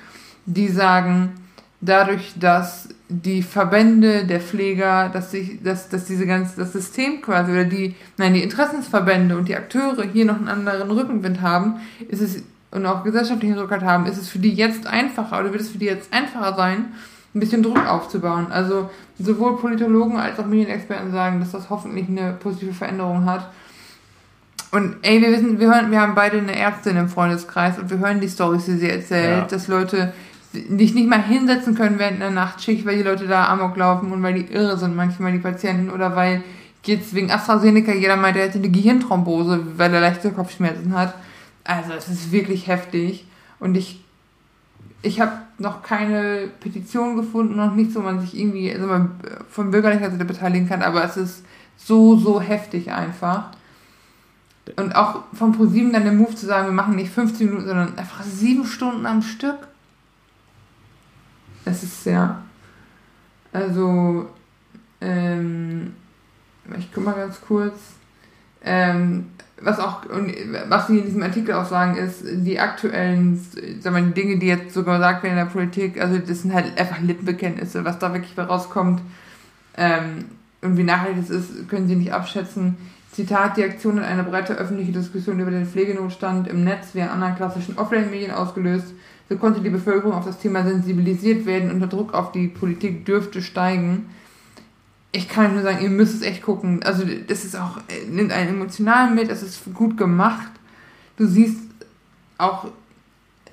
die 0.47 0.69
sagen, 0.69 1.35
dadurch, 1.81 2.35
dass 2.39 2.89
die 3.09 3.43
Verbände 3.43 4.27
der 4.27 4.41
Pfleger, 4.41 5.09
dass 5.09 5.31
sich, 5.31 5.62
dass, 5.62 5.89
dass 5.89 6.07
diese 6.07 6.27
ganze, 6.27 6.57
das 6.57 6.73
System 6.73 7.23
quasi 7.23 7.53
oder 7.53 7.65
die, 7.65 7.95
nein, 8.17 8.35
die 8.35 8.43
Interessensverbände 8.43 9.37
und 9.37 9.49
die 9.49 9.57
Akteure 9.57 10.03
hier 10.05 10.25
noch 10.25 10.37
einen 10.37 10.49
anderen 10.49 10.91
Rückenwind 10.91 11.41
haben, 11.41 11.77
ist 12.09 12.21
es 12.21 12.43
und 12.77 12.85
auch 12.85 13.05
gesellschaftlichen 13.05 13.59
Rückhalt 13.59 13.83
haben, 13.83 14.07
ist 14.07 14.19
es 14.19 14.29
für 14.29 14.39
die 14.39 14.53
jetzt 14.53 14.87
einfacher 14.87 15.41
oder 15.41 15.53
wird 15.53 15.62
es 15.62 15.71
für 15.71 15.79
die 15.79 15.87
jetzt 15.87 16.12
einfacher 16.12 16.55
sein, 16.57 16.87
ein 17.35 17.41
bisschen 17.41 17.62
Druck 17.62 17.87
aufzubauen. 17.87 18.49
Also 18.51 18.91
sowohl 19.19 19.57
Politologen 19.57 20.19
als 20.19 20.39
auch 20.39 20.47
Medienexperten 20.47 21.11
sagen, 21.11 21.41
dass 21.41 21.53
das 21.53 21.71
hoffentlich 21.71 22.09
eine 22.09 22.33
positive 22.33 22.75
Veränderung 22.75 23.25
hat. 23.25 23.51
Und 24.73 24.97
ey, 25.03 25.21
wir 25.23 25.31
wissen, 25.31 25.59
wir 25.59 25.69
hören, 25.69 25.91
wir 25.91 26.01
haben 26.01 26.15
beide 26.15 26.39
eine 26.39 26.57
Ärztin 26.57 26.97
im 26.97 27.09
Freundeskreis 27.09 27.79
und 27.79 27.89
wir 27.89 27.99
hören 27.99 28.21
die 28.21 28.29
Storys, 28.29 28.65
die 28.67 28.77
sie 28.77 28.91
erzählt, 28.91 29.39
ja. 29.39 29.47
dass 29.47 29.69
Leute 29.69 30.12
dich 30.52 30.94
nicht 30.94 31.09
mal 31.09 31.22
hinsetzen 31.22 31.74
können 31.74 31.98
während 31.98 32.22
einer 32.22 32.30
Nachtschicht, 32.30 32.87
weil 32.87 32.96
die 32.96 33.02
Leute 33.02 33.26
da 33.26 33.48
Amok 33.48 33.76
laufen 33.76 34.12
und 34.12 34.22
weil 34.22 34.35
die 34.35 34.52
irre 34.52 34.76
sind 34.78 34.96
manchmal 34.96 35.32
die 35.32 35.38
Patienten 35.38 35.90
oder 35.90 36.16
weil 36.16 36.42
jetzt 36.85 37.14
wegen 37.14 37.30
AstraZeneca 37.30 37.92
jeder 37.92 38.16
meint, 38.16 38.37
er 38.37 38.44
hätte 38.44 38.59
eine 38.59 38.70
Gehirnthrombose, 38.70 39.66
weil 39.76 39.92
er 39.92 40.00
leichte 40.00 40.30
Kopfschmerzen 40.30 40.94
hat. 40.94 41.14
Also 41.64 41.92
es 41.92 42.09
ist 42.09 42.32
wirklich 42.32 42.68
heftig 42.68 43.26
und 43.59 43.76
ich 43.76 44.00
ich 45.02 45.20
habe 45.20 45.32
noch 45.59 45.82
keine 45.82 46.48
Petition 46.61 47.16
gefunden, 47.16 47.56
noch 47.56 47.74
nichts, 47.74 47.94
wo 47.94 48.00
man 48.00 48.20
sich 48.20 48.37
irgendwie 48.37 48.72
also 48.72 48.87
man 48.87 49.12
von 49.48 49.70
bürgerlicher 49.70 50.11
Seite 50.11 50.24
beteiligen 50.24 50.68
kann, 50.68 50.82
aber 50.82 51.04
es 51.04 51.16
ist 51.16 51.44
so, 51.76 52.16
so 52.16 52.40
heftig 52.40 52.90
einfach. 52.90 53.50
Und 54.76 54.96
auch 54.96 55.20
vom 55.32 55.52
ProSieben 55.52 55.92
dann 55.92 56.02
der 56.02 56.12
Move 56.12 56.35
zu 56.35 56.46
sagen, 56.46 56.66
wir 56.66 56.72
machen 56.72 56.96
nicht 56.96 57.12
15 57.12 57.46
Minuten, 57.46 57.68
sondern 57.68 57.98
einfach 57.98 58.22
sieben 58.24 58.64
Stunden 58.64 59.06
am 59.06 59.22
Stück. 59.22 59.68
Das 61.66 61.83
ist 61.83 62.07
ja. 62.07 62.42
Also, 63.52 64.29
ähm, 65.00 65.94
ich 66.79 66.92
guck 66.94 67.05
mal 67.05 67.14
ganz 67.14 67.40
kurz. 67.40 67.74
Ähm, 68.64 69.26
was 69.61 69.81
auch, 69.81 70.02
was 70.68 70.87
sie 70.87 70.98
in 70.98 71.07
diesem 71.07 71.22
Artikel 71.22 71.55
auch 71.55 71.66
sagen, 71.66 71.96
ist, 71.96 72.22
die 72.24 72.61
aktuellen, 72.61 73.37
sagen 73.81 73.96
wir, 73.96 74.02
die 74.02 74.20
Dinge, 74.20 74.38
die 74.38 74.46
jetzt 74.46 74.74
sogar 74.74 74.98
gesagt 74.98 75.24
werden 75.24 75.38
in 75.38 75.44
der 75.44 75.50
Politik, 75.50 76.00
also 76.00 76.18
das 76.18 76.42
sind 76.42 76.55
halt 76.55 76.79
einfach 76.79 77.00
Lippenbekenntnisse, 77.00 77.85
was 77.85 77.98
da 77.98 78.12
wirklich 78.12 78.38
rauskommt 78.38 79.00
ähm, 79.76 80.26
und 80.61 80.76
wie 80.76 80.85
nachhaltig 80.85 81.22
es 81.22 81.31
ist, 81.31 81.68
können 81.68 81.88
sie 81.88 81.96
nicht 81.96 82.12
abschätzen. 82.12 82.76
Zitat, 83.12 83.57
die 83.57 83.64
Aktion 83.64 83.98
hat 83.98 84.07
eine 84.07 84.24
breite 84.24 84.55
öffentliche 84.55 84.92
Diskussion 84.92 85.40
über 85.40 85.50
den 85.50 85.66
Pflegenotstand 85.66 86.46
im 86.48 86.62
Netz 86.62 86.88
wie 86.92 87.02
an 87.02 87.09
anderen 87.09 87.35
klassischen 87.37 87.79
Offline-Medien 87.79 88.31
ausgelöst. 88.31 88.92
So 89.29 89.37
konnte 89.37 89.61
die 89.61 89.71
Bevölkerung 89.71 90.12
auf 90.12 90.25
das 90.25 90.39
Thema 90.39 90.62
sensibilisiert 90.65 91.47
werden 91.47 91.71
und 91.71 91.81
der 91.81 91.89
Druck 91.89 92.15
auf 92.15 92.33
die 92.33 92.49
Politik 92.49 93.05
dürfte 93.05 93.43
steigen. 93.43 94.07
Ich 95.11 95.29
kann 95.29 95.55
nur 95.55 95.62
sagen, 95.62 95.83
ihr 95.83 95.91
müsst 95.91 96.15
es 96.15 96.23
echt 96.23 96.43
gucken. 96.43 96.83
Also 96.85 97.05
das 97.27 97.45
ist 97.45 97.57
auch, 97.57 97.81
nimmt 98.09 98.33
einen 98.33 98.51
emotional 98.51 99.11
mit, 99.11 99.29
es 99.31 99.43
ist 99.43 99.62
gut 99.75 99.97
gemacht. 99.97 100.51
Du 101.17 101.27
siehst 101.27 101.59
auch, 102.39 102.69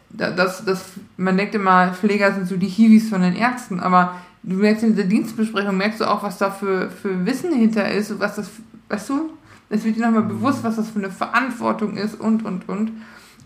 dass, 0.10 0.64
dass 0.64 0.92
man 1.18 1.38
denkt 1.38 1.56
immer, 1.56 1.94
Pfleger 1.94 2.34
sind 2.34 2.48
so 2.48 2.58
die 2.58 2.68
Hiwis 2.68 3.10
von 3.10 3.22
den 3.22 3.36
Ärzten, 3.36 3.80
aber 3.80 4.16
du 4.44 4.58
merkst 4.58 4.84
in 4.84 4.96
dieser 4.96 5.08
Dienstbesprechung, 5.08 5.76
merkst 5.76 6.02
du 6.02 6.06
auch, 6.06 6.22
was 6.22 6.38
da 6.38 6.52
für, 6.52 6.92
für 6.92 7.26
Wissen 7.26 7.54
hinter 7.54 7.92
ist 7.92 8.12
und 8.12 8.20
was 8.20 8.36
das, 8.36 8.50
weißt 8.90 9.10
du, 9.10 9.30
es 9.70 9.84
wird 9.84 9.96
dir 9.96 10.06
nochmal 10.06 10.24
bewusst, 10.24 10.64
was 10.64 10.76
das 10.76 10.90
für 10.90 11.00
eine 11.00 11.10
Verantwortung 11.10 11.98
ist 11.98 12.20
und, 12.20 12.46
und, 12.46 12.70
und. 12.70 12.92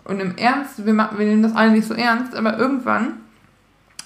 Und 0.07 0.21
im 0.21 0.37
Ernst, 0.37 0.85
wir, 0.85 0.93
machen, 0.93 1.19
wir 1.19 1.25
nehmen 1.25 1.43
das 1.43 1.55
alle 1.55 1.71
nicht 1.71 1.87
so 1.87 1.93
ernst, 1.93 2.35
aber 2.35 2.57
irgendwann 2.57 3.13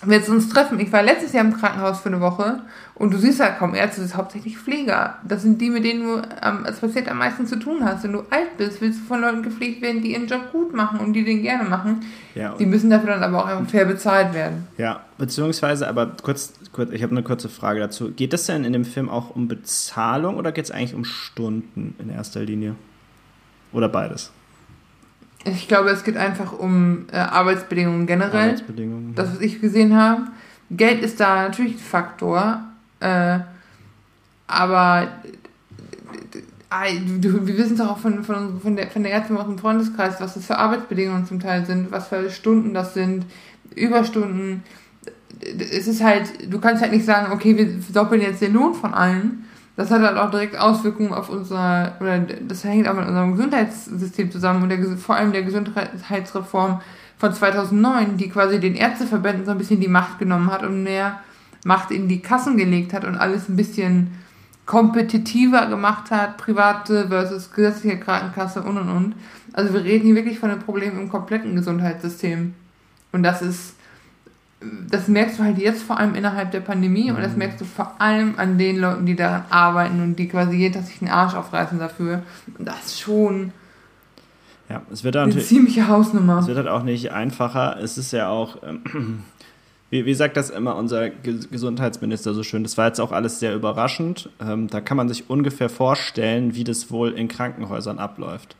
wir 0.04 0.30
uns 0.30 0.50
treffen. 0.50 0.80
Ich 0.80 0.92
war 0.92 1.04
letztes 1.04 1.34
Jahr 1.34 1.46
im 1.46 1.56
Krankenhaus 1.56 2.00
für 2.00 2.10
eine 2.10 2.22
Woche 2.22 2.62
und 2.96 3.14
du 3.14 3.18
siehst 3.18 3.40
ja 3.40 3.50
kaum 3.50 3.76
Ärzte, 3.76 4.02
das 4.02 4.12
ist 4.12 4.18
hauptsächlich 4.18 4.58
Pfleger. 4.58 5.20
Das 5.24 5.44
sind 5.44 5.62
die, 5.62 5.70
mit 5.70 5.84
denen 5.84 6.04
du 6.04 6.16
ähm, 6.42 6.66
als 6.66 6.80
Patient 6.80 7.08
am 7.08 7.20
meisten 7.20 7.46
zu 7.46 7.58
tun 7.60 7.86
hast. 7.86 8.04
Wenn 8.04 8.14
du 8.14 8.22
alt 8.32 8.58
bist, 8.58 8.82
willst 8.82 9.02
du 9.02 9.04
von 9.06 9.22
Leuten 9.22 9.44
gepflegt 9.44 9.84
werden, 9.84 10.02
die 10.02 10.14
ihren 10.14 10.26
Job 10.26 10.52
gut 10.52 10.74
machen 10.74 11.00
und 11.00 11.14
die 11.14 11.24
den 11.24 11.44
gerne 11.44 11.70
machen. 11.70 12.02
Ja, 12.34 12.56
die 12.58 12.66
müssen 12.66 12.90
dafür 12.90 13.12
dann 13.12 13.24
aber 13.24 13.46
auch 13.46 13.68
fair 13.68 13.86
bezahlt 13.86 14.34
werden. 14.34 14.68
Ja, 14.78 15.02
beziehungsweise, 15.20 15.88
aber 15.88 16.08
kurz, 16.24 16.54
kurz 16.72 16.92
ich 16.92 17.04
habe 17.04 17.12
eine 17.12 17.24
kurze 17.24 17.50
Frage 17.50 17.80
dazu. 17.80 18.12
Geht 18.12 18.34
es 18.34 18.48
denn 18.48 18.64
in 18.64 18.74
dem 18.74 18.86
Film 18.86 19.08
auch 19.08 19.36
um 19.36 19.48
Bezahlung 19.48 20.38
oder 20.38 20.52
geht 20.52 20.66
es 20.66 20.72
eigentlich 20.72 20.96
um 20.96 21.06
Stunden 21.06 21.96
in 22.00 22.10
erster 22.10 22.42
Linie? 22.42 22.76
Oder 23.72 23.88
beides? 23.88 24.32
Ich 25.46 25.68
glaube, 25.68 25.90
es 25.90 26.04
geht 26.04 26.18
einfach 26.18 26.54
um 26.54 27.06
äh, 27.12 27.18
Arbeitsbedingungen 27.18 28.06
generell. 28.06 28.50
Arbeitsbedingungen. 28.50 29.16
Das, 29.16 29.34
was 29.34 29.42
ich 29.42 29.60
gesehen 29.60 29.96
habe. 29.96 30.24
Geld 30.70 31.04
ist 31.04 31.20
da 31.20 31.44
natürlich 31.44 31.76
ein 31.76 31.80
Faktor. 31.80 32.62
Äh, 33.00 33.40
aber 34.48 35.08
äh, 36.70 37.00
wir 37.20 37.58
wissen 37.58 37.74
es 37.74 37.82
auch 37.82 37.98
von, 37.98 38.24
von, 38.24 38.60
von, 38.62 38.76
der, 38.76 38.90
von 38.90 39.04
der 39.04 39.14
Ärztin 39.14 39.38
aus 39.38 39.46
dem 39.46 39.58
Freundeskreis, 39.58 40.20
was 40.20 40.36
das 40.36 40.46
für 40.46 40.58
Arbeitsbedingungen 40.58 41.26
zum 41.26 41.40
Teil 41.40 41.66
sind, 41.66 41.92
was 41.92 42.08
für 42.08 42.30
Stunden 42.30 42.74
das 42.74 42.94
sind, 42.94 43.26
Überstunden. 43.76 44.64
Es 45.42 45.88
ist 45.88 46.04
halt, 46.04 46.52
du 46.52 46.60
kannst 46.60 46.82
halt 46.82 46.92
nicht 46.92 47.06
sagen, 47.06 47.32
okay, 47.32 47.58
wir 47.58 47.68
doppeln 47.94 48.22
jetzt 48.22 48.42
den 48.42 48.54
Lohn 48.54 48.74
von 48.74 48.94
allen, 48.94 49.46
das 49.82 49.90
hat 49.90 50.02
halt 50.02 50.18
auch 50.18 50.30
direkt 50.30 50.58
Auswirkungen 50.58 51.12
auf 51.12 51.30
unser, 51.30 51.94
oder 52.00 52.20
das 52.20 52.64
hängt 52.64 52.88
auch 52.88 52.94
mit 52.94 53.08
unserem 53.08 53.36
Gesundheitssystem 53.36 54.32
zusammen 54.32 54.62
und 54.62 54.70
der, 54.70 54.80
vor 54.98 55.16
allem 55.16 55.32
der 55.32 55.42
Gesundheitsreform 55.42 56.82
von 57.18 57.34
2009, 57.34 58.18
die 58.18 58.30
quasi 58.30 58.60
den 58.60 58.76
Ärzteverbänden 58.76 59.46
so 59.46 59.52
ein 59.52 59.58
bisschen 59.58 59.80
die 59.80 59.88
Macht 59.88 60.20
genommen 60.20 60.52
hat 60.52 60.64
und 60.64 60.84
mehr 60.84 61.20
Macht 61.66 61.90
in 61.90 62.08
die 62.08 62.22
Kassen 62.22 62.58
gelegt 62.58 62.94
hat 62.94 63.06
und 63.06 63.16
alles 63.16 63.50
ein 63.50 63.56
bisschen 63.56 64.12
kompetitiver 64.68 65.66
gemacht 65.66 66.12
hat, 66.12 66.38
private 66.38 67.08
versus 67.08 67.52
gesetzliche 67.52 67.98
Krankenkasse 67.98 68.62
und 68.62 68.78
und 68.78 68.90
und. 68.90 69.16
Also 69.54 69.74
wir 69.74 69.84
reden 69.84 70.06
hier 70.06 70.16
wirklich 70.16 70.38
von 70.38 70.52
einem 70.52 70.62
Problem 70.62 70.98
im 71.00 71.10
kompletten 71.10 71.56
Gesundheitssystem. 71.56 72.54
Und 73.12 73.24
das 73.24 73.42
ist 73.42 73.76
das 74.90 75.08
merkst 75.08 75.40
du 75.40 75.44
halt 75.44 75.58
jetzt 75.58 75.84
vor 75.84 75.98
allem 75.98 76.16
innerhalb 76.16 76.52
der 76.52 76.60
Pandemie 76.60 77.10
mhm. 77.10 77.16
und 77.16 77.22
das 77.22 77.34
mhm. 77.34 77.40
merkst 77.40 77.62
du 77.62 77.66
vor 77.66 77.96
allem 78.00 78.36
an 78.38 78.58
den 78.58 78.78
Leuten, 78.78 79.06
die 79.06 79.16
daran 79.16 79.46
arbeiten 79.50 80.02
und 80.02 80.18
die 80.18 80.28
quasi 80.28 80.56
jeden 80.56 80.74
Tag 80.74 80.84
sich 80.84 81.00
den 81.00 81.10
Arsch 81.10 81.34
aufreißen 81.34 81.80
dafür. 81.80 82.24
Und 82.58 82.68
das 82.68 82.86
ist 82.86 83.00
schon 83.02 83.52
ja, 84.72 84.82
es 84.90 85.04
wird 85.04 85.18
eine 85.18 85.38
ziemliche 85.38 85.90
Hausnummer. 85.90 86.40
Es 86.40 86.48
wird 86.48 86.58
halt 86.58 86.70
auch 86.70 86.84
nicht 86.84 87.12
einfacher. 87.12 87.78
Es 87.82 87.98
ist 87.98 88.14
ja 88.14 88.30
auch, 88.30 88.58
ähm, 88.64 89.24
wie, 89.90 90.06
wie 90.06 90.14
sagt 90.14 90.38
das 90.38 90.50
immer 90.50 90.78
unser 90.78 91.10
Gesundheitsminister 91.10 92.34
so 92.34 92.44
schön, 92.44 92.64
das 92.64 92.78
war 92.78 92.88
jetzt 92.88 93.02
auch 93.02 93.12
alles 93.12 93.40
sehr 93.40 93.54
überraschend. 93.54 94.30
Ähm, 94.40 94.68
da 94.70 94.80
kann 94.80 94.96
man 94.96 95.10
sich 95.10 95.30
ungefähr 95.30 95.68
vorstellen, 95.68 96.56
wie 96.56 96.64
das 96.64 96.90
wohl 96.90 97.12
in 97.12 97.28
Krankenhäusern 97.28 98.00
abläuft. 98.00 98.56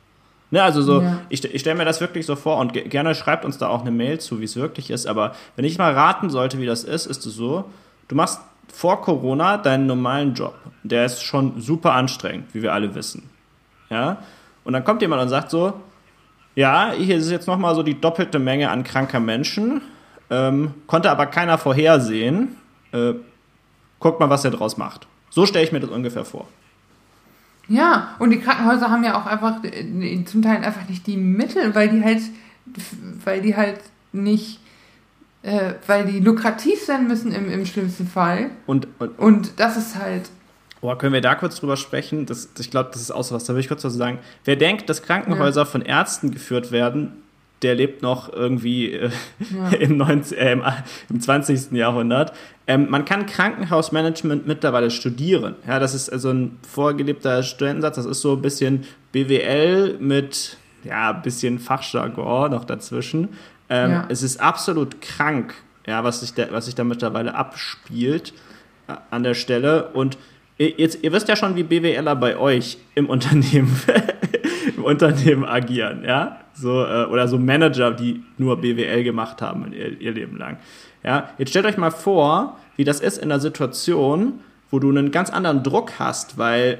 Ne, 0.52 0.62
also 0.62 0.82
so, 0.82 1.00
ja. 1.00 1.18
ich, 1.30 1.42
ich 1.42 1.62
stelle 1.62 1.76
mir 1.76 1.86
das 1.86 2.02
wirklich 2.02 2.26
so 2.26 2.36
vor 2.36 2.58
und 2.58 2.74
gerne 2.74 3.14
schreibt 3.14 3.46
uns 3.46 3.56
da 3.56 3.68
auch 3.68 3.80
eine 3.80 3.90
Mail 3.90 4.20
zu, 4.20 4.38
wie 4.38 4.44
es 4.44 4.54
wirklich 4.54 4.90
ist. 4.90 5.06
Aber 5.06 5.34
wenn 5.56 5.64
ich 5.64 5.78
mal 5.78 5.94
raten 5.94 6.28
sollte, 6.28 6.58
wie 6.58 6.66
das 6.66 6.84
ist, 6.84 7.06
ist 7.06 7.24
es 7.24 7.34
so, 7.34 7.64
du 8.08 8.14
machst 8.14 8.38
vor 8.70 9.00
Corona 9.00 9.56
deinen 9.56 9.86
normalen 9.86 10.34
Job. 10.34 10.54
Der 10.82 11.06
ist 11.06 11.22
schon 11.22 11.58
super 11.62 11.94
anstrengend, 11.94 12.54
wie 12.54 12.60
wir 12.60 12.74
alle 12.74 12.94
wissen. 12.94 13.30
Ja? 13.88 14.18
Und 14.62 14.74
dann 14.74 14.84
kommt 14.84 15.00
jemand 15.00 15.22
und 15.22 15.30
sagt 15.30 15.50
so, 15.50 15.72
ja, 16.54 16.92
hier 16.92 17.16
ist 17.16 17.30
jetzt 17.30 17.48
nochmal 17.48 17.74
so 17.74 17.82
die 17.82 17.98
doppelte 17.98 18.38
Menge 18.38 18.70
an 18.70 18.84
kranker 18.84 19.20
Menschen, 19.20 19.80
ähm, 20.28 20.74
konnte 20.86 21.10
aber 21.10 21.24
keiner 21.26 21.56
vorhersehen. 21.56 22.56
Äh, 22.92 23.14
guckt 24.00 24.20
mal, 24.20 24.28
was 24.28 24.44
er 24.44 24.50
draus 24.50 24.76
macht. 24.76 25.06
So 25.30 25.46
stelle 25.46 25.64
ich 25.64 25.72
mir 25.72 25.80
das 25.80 25.88
ungefähr 25.88 26.26
vor. 26.26 26.46
Ja, 27.68 28.16
und 28.18 28.30
die 28.30 28.40
Krankenhäuser 28.40 28.90
haben 28.90 29.04
ja 29.04 29.20
auch 29.20 29.26
einfach 29.26 29.62
äh, 29.64 30.24
zum 30.24 30.42
Teil 30.42 30.64
einfach 30.64 30.88
nicht 30.88 31.06
die 31.06 31.16
Mittel, 31.16 31.74
weil 31.74 31.88
die 31.88 32.02
halt, 32.02 32.22
weil 33.24 33.40
die 33.40 33.56
halt 33.56 33.80
nicht, 34.12 34.60
äh, 35.42 35.74
weil 35.86 36.06
die 36.06 36.20
lukrativ 36.20 36.84
sein 36.84 37.06
müssen 37.06 37.32
im, 37.32 37.50
im 37.50 37.64
schlimmsten 37.66 38.06
Fall. 38.06 38.50
Und, 38.66 38.88
und, 38.98 39.18
und 39.18 39.52
das 39.60 39.76
ist 39.76 39.98
halt. 39.98 40.30
Boah, 40.80 40.98
können 40.98 41.12
wir 41.12 41.20
da 41.20 41.36
kurz 41.36 41.60
drüber 41.60 41.76
sprechen? 41.76 42.26
Das, 42.26 42.48
ich 42.58 42.70
glaube, 42.70 42.90
das 42.92 43.00
ist 43.00 43.12
auch 43.12 43.22
so 43.22 43.34
was. 43.34 43.44
Da 43.44 43.54
will 43.54 43.60
ich 43.60 43.68
kurz 43.68 43.84
was 43.84 43.94
sagen. 43.94 44.18
Wer 44.44 44.56
denkt, 44.56 44.90
dass 44.90 45.02
Krankenhäuser 45.02 45.62
ja. 45.62 45.64
von 45.64 45.82
Ärzten 45.82 46.32
geführt 46.32 46.72
werden, 46.72 47.22
der 47.62 47.74
lebt 47.74 48.02
noch 48.02 48.32
irgendwie 48.32 48.92
äh, 48.92 49.10
ja. 49.54 49.68
im, 49.78 49.96
19, 49.96 50.38
äh, 50.38 50.52
im, 50.52 50.62
im, 51.08 51.20
20. 51.20 51.72
Jahrhundert. 51.72 52.32
Ähm, 52.66 52.88
man 52.90 53.04
kann 53.04 53.26
Krankenhausmanagement 53.26 54.46
mittlerweile 54.46 54.90
studieren. 54.90 55.56
Ja, 55.66 55.78
das 55.78 55.94
ist 55.94 56.10
also 56.10 56.30
ein 56.30 56.58
vorgelebter 56.68 57.42
Studentensatz. 57.42 57.96
Das 57.96 58.06
ist 58.06 58.20
so 58.20 58.34
ein 58.34 58.42
bisschen 58.42 58.84
BWL 59.12 59.98
mit 59.98 60.56
ja, 60.84 61.10
ein 61.10 61.22
bisschen 61.22 61.58
Fachjargon 61.58 62.50
noch 62.50 62.64
dazwischen. 62.64 63.30
Ähm, 63.68 63.90
ja. 63.90 64.06
Es 64.08 64.22
ist 64.22 64.40
absolut 64.40 65.00
krank, 65.00 65.54
ja, 65.86 66.02
was 66.04 66.20
sich, 66.20 66.34
da, 66.34 66.46
was 66.50 66.66
sich 66.66 66.74
da 66.74 66.84
mittlerweile 66.84 67.34
abspielt 67.34 68.32
äh, 68.88 68.94
an 69.10 69.22
der 69.22 69.34
Stelle. 69.34 69.88
Und 69.92 70.18
Jetzt, 70.58 71.02
ihr 71.02 71.12
wisst 71.12 71.28
ja 71.28 71.34
schon, 71.34 71.56
wie 71.56 71.62
BWLer 71.62 72.14
bei 72.14 72.36
euch 72.36 72.78
im 72.94 73.06
Unternehmen, 73.10 73.80
Unternehmen 74.82 75.44
agieren, 75.44 76.04
ja? 76.04 76.38
So, 76.54 76.84
äh, 76.84 77.06
oder 77.06 77.28
so 77.28 77.38
Manager, 77.38 77.90
die 77.92 78.22
nur 78.38 78.60
BWL 78.60 79.04
gemacht 79.04 79.40
haben 79.40 79.72
ihr, 79.72 80.00
ihr 80.00 80.12
Leben 80.12 80.36
lang. 80.36 80.58
Ja? 81.02 81.30
Jetzt 81.38 81.50
stellt 81.50 81.66
euch 81.66 81.78
mal 81.78 81.90
vor, 81.90 82.58
wie 82.76 82.84
das 82.84 83.00
ist 83.00 83.18
in 83.18 83.30
einer 83.30 83.40
Situation, 83.40 84.40
wo 84.70 84.78
du 84.78 84.90
einen 84.90 85.10
ganz 85.10 85.30
anderen 85.30 85.62
Druck 85.62 85.92
hast, 85.98 86.38
weil 86.38 86.78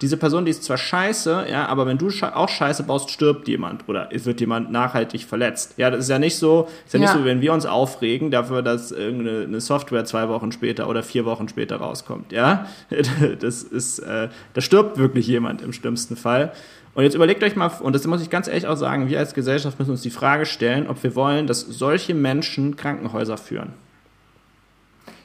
diese 0.00 0.16
Person, 0.16 0.46
die 0.46 0.50
ist 0.50 0.64
zwar 0.64 0.78
scheiße, 0.78 1.46
ja, 1.50 1.66
aber 1.66 1.86
wenn 1.86 1.98
du 1.98 2.08
auch 2.32 2.48
scheiße 2.48 2.84
baust, 2.84 3.10
stirbt 3.10 3.48
jemand 3.48 3.86
oder 3.86 4.08
wird 4.10 4.40
jemand 4.40 4.72
nachhaltig 4.72 5.24
verletzt. 5.24 5.74
Ja, 5.76 5.90
das 5.90 6.00
ist 6.00 6.08
ja 6.08 6.18
nicht 6.18 6.36
so, 6.36 6.68
ist 6.86 6.94
ja, 6.94 7.00
ja. 7.00 7.06
nicht 7.06 7.18
so, 7.18 7.24
wenn 7.24 7.42
wir 7.42 7.52
uns 7.52 7.66
aufregen 7.66 8.30
dafür, 8.30 8.62
dass 8.62 8.92
irgendeine 8.92 9.60
Software 9.60 10.04
zwei 10.06 10.28
Wochen 10.28 10.52
später 10.52 10.88
oder 10.88 11.02
vier 11.02 11.26
Wochen 11.26 11.48
später 11.48 11.76
rauskommt. 11.76 12.32
Ja, 12.32 12.66
das 13.40 13.62
ist, 13.62 13.98
äh, 13.98 14.28
da 14.54 14.60
stirbt 14.60 14.96
wirklich 14.96 15.26
jemand 15.26 15.60
im 15.60 15.72
schlimmsten 15.72 16.16
Fall. 16.16 16.52
Und 16.94 17.04
jetzt 17.04 17.14
überlegt 17.14 17.42
euch 17.44 17.54
mal, 17.54 17.68
und 17.68 17.94
das 17.94 18.06
muss 18.06 18.22
ich 18.22 18.30
ganz 18.30 18.48
ehrlich 18.48 18.66
auch 18.66 18.76
sagen, 18.76 19.08
wir 19.08 19.18
als 19.18 19.34
Gesellschaft 19.34 19.78
müssen 19.78 19.92
uns 19.92 20.02
die 20.02 20.10
Frage 20.10 20.46
stellen, 20.46 20.88
ob 20.88 21.02
wir 21.02 21.14
wollen, 21.14 21.46
dass 21.46 21.60
solche 21.60 22.14
Menschen 22.14 22.76
Krankenhäuser 22.76 23.36
führen. 23.36 23.74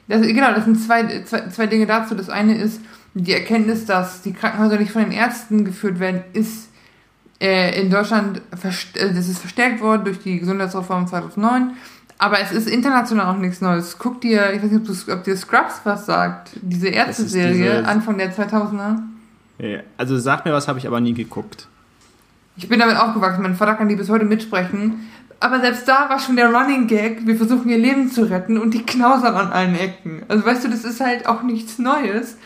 Das, 0.08 0.22
genau, 0.22 0.52
das 0.54 0.64
sind 0.64 0.76
zwei, 0.76 1.24
zwei, 1.24 1.48
zwei 1.48 1.66
Dinge 1.66 1.86
dazu. 1.86 2.14
Das 2.14 2.28
eine 2.28 2.56
ist, 2.56 2.80
die 3.18 3.32
Erkenntnis, 3.32 3.86
dass 3.86 4.20
die 4.20 4.34
Krankenhäuser 4.34 4.78
nicht 4.78 4.92
von 4.92 5.02
den 5.02 5.12
Ärzten 5.12 5.64
geführt 5.64 6.00
werden, 6.00 6.22
ist 6.34 6.68
äh, 7.40 7.80
in 7.80 7.90
Deutschland 7.90 8.42
äh, 8.50 9.14
das 9.14 9.28
ist 9.28 9.38
verstärkt 9.38 9.80
worden 9.80 10.04
durch 10.04 10.18
die 10.18 10.38
Gesundheitsreform 10.38 11.06
2009. 11.06 11.72
Aber 12.18 12.40
es 12.40 12.52
ist 12.52 12.68
international 12.68 13.34
auch 13.34 13.38
nichts 13.38 13.60
Neues. 13.60 13.98
Guck 13.98 14.20
dir, 14.20 14.52
ich 14.52 14.62
weiß 14.62 14.70
nicht, 14.70 14.88
ob, 14.88 15.06
du, 15.06 15.12
ob 15.12 15.24
dir 15.24 15.36
Scrubs 15.36 15.80
was 15.84 16.06
sagt, 16.06 16.50
diese 16.60 16.88
Ärzte-Serie, 16.88 17.86
Anfang 17.86 18.18
der 18.18 18.34
2000er. 18.34 18.98
Ja, 19.58 19.80
also 19.96 20.18
sag 20.18 20.44
mir 20.44 20.52
was, 20.52 20.68
habe 20.68 20.78
ich 20.78 20.86
aber 20.86 21.00
nie 21.00 21.14
geguckt. 21.14 21.68
Ich 22.56 22.68
bin 22.68 22.78
damit 22.78 22.96
aufgewachsen, 22.96 23.42
mein 23.42 23.56
Vater 23.56 23.74
kann 23.74 23.88
die 23.88 23.96
bis 23.96 24.08
heute 24.08 24.24
mitsprechen. 24.24 25.06
Aber 25.40 25.60
selbst 25.60 25.86
da 25.86 26.08
war 26.08 26.18
schon 26.18 26.36
der 26.36 26.50
Running 26.50 26.86
Gag, 26.86 27.26
wir 27.26 27.36
versuchen 27.36 27.68
ihr 27.68 27.78
Leben 27.78 28.10
zu 28.10 28.24
retten 28.24 28.58
und 28.58 28.72
die 28.72 28.82
knausern 28.82 29.34
an 29.34 29.52
allen 29.52 29.74
Ecken. 29.74 30.22
Also 30.28 30.44
weißt 30.44 30.64
du, 30.64 30.68
das 30.68 30.84
ist 30.84 31.00
halt 31.00 31.26
auch 31.26 31.42
nichts 31.42 31.78
Neues. 31.78 32.36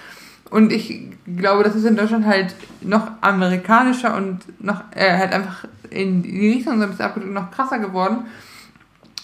Und 0.50 0.72
ich 0.72 1.02
glaube, 1.36 1.62
das 1.62 1.76
ist 1.76 1.84
in 1.84 1.96
Deutschland 1.96 2.26
halt 2.26 2.54
noch 2.80 3.08
amerikanischer 3.20 4.16
und 4.16 4.40
noch 4.62 4.82
äh, 4.94 5.16
halt 5.16 5.32
einfach 5.32 5.64
in 5.90 6.22
die 6.22 6.50
Richtung 6.50 6.78
so 6.78 6.82
ein 6.82 6.90
bisschen 6.90 7.04
abgedrückt 7.04 7.32
noch 7.32 7.50
krasser 7.50 7.78
geworden. 7.78 8.26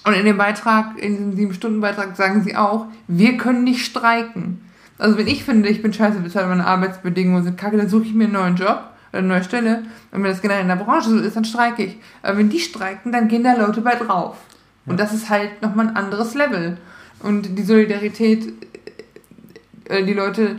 Und 0.04 0.14
in 0.14 0.24
dem 0.24 0.38
Beitrag, 0.38 0.96
in 0.98 1.16
diesem 1.16 1.36
sieben 1.36 1.54
Stunden 1.54 1.80
Beitrag 1.80 2.16
sagen 2.16 2.42
sie 2.42 2.56
auch, 2.56 2.86
wir 3.08 3.36
können 3.36 3.64
nicht 3.64 3.84
streiken. 3.84 4.60
Also 4.98 5.18
wenn 5.18 5.26
ich 5.26 5.44
finde, 5.44 5.68
ich 5.68 5.82
bin 5.82 5.92
scheiße 5.92 6.20
bezahlt, 6.20 6.48
meine 6.48 6.66
Arbeitsbedingungen 6.66 7.42
sind 7.42 7.58
kacke, 7.58 7.76
dann 7.76 7.88
suche 7.88 8.04
ich 8.04 8.14
mir 8.14 8.24
einen 8.24 8.34
neuen 8.34 8.56
Job 8.56 8.84
oder 9.10 9.18
eine 9.18 9.26
neue 9.26 9.44
Stelle. 9.44 9.82
Und 10.12 10.22
wenn 10.22 10.30
das 10.30 10.40
generell 10.40 10.62
in 10.62 10.68
der 10.68 10.76
Branche 10.76 11.10
so 11.10 11.18
ist, 11.18 11.36
dann 11.36 11.44
streike 11.44 11.82
ich. 11.82 11.98
Aber 12.22 12.38
wenn 12.38 12.48
die 12.48 12.60
streiken, 12.60 13.10
dann 13.10 13.26
gehen 13.26 13.42
da 13.42 13.54
Leute 13.54 13.80
bei 13.80 13.96
drauf. 13.96 14.36
Ja. 14.86 14.92
Und 14.92 15.00
das 15.00 15.12
ist 15.12 15.28
halt 15.28 15.60
nochmal 15.60 15.88
ein 15.88 15.96
anderes 15.96 16.34
Level. 16.34 16.78
Und 17.20 17.58
die 17.58 17.64
Solidarität, 17.64 18.52
äh, 19.86 20.04
die 20.04 20.14
Leute, 20.14 20.56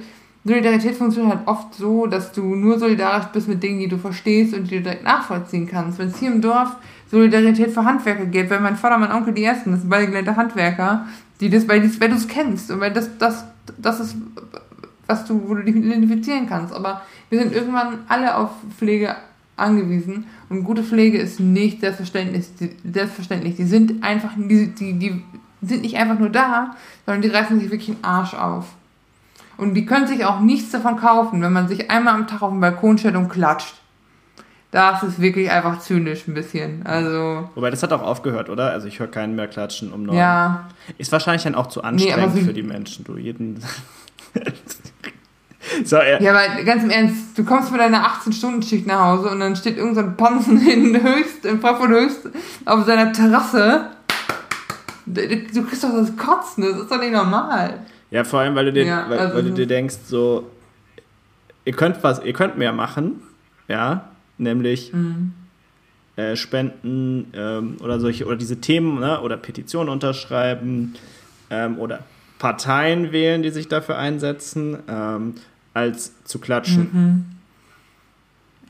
Solidarität 0.47 0.95
funktioniert 0.95 1.35
halt 1.35 1.47
oft 1.47 1.73
so, 1.75 2.07
dass 2.07 2.31
du 2.31 2.55
nur 2.55 2.79
solidarisch 2.79 3.27
bist 3.27 3.47
mit 3.47 3.61
Dingen, 3.61 3.79
die 3.79 3.87
du 3.87 3.97
verstehst 3.97 4.53
und 4.53 4.69
die 4.69 4.77
du 4.77 4.83
direkt 4.83 5.03
nachvollziehen 5.03 5.67
kannst. 5.67 5.99
Wenn 5.99 6.07
es 6.07 6.19
hier 6.19 6.31
im 6.31 6.41
Dorf 6.41 6.75
Solidarität 7.11 7.71
für 7.71 7.83
Handwerker 7.85 8.25
gibt, 8.25 8.49
weil 8.49 8.59
mein 8.59 8.75
Vater, 8.75 8.97
mein 8.97 9.11
Onkel 9.11 9.33
die 9.33 9.43
ersten, 9.43 9.71
das 9.71 9.81
sind 9.81 9.89
beide 9.89 10.07
gelernte 10.07 10.35
Handwerker, 10.35 11.05
die 11.39 11.49
das, 11.49 11.67
weil, 11.67 11.81
weil 11.99 12.09
du 12.09 12.15
es 12.15 12.27
kennst 12.27 12.71
und 12.71 12.79
weil 12.79 12.91
das, 12.91 13.17
das, 13.17 13.45
das 13.77 13.99
ist, 13.99 14.15
was 15.05 15.25
du, 15.25 15.41
wo 15.47 15.55
du 15.55 15.63
dich 15.63 15.75
identifizieren 15.75 16.47
kannst. 16.47 16.73
Aber 16.73 17.01
wir 17.29 17.39
sind 17.39 17.53
irgendwann 17.53 17.99
alle 18.07 18.35
auf 18.35 18.51
Pflege 18.77 19.15
angewiesen 19.55 20.25
und 20.49 20.63
gute 20.63 20.83
Pflege 20.83 21.17
ist 21.17 21.39
nicht 21.39 21.81
selbstverständlich. 21.81 22.45
Selbstverständlich. 22.83 23.55
die 23.55 23.65
sind 23.65 24.03
einfach, 24.03 24.31
die, 24.37 24.67
die, 24.67 24.93
die 24.93 25.23
sind 25.61 25.81
nicht 25.81 25.97
einfach 25.97 26.19
nur 26.19 26.29
da, 26.29 26.75
sondern 27.05 27.21
die 27.21 27.29
reißen 27.29 27.59
sich 27.59 27.71
wirklich 27.71 27.95
den 27.95 28.03
Arsch 28.03 28.33
auf. 28.33 28.67
Und 29.57 29.73
die 29.73 29.85
können 29.85 30.07
sich 30.07 30.23
auch 30.23 30.39
nichts 30.39 30.71
davon 30.71 30.97
kaufen, 30.97 31.41
wenn 31.41 31.51
man 31.51 31.67
sich 31.67 31.89
einmal 31.89 32.13
am 32.13 32.27
Tag 32.27 32.41
auf 32.41 32.51
den 32.51 32.59
Balkon 32.59 32.97
stellt 32.97 33.15
und 33.15 33.29
klatscht. 33.29 33.75
Das 34.71 35.01
ist 35.01 35.21
wirklich 35.21 35.49
einfach 35.49 35.79
zynisch 35.79 36.27
ein 36.27 36.33
bisschen. 36.33 36.85
Also. 36.85 37.49
Wobei, 37.55 37.71
das 37.71 37.81
hat 37.83 37.93
auch 37.93 38.01
aufgehört, 38.01 38.49
oder? 38.49 38.71
Also 38.71 38.87
ich 38.87 38.99
höre 38.99 39.07
keinen 39.07 39.35
mehr 39.35 39.47
klatschen 39.47 39.93
um 39.93 40.03
neun. 40.03 40.17
Ja. 40.17 40.67
Ist 40.97 41.11
wahrscheinlich 41.11 41.43
dann 41.43 41.55
auch 41.55 41.67
zu 41.67 41.83
anstrengend 41.83 42.35
Nee, 42.35 42.41
für 42.41 42.53
die 42.53 42.63
Menschen. 42.63 43.05
Du 43.05 43.17
jeden. 43.17 43.59
so, 45.85 45.95
ja. 45.95 46.21
Ja, 46.21 46.31
aber 46.31 46.63
ganz 46.63 46.83
im 46.83 46.89
Ernst, 46.89 47.37
du 47.37 47.45
kommst 47.45 47.71
mit 47.71 47.79
deiner 47.79 48.05
18-Stunden-Schicht 48.05 48.85
nach 48.85 49.05
Hause 49.05 49.29
und 49.29 49.39
dann 49.39 49.55
steht 49.55 49.77
irgendein 49.77 50.03
so 50.03 50.09
ein 50.11 50.17
Pansen 50.17 50.67
in 50.67 51.01
Höchst, 51.01 51.45
in 51.45 51.61
Frankfurt 51.61 51.89
Höchst, 51.89 52.29
auf 52.65 52.85
seiner 52.85 53.13
Terrasse. 53.13 53.91
Du 55.05 55.63
kriegst 55.63 55.85
doch 55.85 55.93
das 55.93 56.15
Kotzen, 56.17 56.63
das 56.63 56.81
ist 56.81 56.91
doch 56.91 56.99
nicht 56.99 57.13
normal. 57.13 57.85
Ja, 58.11 58.23
vor 58.23 58.39
allem, 58.39 58.55
weil 58.55 58.65
du 58.65 58.73
dir, 58.73 58.85
Ja, 58.85 59.05
weil, 59.09 59.19
also 59.19 59.35
weil 59.35 59.43
du 59.43 59.49
so- 59.49 59.55
dir 59.55 59.67
denkst, 59.67 59.95
so, 60.05 60.49
ihr 61.65 61.73
könnt 61.73 62.03
was, 62.03 62.23
ihr 62.23 62.33
könnt 62.33 62.57
mehr 62.57 62.71
machen, 62.73 63.21
ja, 63.67 64.09
nämlich 64.37 64.93
Mhm. 64.93 65.33
äh, 66.15 66.35
spenden 66.35 67.27
ähm, 67.33 67.77
oder 67.83 67.99
solche, 67.99 68.25
oder 68.25 68.37
diese 68.37 68.59
Themen, 68.61 68.99
ne, 68.99 69.21
oder 69.21 69.35
Petitionen 69.37 69.89
unterschreiben 69.89 70.95
ähm, 71.49 71.77
oder 71.79 71.99
Parteien 72.39 73.11
wählen, 73.11 73.43
die 73.43 73.49
sich 73.49 73.67
dafür 73.67 73.97
einsetzen, 73.97 74.77
ähm, 74.87 75.35
als 75.73 76.13
zu 76.23 76.39
klatschen. 76.39 77.25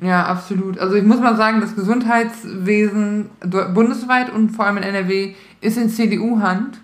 Ja, 0.02 0.26
absolut. 0.26 0.78
Also 0.78 0.96
ich 0.96 1.04
muss 1.04 1.20
mal 1.20 1.36
sagen, 1.38 1.60
das 1.62 1.76
Gesundheitswesen 1.76 3.30
bundesweit 3.74 4.32
und 4.34 4.50
vor 4.52 4.66
allem 4.66 4.78
in 4.78 4.84
NRW 4.84 5.34
ist 5.62 5.78
in 5.78 5.90
CDU-Hand. 5.90 6.80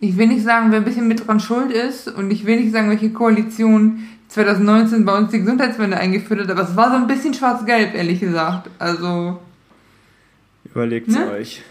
Ich 0.00 0.16
will 0.16 0.28
nicht 0.28 0.44
sagen, 0.44 0.70
wer 0.70 0.78
ein 0.78 0.84
bisschen 0.84 1.08
mit 1.08 1.26
dran 1.26 1.40
schuld 1.40 1.72
ist 1.72 2.08
und 2.08 2.30
ich 2.30 2.44
will 2.46 2.60
nicht 2.60 2.72
sagen, 2.72 2.88
welche 2.90 3.10
Koalition 3.10 4.04
2019 4.28 5.04
bei 5.04 5.16
uns 5.16 5.30
die 5.30 5.40
Gesundheitswende 5.40 5.96
eingeführt 5.96 6.40
hat, 6.40 6.50
aber 6.50 6.62
es 6.62 6.76
war 6.76 6.90
so 6.90 6.96
ein 6.96 7.06
bisschen 7.06 7.34
schwarz-gelb, 7.34 7.94
ehrlich 7.94 8.20
gesagt. 8.20 8.70
Also, 8.78 9.38
Überlegt 10.64 11.08
Ne? 11.08 11.30
euch. 11.32 11.62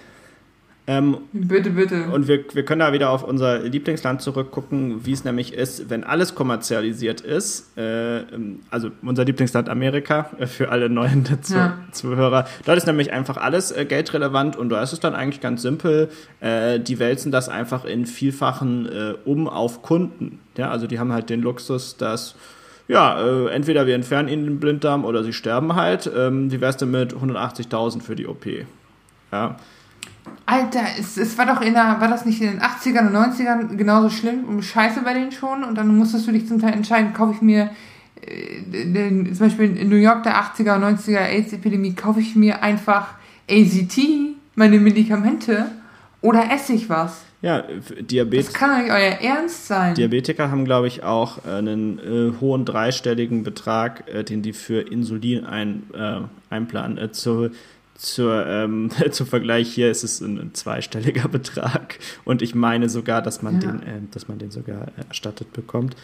Ähm, 0.90 1.18
bitte, 1.34 1.72
bitte. 1.72 2.06
Und 2.12 2.30
wir, 2.30 2.46
wir 2.54 2.64
können 2.64 2.80
da 2.80 2.94
wieder 2.94 3.10
auf 3.10 3.22
unser 3.22 3.60
Lieblingsland 3.60 4.22
zurückgucken, 4.22 5.06
wie 5.06 5.12
es 5.12 5.26
nämlich 5.26 5.54
ist, 5.54 5.90
wenn 5.90 6.06
alles 6.06 6.34
kommerzialisiert 6.34 7.20
ist. 7.20 7.78
Äh, 7.78 8.22
also 8.70 8.92
unser 9.02 9.26
Lieblingsland 9.26 9.68
Amerika, 9.68 10.30
äh, 10.40 10.48
für 10.48 10.70
alle 10.70 10.90
neuen 10.90 11.26
Zu 11.42 11.56
Ja. 11.56 11.78
Zuhörer. 11.92 12.48
Dort 12.66 12.78
ist 12.78 12.88
nämlich 12.88 13.12
einfach 13.12 13.36
alles 13.36 13.74
äh, 13.74 13.84
geldrelevant 13.84 14.56
und 14.56 14.70
da 14.70 14.82
ist 14.82 14.94
es 14.94 15.02
dann 15.02 15.14
eigentlich 15.14 15.42
ganz 15.42 15.62
simpel. 15.62 16.08
Äh, 16.40 16.80
die 16.80 17.00
wälzen 17.00 17.34
das 17.34 17.50
einfach 17.50 17.84
in 17.84 18.06
vielfachen 18.06 18.86
äh, 18.86 19.14
um 19.26 19.50
auf 19.50 19.82
Kunden. 19.82 20.40
Ja, 20.56 20.72
also 20.72 20.88
die 20.88 21.00
haben 21.00 21.12
halt 21.12 21.30
den 21.30 21.42
Luxus, 21.42 21.98
dass 21.98 22.36
ja, 22.88 23.20
äh, 23.22 23.50
entweder 23.50 23.88
wir 23.88 23.96
entfernen 23.96 24.30
ihnen 24.30 24.46
den 24.46 24.60
Blinddarm 24.62 25.04
oder 25.04 25.22
sie 25.26 25.34
sterben 25.34 25.76
halt. 25.76 26.10
Ähm, 26.16 26.50
wie 26.50 26.62
wär's 26.62 26.78
denn 26.78 26.92
mit 26.92 27.14
180.000 27.14 28.02
für 28.02 28.16
die 28.16 28.26
OP? 28.26 28.46
Ja. 29.34 29.58
Alter, 30.50 30.80
es, 30.98 31.18
es 31.18 31.38
war 31.38 31.46
doch 31.46 31.62
in 31.62 31.74
der, 31.74 32.00
war 32.00 32.08
das 32.08 32.26
nicht 32.26 32.42
in 32.42 32.52
den 32.52 32.62
80ern 32.62 33.08
und 33.08 33.16
90ern 33.16 33.76
genauso 33.76 34.10
schlimm 34.10 34.46
und 34.46 34.64
scheiße 34.64 35.02
bei 35.02 35.14
denen 35.14 35.34
schon? 35.34 35.66
Und 35.66 35.76
dann 35.76 35.96
musstest 35.98 36.26
du 36.26 36.32
dich 36.32 36.48
zum 36.48 36.62
Teil 36.62 36.74
entscheiden, 36.74 37.14
kaufe 37.14 37.34
ich 37.34 37.42
mir 37.42 37.70
äh, 38.22 38.62
den, 38.86 39.36
zum 39.36 39.48
Beispiel 39.48 39.76
in 39.76 39.90
New 39.90 39.98
York 39.98 40.24
der 40.24 40.42
80er 40.42 40.78
und 40.78 41.00
90er 41.00 41.20
AIDS-Epidemie, 41.20 41.96
kaufe 41.96 42.22
ich 42.22 42.38
mir 42.38 42.64
einfach 42.64 43.16
AZT, 43.52 44.00
meine 44.56 44.80
Medikamente, 44.80 45.66
oder 46.22 46.50
esse 46.50 46.72
ich 46.72 46.90
was? 46.90 47.26
Ja, 47.42 47.66
Diabetes. 48.00 48.48
Das 48.48 48.56
kann 48.56 48.72
doch 48.72 48.84
nicht 48.84 48.92
euer 48.92 49.20
Ernst 49.22 49.68
sein. 49.68 49.96
Diabetiker 49.96 50.50
haben, 50.50 50.64
glaube 50.64 50.88
ich, 50.88 51.04
auch 51.04 51.46
äh, 51.46 51.58
einen 51.58 52.00
äh, 52.00 52.40
hohen 52.40 52.64
dreistelligen 52.64 53.44
Betrag, 53.44 54.06
äh, 54.08 54.24
den 54.24 54.42
die 54.42 54.54
für 54.54 54.80
Insulin 54.80 55.46
ein, 55.46 55.84
äh, 55.94 56.22
einplanen. 56.50 56.98
Äh, 56.98 57.12
zu, 57.12 57.52
zur, 57.98 58.46
ähm, 58.48 58.90
zum 59.12 59.28
Vergleich 59.28 59.68
hier 59.74 59.90
ist 59.92 60.04
es 60.04 60.22
ein, 60.22 60.38
ein 60.38 60.54
zweistelliger 60.54 61.28
Betrag. 61.32 62.00
Und 62.26 62.42
ich 62.42 62.56
meine 62.56 62.90
sogar, 62.90 63.22
dass 63.22 63.42
man, 63.42 63.56
Ja. 63.62 63.72
den, 63.72 63.84
äh, 63.84 64.02
dass 64.12 64.28
man 64.28 64.38
den 64.38 64.52
sogar 64.52 64.88
erstattet 65.08 65.52
bekommt. 65.54 65.96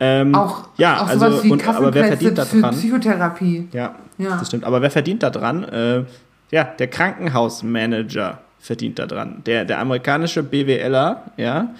Ähm, 0.00 0.32
auch 0.34 0.68
ja, 0.76 1.02
auch 1.02 1.08
also, 1.08 1.26
und, 1.50 1.66
aber 1.66 1.92
wer 1.92 2.04
verdient 2.04 2.38
da 2.38 2.44
dran? 2.44 2.72
Psychotherapie. 2.74 3.66
Ja, 3.72 3.96
Ja. 4.16 4.36
das 4.36 4.46
stimmt. 4.46 4.62
Aber 4.64 4.80
wer 4.80 4.90
verdient 4.92 5.24
da 5.24 5.30
dran? 5.30 5.64
Äh, 5.64 6.04
ja, 6.52 6.64
der 6.64 6.86
Krankenhausmanager 6.88 8.38
verdient 8.60 8.98
da 8.98 9.06
dran. 9.06 9.42
Der, 9.46 9.64
der 9.64 9.80
amerikanische 9.80 10.42
BWLer, 10.42 11.22
ja, 11.36 11.74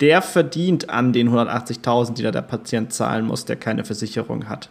der 0.00 0.22
verdient 0.22 0.90
an 0.90 1.12
den 1.12 1.30
180.000, 1.30 2.14
die 2.14 2.22
da 2.22 2.30
der 2.30 2.42
Patient 2.42 2.92
zahlen 2.92 3.26
muss, 3.26 3.44
der 3.44 3.56
keine 3.56 3.84
Versicherung 3.84 4.48
hat. 4.48 4.68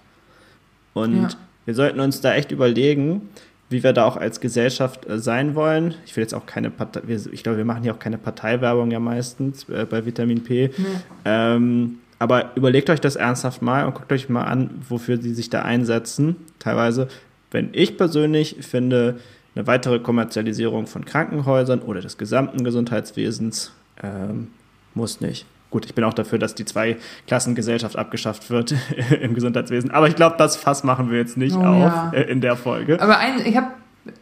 Und 0.94 1.24
Ja. 1.24 1.28
wir 1.66 1.74
sollten 1.76 2.00
uns 2.00 2.22
da 2.22 2.34
echt 2.36 2.52
überlegen, 2.52 3.30
wie 3.70 3.84
wir 3.84 3.94
da 3.94 4.06
auch 4.06 4.18
als 4.18 4.40
Gesellschaft 4.40 5.08
äh, 5.08 5.20
sein 5.20 5.56
wollen. 5.56 5.96
Ich 6.06 6.16
will 6.16 6.24
jetzt 6.24 6.34
auch 6.34 6.46
keine 6.46 6.70
Partei, 6.70 7.02
wir, 7.06 7.20
ich 7.32 7.44
glaube, 7.44 7.58
wir 7.58 7.66
machen 7.66 7.84
hier 7.84 7.94
auch 7.94 8.00
keine 8.00 8.18
Parteiwerbung 8.18 8.92
ja 8.92 9.00
meistens 9.00 9.68
äh, 9.70 9.86
bei 9.90 10.06
Vitamin 10.06 10.44
P. 10.44 10.72
Ähm, 11.26 12.00
aber 12.20 12.52
überlegt 12.56 12.90
euch 12.90 13.02
das 13.02 13.16
ernsthaft 13.16 13.62
mal 13.62 13.86
und 13.86 13.96
guckt 13.96 14.12
euch 14.12 14.30
mal 14.30 14.44
an, 14.44 14.70
wofür 14.88 15.18
sie 15.18 15.34
sich 15.34 15.50
da 15.50 15.64
einsetzen. 15.64 16.38
Teilweise, 16.60 17.08
wenn 17.52 17.70
ich 17.74 17.98
persönlich 17.98 18.58
finde, 18.62 19.20
eine 19.56 19.68
weitere 19.68 20.00
Kommerzialisierung 20.00 20.88
von 20.88 21.06
Krankenhäusern 21.06 21.82
oder 21.82 22.02
des 22.02 22.18
gesamten 22.18 22.64
Gesundheitswesens 22.64 23.72
ähm, 24.02 24.48
muss 24.94 25.22
nicht. 25.22 25.46
Gut, 25.74 25.88
ich 25.88 25.96
bin 25.96 26.04
auch 26.04 26.14
dafür, 26.14 26.38
dass 26.38 26.54
die 26.54 26.66
Zweiklassengesellschaft 26.66 27.98
abgeschafft 27.98 28.52
wird 28.52 28.76
im 29.22 29.34
Gesundheitswesen. 29.34 29.90
Aber 29.90 30.08
ich 30.08 30.16
glaube, 30.16 30.36
das 30.38 30.56
Fass 30.56 30.84
machen 30.84 31.10
wir 31.10 31.18
jetzt 31.18 31.36
nicht 31.36 31.56
Oh, 31.56 31.62
auf 31.62 31.80
ja. 31.82 32.12
äh, 32.14 32.30
in 32.32 32.42
der 32.42 32.56
Folge. 32.56 33.02
Aber 33.02 33.18
ein, 33.18 33.44
ich 33.44 33.58
habe, 33.58 33.70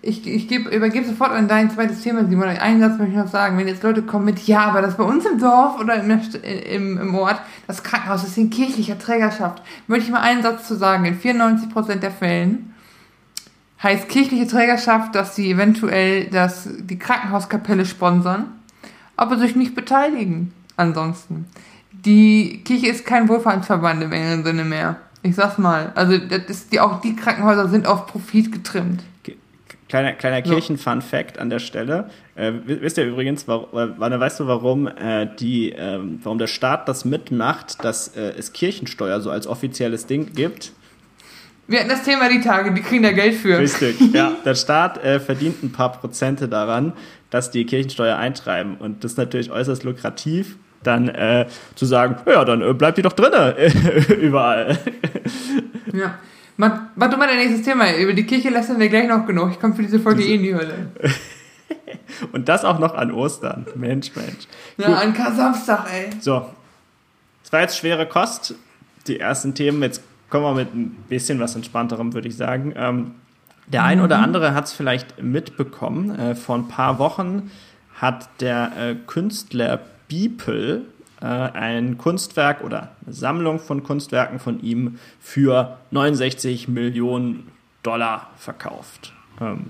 ich, 0.02 0.26
ich 0.26 0.48
geb, 0.48 0.68
übergebe 0.74 1.06
sofort 1.06 1.32
an 1.32 1.50
dein 1.50 1.70
zweites 1.70 2.04
Thema, 2.04 2.24
Simon. 2.26 2.48
Einen 2.48 2.80
Satz 2.80 2.98
möchte 2.98 3.12
ich 3.12 3.18
noch 3.18 3.28
sagen. 3.28 3.58
Wenn 3.58 3.68
jetzt 3.68 3.84
Leute 3.84 4.02
kommen 4.02 4.24
mit, 4.24 4.40
ja, 4.48 4.62
aber 4.62 4.82
das 4.82 4.96
bei 4.96 5.04
uns 5.04 5.26
im 5.26 5.40
Dorf 5.40 5.78
oder 5.78 5.96
im, 6.02 6.10
St- 6.22 6.42
im, 6.42 6.98
im 6.98 7.16
Ort, 7.16 7.42
das 7.68 7.84
Krankenhaus 7.84 8.24
ist 8.24 8.38
in 8.38 8.50
kirchlicher 8.50 8.98
Trägerschaft, 8.98 9.62
möchte 9.88 10.06
ich 10.06 10.12
mal 10.12 10.22
einen 10.22 10.44
Satz 10.44 10.70
zu 10.70 10.76
sagen. 10.78 11.04
In 11.04 11.20
94% 11.20 11.96
der 11.96 12.12
Fällen 12.12 12.74
heißt 13.84 14.08
kirchliche 14.08 14.48
Trägerschaft, 14.48 15.16
dass 15.16 15.36
sie 15.36 15.52
eventuell 15.52 16.28
das, 16.28 16.70
die 16.80 16.98
Krankenhauskapelle 16.98 17.86
sponsern, 17.86 18.46
aber 19.18 19.38
sich 19.38 19.58
nicht 19.58 19.76
beteiligen. 19.76 20.54
Ansonsten. 20.78 21.46
Die 21.92 22.62
Kirche 22.64 22.88
ist 22.88 23.06
kein 23.06 23.28
Wohlfahrtsverband 23.30 24.04
im 24.04 24.12
engeren 24.12 24.44
Sinne 24.44 24.64
mehr. 24.64 24.98
Ich 25.24 25.36
sag's 25.36 25.58
mal. 25.58 25.92
Also 25.96 26.18
das 26.18 26.42
ist 26.48 26.72
die, 26.72 26.80
auch 26.80 27.02
die 27.02 27.16
Krankenhäuser 27.16 27.68
sind 27.70 27.86
auf 27.86 28.08
Profit 28.08 28.52
getrimmt. 28.52 29.04
Kleiner, 29.88 30.14
kleiner. 30.14 30.42
Kirchen-Fun-Fact 30.42 31.38
an 31.38 31.50
der 31.50 31.60
Stelle. 31.60 32.10
Äh, 32.36 32.54
wi- 32.66 32.82
wisst 32.82 32.98
ihr 32.98 33.06
übrigens, 33.06 33.46
warum, 33.50 33.68
weißt 34.00 34.40
du, 34.40 34.48
warum, 34.48 34.88
äh, 34.88 35.28
die, 35.38 35.72
ähm, 35.72 36.20
warum 36.24 36.38
der 36.38 36.48
Staat 36.48 36.88
das 36.88 37.04
mitmacht, 37.04 37.84
dass 37.84 38.16
äh, 38.16 38.32
es 38.38 38.54
Kirchensteuer 38.54 39.20
so 39.20 39.30
als 39.30 39.48
offizielles 39.48 40.06
Ding 40.06 40.32
gibt? 40.34 40.72
Wir 41.68 41.80
hatten 41.80 41.90
das 41.90 42.04
Thema 42.04 42.30
die 42.30 42.40
Tage, 42.40 42.74
die 42.74 42.82
kriegen 42.82 43.04
da 43.04 43.12
Geld 43.12 43.36
für. 43.36 43.60
Richtig, 43.60 44.00
ja. 44.14 44.32
Der 44.46 44.56
Staat 44.56 45.04
äh, 45.04 45.20
verdient 45.20 45.62
ein 45.62 45.74
paar 45.74 45.92
Prozente 45.92 46.48
daran, 46.48 46.94
dass 47.32 47.50
die 47.50 47.66
Kirchensteuer 47.66 48.18
eintreiben. 48.18 48.78
Und 48.78 49.04
das 49.04 49.14
ist 49.14 49.18
natürlich 49.18 49.52
äußerst 49.52 49.84
lukrativ, 49.84 50.58
dann 50.84 51.10
äh, 51.10 51.48
zu 51.76 51.86
sagen, 51.86 52.18
ja, 52.28 52.46
dann 52.46 52.62
äh, 52.62 52.74
bleibt 52.74 53.00
die 53.00 53.02
doch 53.02 53.14
drinne 53.14 53.56
überall. 54.22 54.78
Ja. 55.94 56.20
Mach, 56.58 56.82
mach 56.96 57.10
du 57.10 57.18
mal 57.18 57.28
dein 57.28 57.38
nächstes 57.38 57.64
Thema. 57.64 57.96
Über 57.96 58.14
die 58.14 58.26
Kirche 58.26 58.50
lassen 58.50 58.80
wir 58.80 58.90
gleich 58.90 59.08
noch 59.08 59.26
genug. 59.26 59.52
Ich 59.52 59.60
komme 59.60 59.74
für 59.74 59.82
diese 59.82 60.00
Folge 60.00 60.24
eh 60.24 60.36
in 60.36 60.44
die 60.44 60.54
Hölle. 60.54 60.90
Und 62.34 62.50
das 62.50 62.66
auch 62.66 62.78
noch 62.78 62.94
an 62.94 63.12
Ostern. 63.12 63.66
Mensch, 63.76 64.12
Mensch. 64.16 64.48
Ja, 64.78 64.88
Gut. 64.88 64.98
an 64.98 65.14
Kar-Samstag, 65.14 65.88
ey. 65.92 66.10
So, 66.20 66.46
es 67.44 67.52
war 67.52 67.62
jetzt 67.62 67.78
schwere 67.78 68.06
Kost, 68.06 68.56
die 69.08 69.20
ersten 69.20 69.56
Themen. 69.56 69.82
Jetzt 69.82 70.04
kommen 70.30 70.46
wir 70.46 70.54
mit 70.54 70.74
ein 70.76 70.92
bisschen 71.10 71.40
was 71.40 71.56
entspannterem, 71.56 72.14
würde 72.14 72.28
ich 72.28 72.38
sagen. 72.38 72.74
Ähm, 72.76 73.16
der 73.74 73.84
ein 73.84 74.02
oder 74.02 74.20
andere 74.20 74.54
hat 74.54 74.66
es 74.66 74.74
vielleicht 74.74 75.22
mitbekommen. 75.22 76.18
Äh, 76.18 76.36
vor 76.36 76.56
ein 76.56 76.68
paar 76.68 77.00
Wochen 77.00 77.52
hat 77.96 78.30
der 78.42 78.72
äh, 78.78 78.96
Künstler 79.08 79.80
Beeple 80.08 80.82
äh, 81.22 81.26
ein 81.26 81.98
Kunstwerk 81.98 82.64
oder 82.64 82.90
eine 83.06 83.14
Sammlung 83.14 83.60
von 83.60 83.84
Kunstwerken 83.84 84.40
von 84.40 84.60
ihm 84.62 85.00
für 85.20 85.78
69 85.92 86.68
Millionen 86.68 87.48
Dollar 87.84 88.30
verkauft. 88.38 89.14
Ähm, 89.40 89.68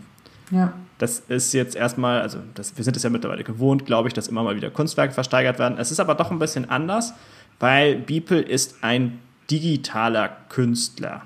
Ja. 0.50 0.74
das 0.98 1.20
ist 1.20 1.54
jetzt 1.54 1.76
erstmal, 1.76 2.22
also 2.22 2.40
das, 2.56 2.76
wir 2.78 2.84
sind 2.84 2.98
es 2.98 3.04
ja 3.04 3.10
mittlerweile 3.10 3.44
gewohnt, 3.44 3.86
glaube 3.86 4.08
ich, 4.08 4.14
dass 4.14 4.28
immer 4.28 4.44
mal 4.44 4.56
wieder 4.56 4.70
Kunstwerke 4.70 5.14
versteigert 5.14 5.60
werden. 5.60 5.78
Es 5.78 5.92
ist 5.92 6.00
aber 6.00 6.16
doch 6.16 6.32
ein 6.32 6.40
bisschen 6.40 6.70
anders, 6.70 7.14
weil 7.60 7.96
Beeple 7.96 8.42
ist 8.42 8.84
ein 8.84 9.20
digitaler 9.50 10.30
Künstler. 10.50 11.22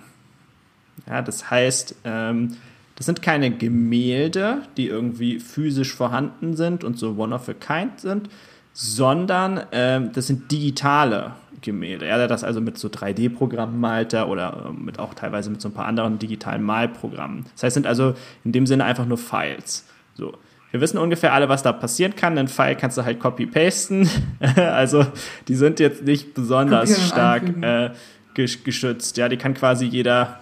Ja, 1.07 1.21
das 1.21 1.49
heißt, 1.49 1.95
ähm, 2.03 2.57
Das 2.97 3.05
sind 3.05 3.21
keine 3.21 3.51
Gemälde, 3.51 4.59
die 4.77 4.87
irgendwie 4.87 5.39
physisch 5.39 5.93
vorhanden 5.93 6.55
sind 6.55 6.85
und 6.85 6.97
so 6.97 7.15
one 7.17 7.35
of 7.35 7.49
a 7.49 7.53
kind 7.53 7.99
sind, 7.99 8.29
sondern 8.71 9.57
äh, 9.71 10.01
das 10.13 10.27
sind 10.27 10.49
digitale 10.49 11.33
Gemälde. 11.61 12.05
Er 12.05 12.21
hat 12.21 12.31
das 12.31 12.45
also 12.45 12.61
mit 12.61 12.77
so 12.77 12.87
3D-Programmen 12.87 13.79
malt 13.79 14.13
er 14.13 14.29
oder 14.29 14.67
äh, 14.69 14.73
mit 14.73 14.99
auch 14.99 15.13
teilweise 15.13 15.49
mit 15.49 15.61
so 15.61 15.69
ein 15.69 15.73
paar 15.73 15.87
anderen 15.87 16.19
digitalen 16.19 16.63
Malprogrammen. 16.63 17.45
Das 17.53 17.63
heißt, 17.63 17.73
sind 17.73 17.87
also 17.87 18.15
in 18.45 18.53
dem 18.53 18.65
Sinne 18.65 18.85
einfach 18.85 19.05
nur 19.05 19.17
Files. 19.17 19.85
So. 20.13 20.33
Wir 20.71 20.81
wissen 20.81 20.97
ungefähr 20.97 21.33
alle, 21.33 21.47
was 21.47 21.63
da 21.63 21.71
passieren 21.73 22.15
kann. 22.15 22.37
Ein 22.37 22.47
File 22.47 22.75
kannst 22.75 22.97
du 22.97 23.03
halt 23.03 23.19
copy-pasten. 23.19 24.09
also 24.55 25.05
die 25.47 25.55
sind 25.55 25.79
jetzt 25.79 26.03
nicht 26.03 26.33
besonders 26.33 27.07
stark 27.07 27.43
äh, 27.61 27.91
geschützt. 28.33 29.17
Ja, 29.17 29.29
die 29.29 29.37
kann 29.37 29.53
quasi 29.53 29.85
jeder 29.85 30.41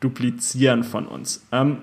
duplizieren 0.00 0.84
von 0.84 1.06
uns. 1.06 1.46
Ähm, 1.52 1.78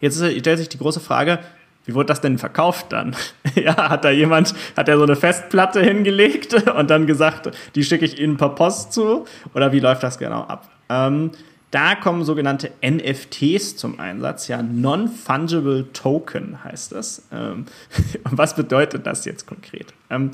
jetzt 0.00 0.18
stellt 0.18 0.58
sich 0.58 0.68
die 0.68 0.78
große 0.78 1.00
Frage, 1.00 1.38
wie 1.86 1.94
wurde 1.94 2.06
das 2.06 2.20
denn 2.20 2.36
verkauft 2.38 2.86
dann? 2.90 3.16
ja, 3.54 3.90
hat 3.90 4.04
da 4.04 4.10
jemand, 4.10 4.54
hat 4.76 4.88
er 4.88 4.98
so 4.98 5.04
eine 5.04 5.16
Festplatte 5.16 5.80
hingelegt 5.80 6.54
und 6.76 6.90
dann 6.90 7.06
gesagt, 7.06 7.50
die 7.74 7.84
schicke 7.84 8.04
ich 8.04 8.18
Ihnen 8.20 8.36
per 8.36 8.50
Post 8.50 8.92
zu? 8.92 9.24
Oder 9.54 9.72
wie 9.72 9.80
läuft 9.80 10.02
das 10.02 10.18
genau 10.18 10.42
ab? 10.42 10.68
Ähm, 10.88 11.30
da 11.70 11.94
kommen 11.94 12.24
sogenannte 12.24 12.70
NFTs 12.84 13.76
zum 13.76 13.98
Einsatz, 13.98 14.48
ja, 14.48 14.62
Non-Fungible 14.62 15.92
Token 15.92 16.62
heißt 16.62 16.92
das. 16.92 17.26
Ähm, 17.32 17.66
was 18.24 18.54
bedeutet 18.54 19.06
das 19.06 19.24
jetzt 19.24 19.46
konkret? 19.46 19.92
Ähm, 20.10 20.30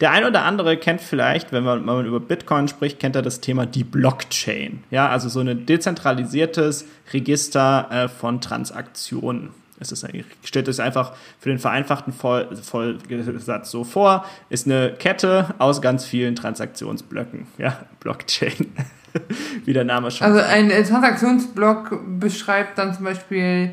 der 0.00 0.10
ein 0.10 0.24
oder 0.24 0.44
andere 0.44 0.76
kennt 0.76 1.00
vielleicht, 1.00 1.52
wenn 1.52 1.62
man, 1.62 1.78
wenn 1.80 1.86
man 1.86 2.06
über 2.06 2.18
Bitcoin 2.18 2.66
spricht, 2.66 2.98
kennt 2.98 3.14
er 3.14 3.22
das 3.22 3.40
Thema 3.40 3.66
die 3.66 3.84
Blockchain. 3.84 4.82
Ja, 4.90 5.08
also 5.08 5.28
so 5.28 5.38
ein 5.38 5.64
dezentralisiertes 5.64 6.86
Register 7.12 7.88
äh, 7.90 8.08
von 8.08 8.40
Transaktionen. 8.40 9.50
Es 9.78 9.92
ist, 9.92 10.04
ich 10.12 10.24
stelle 10.42 10.64
das 10.64 10.80
einfach 10.80 11.12
für 11.38 11.50
den 11.50 11.58
vereinfachten 11.58 12.12
Vollsatz 12.12 13.70
so 13.70 13.84
vor, 13.84 14.24
ist 14.48 14.66
eine 14.66 14.92
Kette 14.92 15.54
aus 15.58 15.80
ganz 15.80 16.04
vielen 16.04 16.34
Transaktionsblöcken. 16.34 17.46
Ja, 17.58 17.78
Blockchain. 18.00 18.72
Wie 19.64 19.72
der 19.72 19.84
Name 19.84 20.10
schon 20.10 20.26
Also 20.26 20.40
ein 20.40 20.70
Transaktionsblock 20.70 22.00
beschreibt 22.18 22.78
dann 22.78 22.94
zum 22.94 23.04
Beispiel 23.04 23.72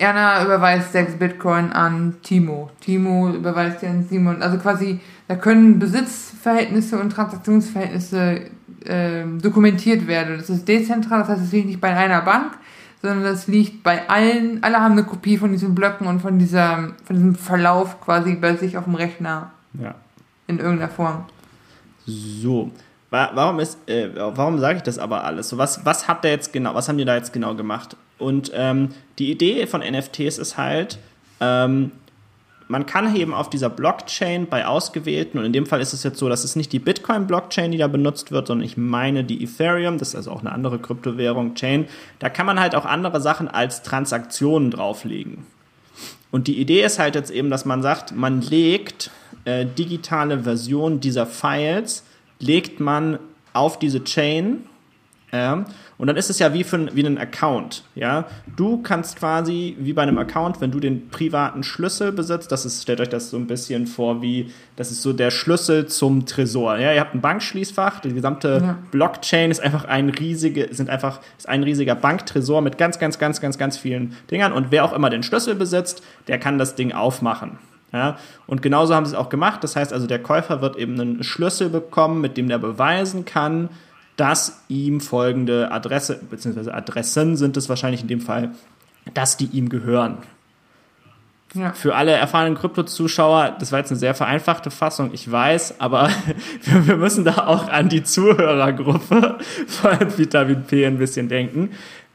Erna 0.00 0.42
überweist 0.44 0.92
6 0.92 1.18
Bitcoin 1.18 1.72
an 1.72 2.16
Timo. 2.22 2.70
Timo 2.80 3.30
überweist 3.34 3.82
ja 3.82 3.90
an 3.90 4.06
Simon. 4.08 4.40
Also 4.42 4.56
quasi, 4.58 4.98
da 5.28 5.36
können 5.36 5.78
Besitzverhältnisse 5.78 6.98
und 6.98 7.10
Transaktionsverhältnisse 7.10 8.40
äh, 8.86 9.24
dokumentiert 9.42 10.06
werden. 10.06 10.38
Das 10.38 10.48
ist 10.48 10.66
dezentral, 10.66 11.20
das 11.20 11.28
heißt, 11.28 11.42
es 11.42 11.52
liegt 11.52 11.66
nicht 11.66 11.80
bei 11.82 11.94
einer 11.94 12.22
Bank, 12.22 12.52
sondern 13.02 13.24
das 13.24 13.46
liegt 13.46 13.82
bei 13.82 14.08
allen, 14.08 14.62
alle 14.62 14.80
haben 14.80 14.92
eine 14.92 15.04
Kopie 15.04 15.36
von 15.36 15.52
diesen 15.52 15.74
Blöcken 15.74 16.06
und 16.06 16.20
von, 16.20 16.38
dieser, 16.38 16.94
von 17.04 17.16
diesem 17.16 17.34
Verlauf 17.34 18.00
quasi 18.00 18.36
bei 18.36 18.56
sich 18.56 18.78
auf 18.78 18.84
dem 18.84 18.94
Rechner. 18.94 19.50
Ja. 19.74 19.94
In 20.46 20.58
irgendeiner 20.58 20.90
Form. 20.90 21.26
So. 22.06 22.70
Warum 23.10 23.58
ist, 23.58 23.76
äh, 23.88 24.10
warum 24.14 24.60
sage 24.60 24.78
ich 24.78 24.82
das 24.84 24.98
aber 24.98 25.24
alles? 25.24 25.48
So, 25.48 25.58
was, 25.58 25.84
was 25.84 26.06
hat 26.06 26.22
der 26.22 26.30
jetzt 26.30 26.52
genau, 26.52 26.74
was 26.76 26.88
haben 26.88 26.96
die 26.96 27.04
da 27.04 27.16
jetzt 27.16 27.32
genau 27.32 27.54
gemacht? 27.56 27.96
Und 28.18 28.52
ähm, 28.54 28.90
die 29.18 29.32
Idee 29.32 29.66
von 29.66 29.80
NFTs 29.80 30.38
ist 30.38 30.56
halt, 30.56 30.98
ähm, 31.40 31.90
man 32.68 32.86
kann 32.86 33.16
eben 33.16 33.34
auf 33.34 33.50
dieser 33.50 33.68
Blockchain 33.68 34.46
bei 34.46 34.64
ausgewählten, 34.64 35.38
und 35.38 35.44
in 35.44 35.52
dem 35.52 35.66
Fall 35.66 35.80
ist 35.80 35.92
es 35.92 36.04
jetzt 36.04 36.20
so, 36.20 36.28
dass 36.28 36.44
es 36.44 36.54
nicht 36.54 36.72
die 36.72 36.78
Bitcoin-Blockchain, 36.78 37.72
die 37.72 37.78
da 37.78 37.88
benutzt 37.88 38.30
wird, 38.30 38.46
sondern 38.46 38.64
ich 38.64 38.76
meine 38.76 39.24
die 39.24 39.42
Ethereum, 39.42 39.98
das 39.98 40.10
ist 40.10 40.14
also 40.14 40.30
auch 40.30 40.40
eine 40.40 40.52
andere 40.52 40.78
Kryptowährung, 40.78 41.56
Chain, 41.56 41.86
da 42.20 42.28
kann 42.28 42.46
man 42.46 42.60
halt 42.60 42.76
auch 42.76 42.84
andere 42.84 43.20
Sachen 43.20 43.48
als 43.48 43.82
Transaktionen 43.82 44.70
drauflegen. 44.70 45.46
Und 46.30 46.46
die 46.46 46.60
Idee 46.60 46.84
ist 46.84 47.00
halt 47.00 47.16
jetzt 47.16 47.32
eben, 47.32 47.50
dass 47.50 47.64
man 47.64 47.82
sagt, 47.82 48.14
man 48.14 48.40
legt 48.40 49.10
äh, 49.46 49.66
digitale 49.66 50.44
Versionen 50.44 51.00
dieser 51.00 51.26
Files, 51.26 52.04
legt 52.40 52.80
man 52.80 53.18
auf 53.52 53.78
diese 53.78 54.02
Chain 54.04 54.64
ja, 55.32 55.64
und 55.96 56.06
dann 56.08 56.16
ist 56.16 56.28
es 56.28 56.40
ja 56.40 56.52
wie, 56.54 56.64
für, 56.64 56.94
wie 56.94 57.06
ein 57.06 57.18
Account. 57.18 57.84
Ja? 57.94 58.24
Du 58.56 58.82
kannst 58.82 59.16
quasi, 59.16 59.76
wie 59.78 59.92
bei 59.92 60.02
einem 60.02 60.18
Account, 60.18 60.60
wenn 60.60 60.72
du 60.72 60.80
den 60.80 61.08
privaten 61.08 61.62
Schlüssel 61.62 62.10
besitzt, 62.10 62.50
das 62.50 62.64
ist, 62.64 62.82
stellt 62.82 63.00
euch 63.00 63.10
das 63.10 63.30
so 63.30 63.36
ein 63.36 63.46
bisschen 63.46 63.86
vor, 63.86 64.22
wie, 64.22 64.50
das 64.74 64.90
ist 64.90 65.02
so 65.02 65.12
der 65.12 65.30
Schlüssel 65.30 65.86
zum 65.86 66.26
Tresor. 66.26 66.78
Ja? 66.78 66.92
Ihr 66.92 67.00
habt 67.00 67.14
ein 67.14 67.20
Bankschließfach, 67.20 68.00
die 68.00 68.12
gesamte 68.12 68.60
ja. 68.62 68.78
Blockchain 68.90 69.52
ist 69.52 69.60
einfach 69.60 69.84
ein 69.84 70.08
riesige, 70.08 70.68
sind 70.72 70.90
einfach, 70.90 71.20
ist 71.38 71.48
ein 71.48 71.62
riesiger 71.62 71.94
Banktresor 71.94 72.60
mit 72.60 72.76
ganz, 72.76 72.98
ganz, 72.98 73.18
ganz, 73.18 73.40
ganz, 73.40 73.56
ganz 73.56 73.76
vielen 73.76 74.16
Dingern. 74.30 74.52
Und 74.52 74.72
wer 74.72 74.84
auch 74.84 74.92
immer 74.92 75.10
den 75.10 75.22
Schlüssel 75.22 75.54
besitzt, 75.54 76.02
der 76.26 76.38
kann 76.38 76.58
das 76.58 76.74
Ding 76.74 76.92
aufmachen. 76.92 77.58
Ja, 77.92 78.18
und 78.46 78.62
genauso 78.62 78.94
haben 78.94 79.04
sie 79.04 79.12
es 79.12 79.18
auch 79.18 79.28
gemacht. 79.28 79.64
Das 79.64 79.74
heißt 79.74 79.92
also, 79.92 80.06
der 80.06 80.22
Käufer 80.22 80.60
wird 80.62 80.76
eben 80.76 81.00
einen 81.00 81.24
Schlüssel 81.24 81.68
bekommen, 81.68 82.20
mit 82.20 82.36
dem 82.36 82.48
der 82.48 82.58
beweisen 82.58 83.24
kann, 83.24 83.68
dass 84.16 84.62
ihm 84.68 85.00
folgende 85.00 85.72
Adresse, 85.72 86.20
beziehungsweise 86.30 86.74
Adressen 86.74 87.36
sind 87.36 87.56
es 87.56 87.68
wahrscheinlich 87.68 88.02
in 88.02 88.08
dem 88.08 88.20
Fall, 88.20 88.50
dass 89.14 89.36
die 89.36 89.46
ihm 89.46 89.68
gehören. 89.70 90.18
Ja. 91.54 91.72
Für 91.72 91.96
alle 91.96 92.12
erfahrenen 92.12 92.54
Krypto-Zuschauer, 92.54 93.56
das 93.58 93.72
war 93.72 93.80
jetzt 93.80 93.90
eine 93.90 93.98
sehr 93.98 94.14
vereinfachte 94.14 94.70
Fassung, 94.70 95.10
ich 95.12 95.30
weiß, 95.30 95.80
aber 95.80 96.10
wir 96.62 96.96
müssen 96.96 97.24
da 97.24 97.46
auch 97.46 97.68
an 97.68 97.88
die 97.88 98.04
Zuhörergruppe 98.04 99.38
von 99.66 100.18
Vitamin 100.18 100.62
P 100.62 100.86
ein 100.86 100.98
bisschen 100.98 101.28
denken. 101.28 101.70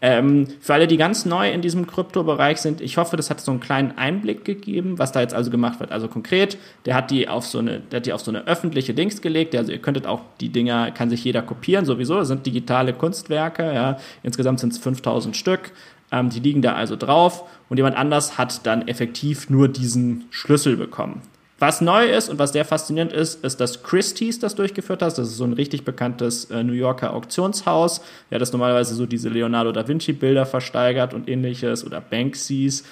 Ähm, 0.08 0.46
für 0.60 0.76
alle, 0.76 0.86
die 0.86 0.98
ganz 0.98 1.26
neu 1.26 1.52
in 1.52 1.64
diesem 1.64 1.88
Kryptobereich 1.88 2.60
sind, 2.60 2.80
ich 2.80 2.98
hoffe, 2.98 3.18
das 3.18 3.32
hat 3.32 3.42
so 3.42 3.50
einen 3.50 3.60
kleinen 3.60 3.98
Einblick 3.98 4.46
gegeben, 4.46 5.00
was 5.00 5.12
da 5.12 5.22
jetzt 5.22 5.34
also 5.34 5.50
gemacht 5.50 5.80
wird. 5.80 5.92
Also 5.92 6.08
konkret, 6.08 6.60
der 6.86 6.94
hat 6.94 7.10
die 7.10 7.28
auf 7.28 7.48
so 7.48 7.58
eine, 7.58 7.80
der 7.80 7.98
hat 7.98 8.06
die 8.06 8.14
auf 8.14 8.22
so 8.22 8.30
eine 8.30 8.46
öffentliche 8.46 8.92
Links 8.92 9.22
gelegt. 9.22 9.56
Also 9.56 9.72
ihr 9.72 9.80
könntet 9.80 10.06
auch 10.06 10.22
die 10.40 10.50
Dinger, 10.50 10.92
kann 10.92 11.10
sich 11.10 11.24
jeder 11.24 11.42
kopieren, 11.42 11.86
sowieso. 11.86 12.18
Das 12.18 12.28
sind 12.28 12.46
digitale 12.46 12.94
Kunstwerke, 12.94 13.74
ja. 13.74 13.98
Insgesamt 14.22 14.60
sind 14.60 14.74
es 14.74 14.78
5000 14.78 15.36
Stück. 15.36 15.72
Ähm, 16.12 16.30
die 16.30 16.40
liegen 16.40 16.62
da 16.62 16.74
also 16.74 16.96
drauf 16.96 17.44
und 17.70 17.78
jemand 17.78 17.98
anders 17.98 18.38
hat 18.38 18.68
dann 18.68 18.88
effektiv 18.88 19.50
nur 19.50 19.70
diesen 19.70 20.26
Schlüssel 20.30 20.78
bekommen. 20.78 21.24
Was 21.66 21.82
neu 21.82 22.06
ist 22.06 22.30
und 22.30 22.38
was 22.38 22.54
sehr 22.54 22.64
faszinierend 22.64 23.12
ist, 23.12 23.44
ist, 23.44 23.60
dass 23.60 23.82
Christie's 23.82 24.38
das 24.38 24.54
durchgeführt 24.54 25.02
hat. 25.02 25.18
Das 25.18 25.28
ist 25.28 25.38
so 25.38 25.46
ein 25.46 25.54
richtig 25.54 25.84
bekanntes 25.84 26.46
äh, 26.52 26.62
New 26.62 26.74
Yorker 26.74 27.12
Auktionshaus, 27.12 28.02
ja, 28.30 28.38
das 28.38 28.52
normalerweise 28.52 28.94
so 28.94 29.08
diese 29.08 29.30
Leonardo 29.30 29.72
da 29.72 29.88
Vinci 29.88 30.14
Bilder 30.14 30.46
versteigert 30.46 31.16
und 31.16 31.28
ähnliches 31.28 31.84
oder 31.84 32.02
Banksy's. 32.02 32.84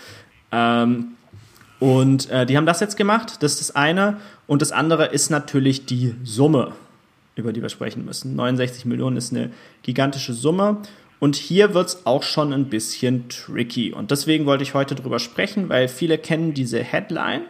Ähm, 0.52 1.10
und 1.80 2.32
äh, 2.32 2.48
die 2.48 2.58
haben 2.58 2.66
das 2.66 2.80
jetzt 2.80 2.98
gemacht. 2.98 3.44
Das 3.44 3.52
ist 3.52 3.62
das 3.62 3.76
eine. 3.76 4.18
Und 4.48 4.64
das 4.64 4.72
andere 4.72 5.06
ist 5.06 5.30
natürlich 5.30 5.86
die 5.86 6.16
Summe, 6.24 6.72
über 7.36 7.54
die 7.54 7.62
wir 7.62 7.70
sprechen 7.70 8.04
müssen. 8.06 8.36
69 8.36 8.86
Millionen 8.86 9.18
ist 9.18 9.32
eine 9.32 9.52
gigantische 9.84 10.34
Summe. 10.34 10.78
Und 11.20 11.36
hier 11.36 11.76
wird 11.76 11.90
es 11.90 12.08
auch 12.08 12.24
schon 12.24 12.52
ein 12.52 12.70
bisschen 12.70 13.30
tricky. 13.30 13.94
Und 13.94 14.10
deswegen 14.10 14.48
wollte 14.48 14.64
ich 14.64 14.74
heute 14.74 14.96
drüber 14.96 15.20
sprechen, 15.20 15.70
weil 15.70 15.88
viele 15.88 16.18
kennen 16.18 16.56
diese 16.56 16.82
Headline 16.82 17.44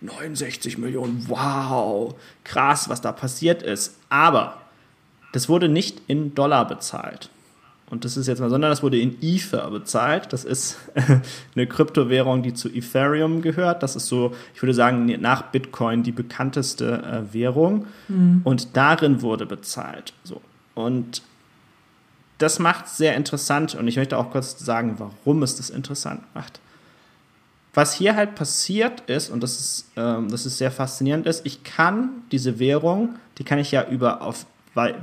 69 0.00 0.78
Millionen, 0.78 1.24
wow, 1.28 2.14
krass, 2.44 2.88
was 2.88 3.00
da 3.00 3.12
passiert 3.12 3.62
ist. 3.62 3.96
Aber 4.08 4.60
das 5.32 5.48
wurde 5.48 5.68
nicht 5.68 6.02
in 6.06 6.34
Dollar 6.34 6.66
bezahlt. 6.66 7.30
Und 7.90 8.04
das 8.04 8.16
ist 8.18 8.26
jetzt 8.26 8.40
mal, 8.40 8.50
sondern 8.50 8.70
das 8.70 8.82
wurde 8.82 8.98
in 8.98 9.16
Ether 9.22 9.70
bezahlt. 9.70 10.32
Das 10.32 10.44
ist 10.44 10.76
eine 11.54 11.66
Kryptowährung, 11.66 12.42
die 12.42 12.52
zu 12.52 12.68
Ethereum 12.68 13.40
gehört. 13.40 13.82
Das 13.82 13.96
ist 13.96 14.08
so, 14.08 14.34
ich 14.54 14.62
würde 14.62 14.74
sagen, 14.74 15.06
nach 15.20 15.42
Bitcoin 15.42 16.02
die 16.02 16.12
bekannteste 16.12 17.02
äh, 17.02 17.32
Währung. 17.32 17.86
Mhm. 18.08 18.42
Und 18.44 18.76
darin 18.76 19.22
wurde 19.22 19.46
bezahlt. 19.46 20.12
So. 20.22 20.42
Und 20.74 21.22
das 22.36 22.58
macht 22.58 22.86
es 22.86 22.98
sehr 22.98 23.16
interessant. 23.16 23.74
Und 23.74 23.88
ich 23.88 23.96
möchte 23.96 24.18
auch 24.18 24.30
kurz 24.30 24.58
sagen, 24.58 24.96
warum 24.98 25.42
es 25.42 25.56
das 25.56 25.70
interessant 25.70 26.22
macht. 26.34 26.60
Was 27.74 27.94
hier 27.94 28.16
halt 28.16 28.34
passiert 28.34 29.02
ist, 29.02 29.30
und 29.30 29.42
das 29.42 29.58
ist, 29.60 29.90
ähm, 29.96 30.28
das 30.30 30.46
ist 30.46 30.58
sehr 30.58 30.70
faszinierend 30.70 31.26
ist, 31.26 31.44
ich 31.46 31.62
kann 31.64 32.10
diese 32.32 32.58
Währung, 32.58 33.16
die 33.38 33.44
kann 33.44 33.58
ich 33.58 33.70
ja 33.70 33.86
über 33.88 34.22
auf 34.22 34.46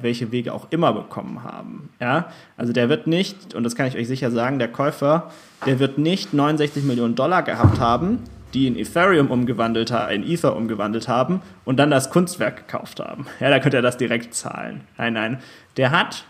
welche 0.02 0.32
Wege 0.32 0.54
auch 0.54 0.68
immer 0.70 0.94
bekommen 0.94 1.44
haben. 1.44 1.90
Ja? 2.00 2.32
Also 2.56 2.72
der 2.72 2.88
wird 2.88 3.08
nicht, 3.08 3.54
und 3.54 3.64
das 3.64 3.76
kann 3.76 3.88
ich 3.88 3.98
euch 3.98 4.08
sicher 4.08 4.32
sagen, 4.32 4.58
der 4.58 4.70
Käufer, 4.70 5.32
der 5.66 5.80
wird 5.80 5.98
nicht 5.98 6.34
69 6.34 6.86
Millionen 6.86 7.16
Dollar 7.16 7.44
gehabt 7.44 7.80
haben, 7.80 8.20
die 8.54 8.68
in 8.68 8.78
Ethereum 8.78 9.32
umgewandelt 9.32 9.92
haben, 9.92 10.14
in 10.14 10.24
Ether 10.24 10.56
umgewandelt 10.56 11.08
haben 11.08 11.42
und 11.66 11.78
dann 11.78 11.92
das 11.92 12.10
Kunstwerk 12.10 12.68
gekauft 12.68 13.02
haben. 13.02 13.28
Ja, 13.42 13.50
da 13.50 13.60
könnte 13.60 13.78
er 13.78 13.84
das 13.84 13.98
direkt 13.98 14.34
zahlen. 14.34 14.82
Nein, 14.98 15.14
nein. 15.14 15.40
Der 15.76 15.92
hat 15.92 16.24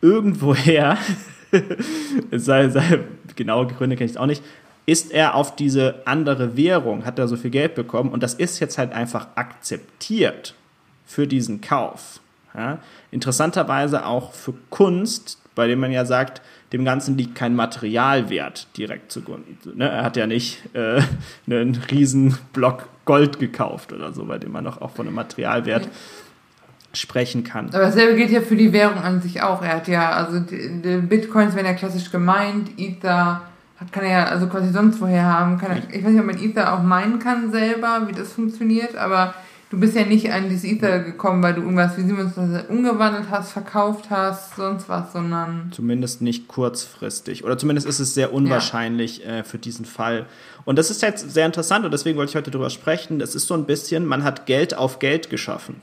irgendwoher, 0.00 0.98
sei, 2.32 2.68
sei, 2.68 2.98
genaue 3.36 3.68
Gründe 3.68 3.96
kenne 3.96 4.10
ich 4.10 4.18
auch 4.18 4.26
nicht, 4.26 4.42
ist 4.86 5.12
er 5.12 5.34
auf 5.34 5.54
diese 5.54 6.02
andere 6.06 6.56
Währung, 6.56 7.04
hat 7.04 7.18
er 7.18 7.28
so 7.28 7.36
viel 7.36 7.50
Geld 7.50 7.74
bekommen 7.74 8.10
und 8.10 8.22
das 8.22 8.34
ist 8.34 8.58
jetzt 8.60 8.78
halt 8.78 8.92
einfach 8.92 9.28
akzeptiert 9.36 10.54
für 11.06 11.26
diesen 11.26 11.60
Kauf. 11.60 12.20
Ja? 12.54 12.78
Interessanterweise 13.10 14.06
auch 14.06 14.32
für 14.32 14.54
Kunst, 14.70 15.38
bei 15.54 15.66
dem 15.66 15.80
man 15.80 15.92
ja 15.92 16.04
sagt, 16.04 16.42
dem 16.72 16.84
Ganzen 16.84 17.18
liegt 17.18 17.34
kein 17.34 17.54
Materialwert 17.54 18.66
direkt 18.76 19.12
zugrunde. 19.12 19.44
Ne? 19.74 19.88
Er 19.88 20.02
hat 20.02 20.16
ja 20.16 20.26
nicht 20.26 20.74
äh, 20.74 21.02
einen 21.46 21.76
riesen 21.90 22.38
Block 22.52 22.88
Gold 23.04 23.38
gekauft 23.38 23.92
oder 23.92 24.12
so, 24.12 24.24
bei 24.24 24.38
dem 24.38 24.52
man 24.52 24.64
doch 24.64 24.80
auch 24.80 24.90
von 24.90 25.06
einem 25.06 25.16
Materialwert 25.16 25.88
sprechen 26.94 27.44
kann. 27.44 27.68
Aber 27.68 27.84
dasselbe 27.84 28.16
gilt 28.16 28.30
ja 28.30 28.40
für 28.40 28.56
die 28.56 28.72
Währung 28.72 28.98
an 28.98 29.20
sich 29.20 29.42
auch. 29.42 29.62
Er 29.62 29.76
hat 29.76 29.88
ja, 29.88 30.10
also 30.12 30.40
die, 30.40 30.82
die 30.82 30.98
Bitcoins 30.98 31.54
werden 31.54 31.66
ja 31.66 31.74
klassisch 31.74 32.10
gemeint, 32.10 32.70
Ether 32.78 33.42
kann 33.90 34.04
er 34.04 34.10
ja 34.10 34.24
also 34.26 34.46
quasi 34.46 34.72
sonst 34.72 35.00
woher 35.00 35.24
haben. 35.24 35.58
Kann 35.58 35.72
er, 35.72 35.78
ich 35.94 36.04
weiß 36.04 36.10
nicht, 36.10 36.20
ob 36.20 36.26
man 36.26 36.38
Ether 36.38 36.74
auch 36.74 36.82
meinen 36.82 37.18
kann 37.18 37.50
selber, 37.50 38.06
wie 38.06 38.12
das 38.12 38.32
funktioniert, 38.32 38.96
aber 38.96 39.34
du 39.70 39.80
bist 39.80 39.96
ja 39.96 40.04
nicht 40.04 40.30
an 40.30 40.48
dieses 40.50 40.64
Ether 40.64 41.00
gekommen, 41.00 41.42
weil 41.42 41.54
du 41.54 41.62
irgendwas 41.62 41.96
wie 41.96 42.02
Siemens 42.02 42.34
umgewandelt 42.68 43.30
hast, 43.30 43.52
verkauft 43.52 44.10
hast, 44.10 44.56
sonst 44.56 44.88
was, 44.88 45.12
sondern. 45.12 45.72
Zumindest 45.72 46.20
nicht 46.20 46.46
kurzfristig. 46.46 47.44
Oder 47.44 47.56
zumindest 47.56 47.88
ist 47.88 47.98
es 47.98 48.14
sehr 48.14 48.32
unwahrscheinlich 48.32 49.24
ja. 49.24 49.38
äh, 49.38 49.44
für 49.44 49.58
diesen 49.58 49.86
Fall. 49.86 50.26
Und 50.64 50.78
das 50.78 50.90
ist 50.90 51.02
jetzt 51.02 51.30
sehr 51.30 51.46
interessant 51.46 51.84
und 51.84 51.90
deswegen 51.90 52.18
wollte 52.18 52.30
ich 52.30 52.36
heute 52.36 52.50
darüber 52.50 52.70
sprechen. 52.70 53.18
Das 53.18 53.34
ist 53.34 53.46
so 53.46 53.54
ein 53.54 53.64
bisschen, 53.64 54.06
man 54.06 54.24
hat 54.24 54.46
Geld 54.46 54.74
auf 54.74 54.98
Geld 54.98 55.30
geschaffen. 55.30 55.76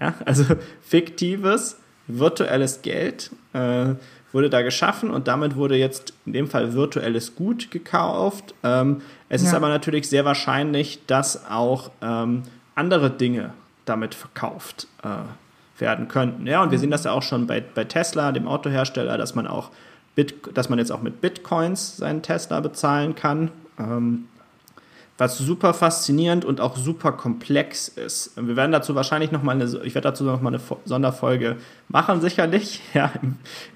Ja, 0.00 0.14
also 0.24 0.44
fiktives, 0.82 1.76
virtuelles 2.08 2.82
Geld 2.82 3.30
äh, 3.52 3.94
wurde 4.32 4.50
da 4.50 4.62
geschaffen 4.62 5.10
und 5.10 5.28
damit 5.28 5.56
wurde 5.56 5.76
jetzt 5.76 6.14
in 6.26 6.32
dem 6.32 6.48
Fall 6.48 6.72
virtuelles 6.72 7.34
Gut 7.34 7.70
gekauft. 7.70 8.54
Ähm, 8.62 9.02
es 9.28 9.42
ja. 9.42 9.48
ist 9.48 9.54
aber 9.54 9.68
natürlich 9.68 10.08
sehr 10.08 10.24
wahrscheinlich, 10.24 11.00
dass 11.06 11.50
auch 11.50 11.90
ähm, 12.00 12.42
andere 12.74 13.10
Dinge 13.10 13.52
damit 13.84 14.14
verkauft 14.14 14.86
äh, 15.02 15.80
werden 15.80 16.08
könnten. 16.08 16.46
Ja, 16.46 16.62
und 16.62 16.70
wir 16.70 16.78
sehen 16.78 16.90
das 16.90 17.04
ja 17.04 17.12
auch 17.12 17.22
schon 17.22 17.46
bei, 17.46 17.60
bei 17.60 17.84
Tesla, 17.84 18.32
dem 18.32 18.46
Autohersteller, 18.46 19.18
dass 19.18 19.34
man 19.34 19.46
auch 19.46 19.70
Bit, 20.14 20.56
dass 20.56 20.68
man 20.68 20.78
jetzt 20.78 20.92
auch 20.92 21.02
mit 21.02 21.20
Bitcoins 21.20 21.96
seinen 21.96 22.22
Tesla 22.22 22.60
bezahlen 22.60 23.14
kann. 23.14 23.50
Ähm, 23.78 24.28
was 25.22 25.38
super 25.38 25.72
faszinierend 25.72 26.44
und 26.44 26.60
auch 26.60 26.76
super 26.76 27.12
komplex 27.12 27.86
ist. 27.86 28.32
Wir 28.34 28.56
werden 28.56 28.72
dazu 28.72 28.96
wahrscheinlich 28.96 29.30
noch 29.30 29.44
mal 29.44 29.52
eine, 29.52 29.64
ich 29.84 29.94
werde 29.94 30.08
dazu 30.08 30.24
noch 30.24 30.42
mal 30.42 30.52
eine 30.52 30.60
Sonderfolge 30.84 31.58
machen, 31.86 32.20
sicherlich, 32.20 32.80
ja, 32.94 33.12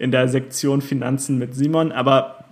in 0.01 0.11
der 0.11 0.29
Sektion 0.29 0.83
Finanzen 0.83 1.39
mit 1.39 1.55
Simon. 1.55 1.93
Aber 1.93 2.45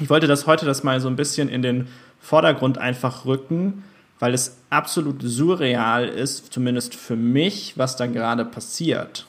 ich 0.00 0.08
wollte 0.08 0.26
das 0.26 0.46
heute 0.46 0.64
das 0.64 0.82
mal 0.82 0.98
so 0.98 1.08
ein 1.08 1.16
bisschen 1.16 1.50
in 1.50 1.60
den 1.60 1.88
Vordergrund 2.20 2.78
einfach 2.78 3.26
rücken, 3.26 3.84
weil 4.18 4.32
es 4.32 4.56
absolut 4.70 5.20
surreal 5.22 6.08
ist, 6.08 6.50
zumindest 6.50 6.94
für 6.94 7.16
mich, 7.16 7.74
was 7.76 7.96
da 7.96 8.06
gerade 8.06 8.46
passiert. 8.46 9.26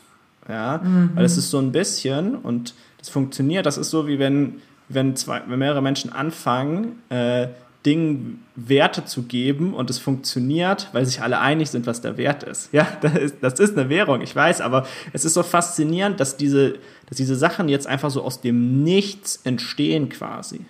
Ja, 0.47 0.79
mhm. 0.81 1.11
weil 1.15 1.25
es 1.25 1.35
ist 1.35 1.49
so 1.49 1.59
ein 1.59 1.73
bisschen 1.73 2.35
und 2.35 2.73
das 2.97 3.09
funktioniert. 3.09 3.65
Das 3.65 3.77
ist 3.77 3.89
so 3.89 4.07
wie 4.07 4.17
wenn 4.17 4.61
wenn, 4.89 5.15
zwei, 5.15 5.41
wenn 5.47 5.59
mehrere 5.59 5.81
Menschen 5.81 6.11
anfangen, 6.11 7.03
äh, 7.09 7.47
Dingen 7.89 8.45
Werte 8.55 9.03
zu 9.03 9.23
geben 9.23 9.73
und 9.73 9.89
es 9.89 9.97
funktioniert, 9.97 10.89
weil 10.91 11.05
sich 11.05 11.23
alle 11.23 11.39
einig 11.39 11.71
sind, 11.71 11.87
was 11.87 12.01
der 12.01 12.17
Wert 12.17 12.43
ist. 12.43 12.71
Ja, 12.71 12.87
das 13.01 13.15
ist, 13.15 13.35
das 13.41 13.59
ist 13.59 13.75
eine 13.77 13.89
Währung, 13.89 14.21
ich 14.21 14.35
weiß, 14.35 14.61
aber 14.61 14.85
es 15.11 15.25
ist 15.25 15.33
so 15.33 15.41
faszinierend, 15.41 16.19
dass 16.19 16.37
diese, 16.37 16.75
dass 17.07 17.17
diese 17.17 17.35
Sachen 17.35 17.67
jetzt 17.67 17.87
einfach 17.87 18.11
so 18.11 18.21
aus 18.21 18.41
dem 18.41 18.83
Nichts 18.83 19.41
entstehen 19.43 20.09
quasi. 20.09 20.61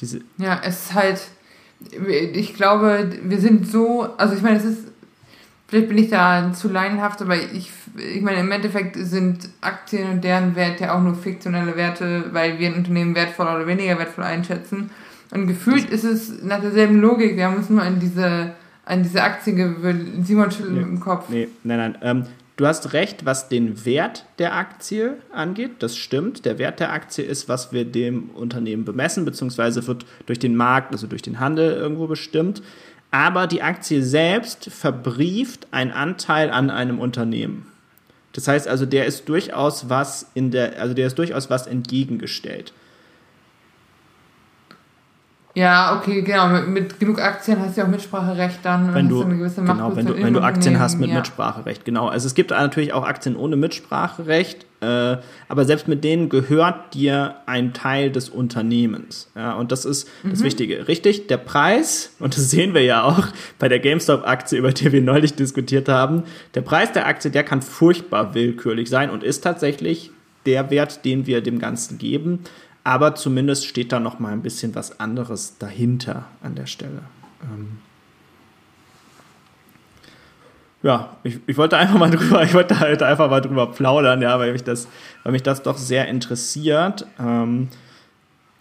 Diese 0.00 0.20
ja, 0.38 0.60
es 0.64 0.86
ist 0.86 0.94
halt, 0.94 1.20
ich 2.34 2.54
glaube, 2.54 3.10
wir 3.22 3.38
sind 3.38 3.68
so, 3.68 4.08
also 4.16 4.34
ich 4.34 4.42
meine, 4.42 4.58
es 4.58 4.64
ist, 4.64 4.88
vielleicht 5.68 5.88
bin 5.88 5.98
ich 5.98 6.10
da 6.10 6.52
zu 6.52 6.68
leinenhaft, 6.68 7.22
aber 7.22 7.36
ich, 7.36 7.70
ich 7.96 8.22
meine, 8.22 8.40
im 8.40 8.50
Endeffekt 8.50 8.96
sind 8.96 9.50
Aktien 9.60 10.10
und 10.10 10.24
deren 10.24 10.56
Wert 10.56 10.80
ja 10.80 10.96
auch 10.96 11.02
nur 11.02 11.14
fiktionelle 11.14 11.76
Werte, 11.76 12.26
weil 12.32 12.58
wir 12.58 12.68
ein 12.68 12.74
Unternehmen 12.74 13.14
wertvoll 13.14 13.46
oder 13.46 13.66
weniger 13.68 13.98
wertvoll 13.98 14.24
einschätzen. 14.24 14.90
Und 15.30 15.46
gefühlt 15.46 15.90
ist 15.90 16.04
es 16.04 16.42
nach 16.42 16.60
derselben 16.60 17.00
Logik, 17.00 17.36
wir 17.36 17.44
haben 17.44 17.56
uns 17.56 17.68
nur 17.68 17.82
an 17.82 18.00
diese, 18.00 18.52
an 18.84 19.02
diese 19.02 19.22
Aktie 19.22 19.54
gewöhnt. 19.54 20.26
Simon 20.26 20.50
schüttelt 20.50 20.74
nee, 20.74 20.82
im 20.82 21.00
Kopf. 21.00 21.28
Nee, 21.28 21.48
nein, 21.64 21.78
nein. 21.78 21.98
Ähm, 22.00 22.26
du 22.56 22.66
hast 22.66 22.92
recht, 22.94 23.26
was 23.26 23.48
den 23.48 23.84
Wert 23.84 24.24
der 24.38 24.56
Aktie 24.56 25.18
angeht. 25.32 25.72
Das 25.80 25.96
stimmt. 25.96 26.44
Der 26.44 26.58
Wert 26.58 26.80
der 26.80 26.92
Aktie 26.92 27.24
ist, 27.24 27.48
was 27.48 27.72
wir 27.72 27.84
dem 27.84 28.30
Unternehmen 28.30 28.84
bemessen, 28.84 29.24
beziehungsweise 29.24 29.86
wird 29.86 30.06
durch 30.26 30.38
den 30.38 30.56
Markt, 30.56 30.92
also 30.92 31.06
durch 31.06 31.22
den 31.22 31.40
Handel 31.40 31.72
irgendwo 31.72 32.06
bestimmt. 32.06 32.62
Aber 33.10 33.46
die 33.46 33.62
Aktie 33.62 34.02
selbst 34.02 34.70
verbrieft 34.70 35.68
einen 35.70 35.92
Anteil 35.92 36.50
an 36.50 36.70
einem 36.70 36.98
Unternehmen. 37.00 37.66
Das 38.32 38.48
heißt 38.48 38.68
also, 38.68 38.86
der 38.86 39.06
ist 39.06 39.28
durchaus 39.28 39.88
was 39.88 40.30
in 40.34 40.50
der, 40.50 40.80
also 40.80 40.94
der 40.94 41.06
ist 41.06 41.18
durchaus 41.18 41.50
was 41.50 41.66
entgegengestellt. 41.66 42.72
Ja, 45.58 45.96
okay, 45.96 46.22
genau. 46.22 46.48
Mit, 46.48 46.68
mit, 46.68 47.00
genug 47.00 47.20
Aktien 47.20 47.58
hast 47.58 47.76
du 47.76 47.80
ja 47.80 47.86
auch 47.86 47.90
Mitspracherecht 47.90 48.60
dann. 48.62 48.94
Wenn 48.94 49.08
du, 49.08 49.22
eine 49.22 49.36
gewisse 49.36 49.60
Macht 49.60 49.78
genau, 49.78 49.96
wenn 49.96 50.06
du, 50.06 50.22
wenn 50.22 50.32
du 50.32 50.40
Aktien 50.40 50.78
hast 50.78 51.00
mit 51.00 51.10
ja. 51.10 51.16
Mitspracherecht, 51.16 51.84
genau. 51.84 52.06
Also 52.06 52.28
es 52.28 52.34
gibt 52.34 52.50
natürlich 52.50 52.92
auch 52.92 53.02
Aktien 53.02 53.34
ohne 53.34 53.56
Mitspracherecht, 53.56 54.66
äh, 54.80 55.16
aber 55.48 55.64
selbst 55.64 55.88
mit 55.88 56.04
denen 56.04 56.28
gehört 56.28 56.94
dir 56.94 57.34
ein 57.46 57.72
Teil 57.72 58.12
des 58.12 58.28
Unternehmens. 58.28 59.32
Ja, 59.34 59.54
und 59.54 59.72
das 59.72 59.84
ist 59.84 60.08
mhm. 60.22 60.30
das 60.30 60.44
Wichtige. 60.44 60.86
Richtig, 60.86 61.26
der 61.26 61.38
Preis, 61.38 62.12
und 62.20 62.36
das 62.36 62.50
sehen 62.50 62.72
wir 62.72 62.84
ja 62.84 63.02
auch 63.02 63.26
bei 63.58 63.68
der 63.68 63.80
GameStop-Aktie, 63.80 64.58
über 64.58 64.70
die 64.70 64.92
wir 64.92 65.02
neulich 65.02 65.34
diskutiert 65.34 65.88
haben, 65.88 66.22
der 66.54 66.60
Preis 66.60 66.92
der 66.92 67.08
Aktie, 67.08 67.32
der 67.32 67.42
kann 67.42 67.62
furchtbar 67.62 68.34
willkürlich 68.34 68.88
sein 68.88 69.10
und 69.10 69.24
ist 69.24 69.40
tatsächlich 69.40 70.12
der 70.46 70.70
Wert, 70.70 71.04
den 71.04 71.26
wir 71.26 71.40
dem 71.40 71.58
Ganzen 71.58 71.98
geben 71.98 72.44
aber 72.88 73.14
zumindest 73.14 73.66
steht 73.66 73.92
da 73.92 74.00
noch 74.00 74.18
mal 74.18 74.32
ein 74.32 74.40
bisschen 74.40 74.74
was 74.74 74.98
anderes 74.98 75.58
dahinter 75.58 76.24
an 76.42 76.54
der 76.54 76.64
Stelle. 76.64 77.02
Ähm 77.42 77.80
ja, 80.82 81.18
ich, 81.22 81.38
ich 81.46 81.58
wollte 81.58 81.76
einfach 81.76 81.98
mal 81.98 82.10
drüber, 82.10 82.42
ich 82.42 82.54
wollte 82.54 82.80
halt 82.80 83.02
einfach 83.02 83.28
mal 83.28 83.42
drüber 83.42 83.70
plaudern, 83.70 84.22
ja, 84.22 84.38
weil 84.38 84.52
mich 84.52 84.64
das, 84.64 84.88
weil 85.22 85.32
mich 85.32 85.42
das 85.42 85.62
doch 85.62 85.76
sehr 85.76 86.08
interessiert. 86.08 87.06
Ähm 87.20 87.68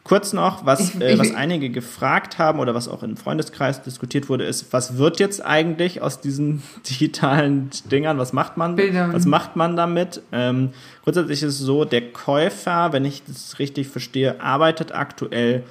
Kurz 0.07 0.31
noch, 0.31 0.65
was, 0.65 0.95
äh, 1.01 1.19
was 1.19 1.35
einige 1.35 1.69
gefragt 1.69 2.37
haben 2.37 2.59
oder 2.59 2.73
was 2.73 2.87
auch 2.87 3.03
im 3.03 3.17
Freundeskreis 3.17 3.81
diskutiert 3.81 4.29
wurde, 4.29 4.45
ist, 4.45 4.71
was 4.71 4.97
wird 4.97 5.19
jetzt 5.19 5.45
eigentlich 5.45 6.01
aus 6.01 6.21
diesen 6.21 6.63
digitalen 6.89 7.69
Dingern? 7.91 8.17
Was 8.17 8.31
macht 8.31 8.55
man? 8.55 8.77
Bildern. 8.77 9.11
Was 9.11 9.25
macht 9.25 9.57
man 9.57 9.75
damit? 9.75 10.21
Ähm, 10.31 10.69
grundsätzlich 11.03 11.43
ist 11.43 11.55
es 11.55 11.59
so, 11.59 11.83
der 11.83 12.13
Käufer, 12.13 12.93
wenn 12.93 13.03
ich 13.03 13.23
das 13.25 13.59
richtig 13.59 13.89
verstehe, 13.89 14.39
arbeitet 14.39 14.95
aktuell 14.95 15.63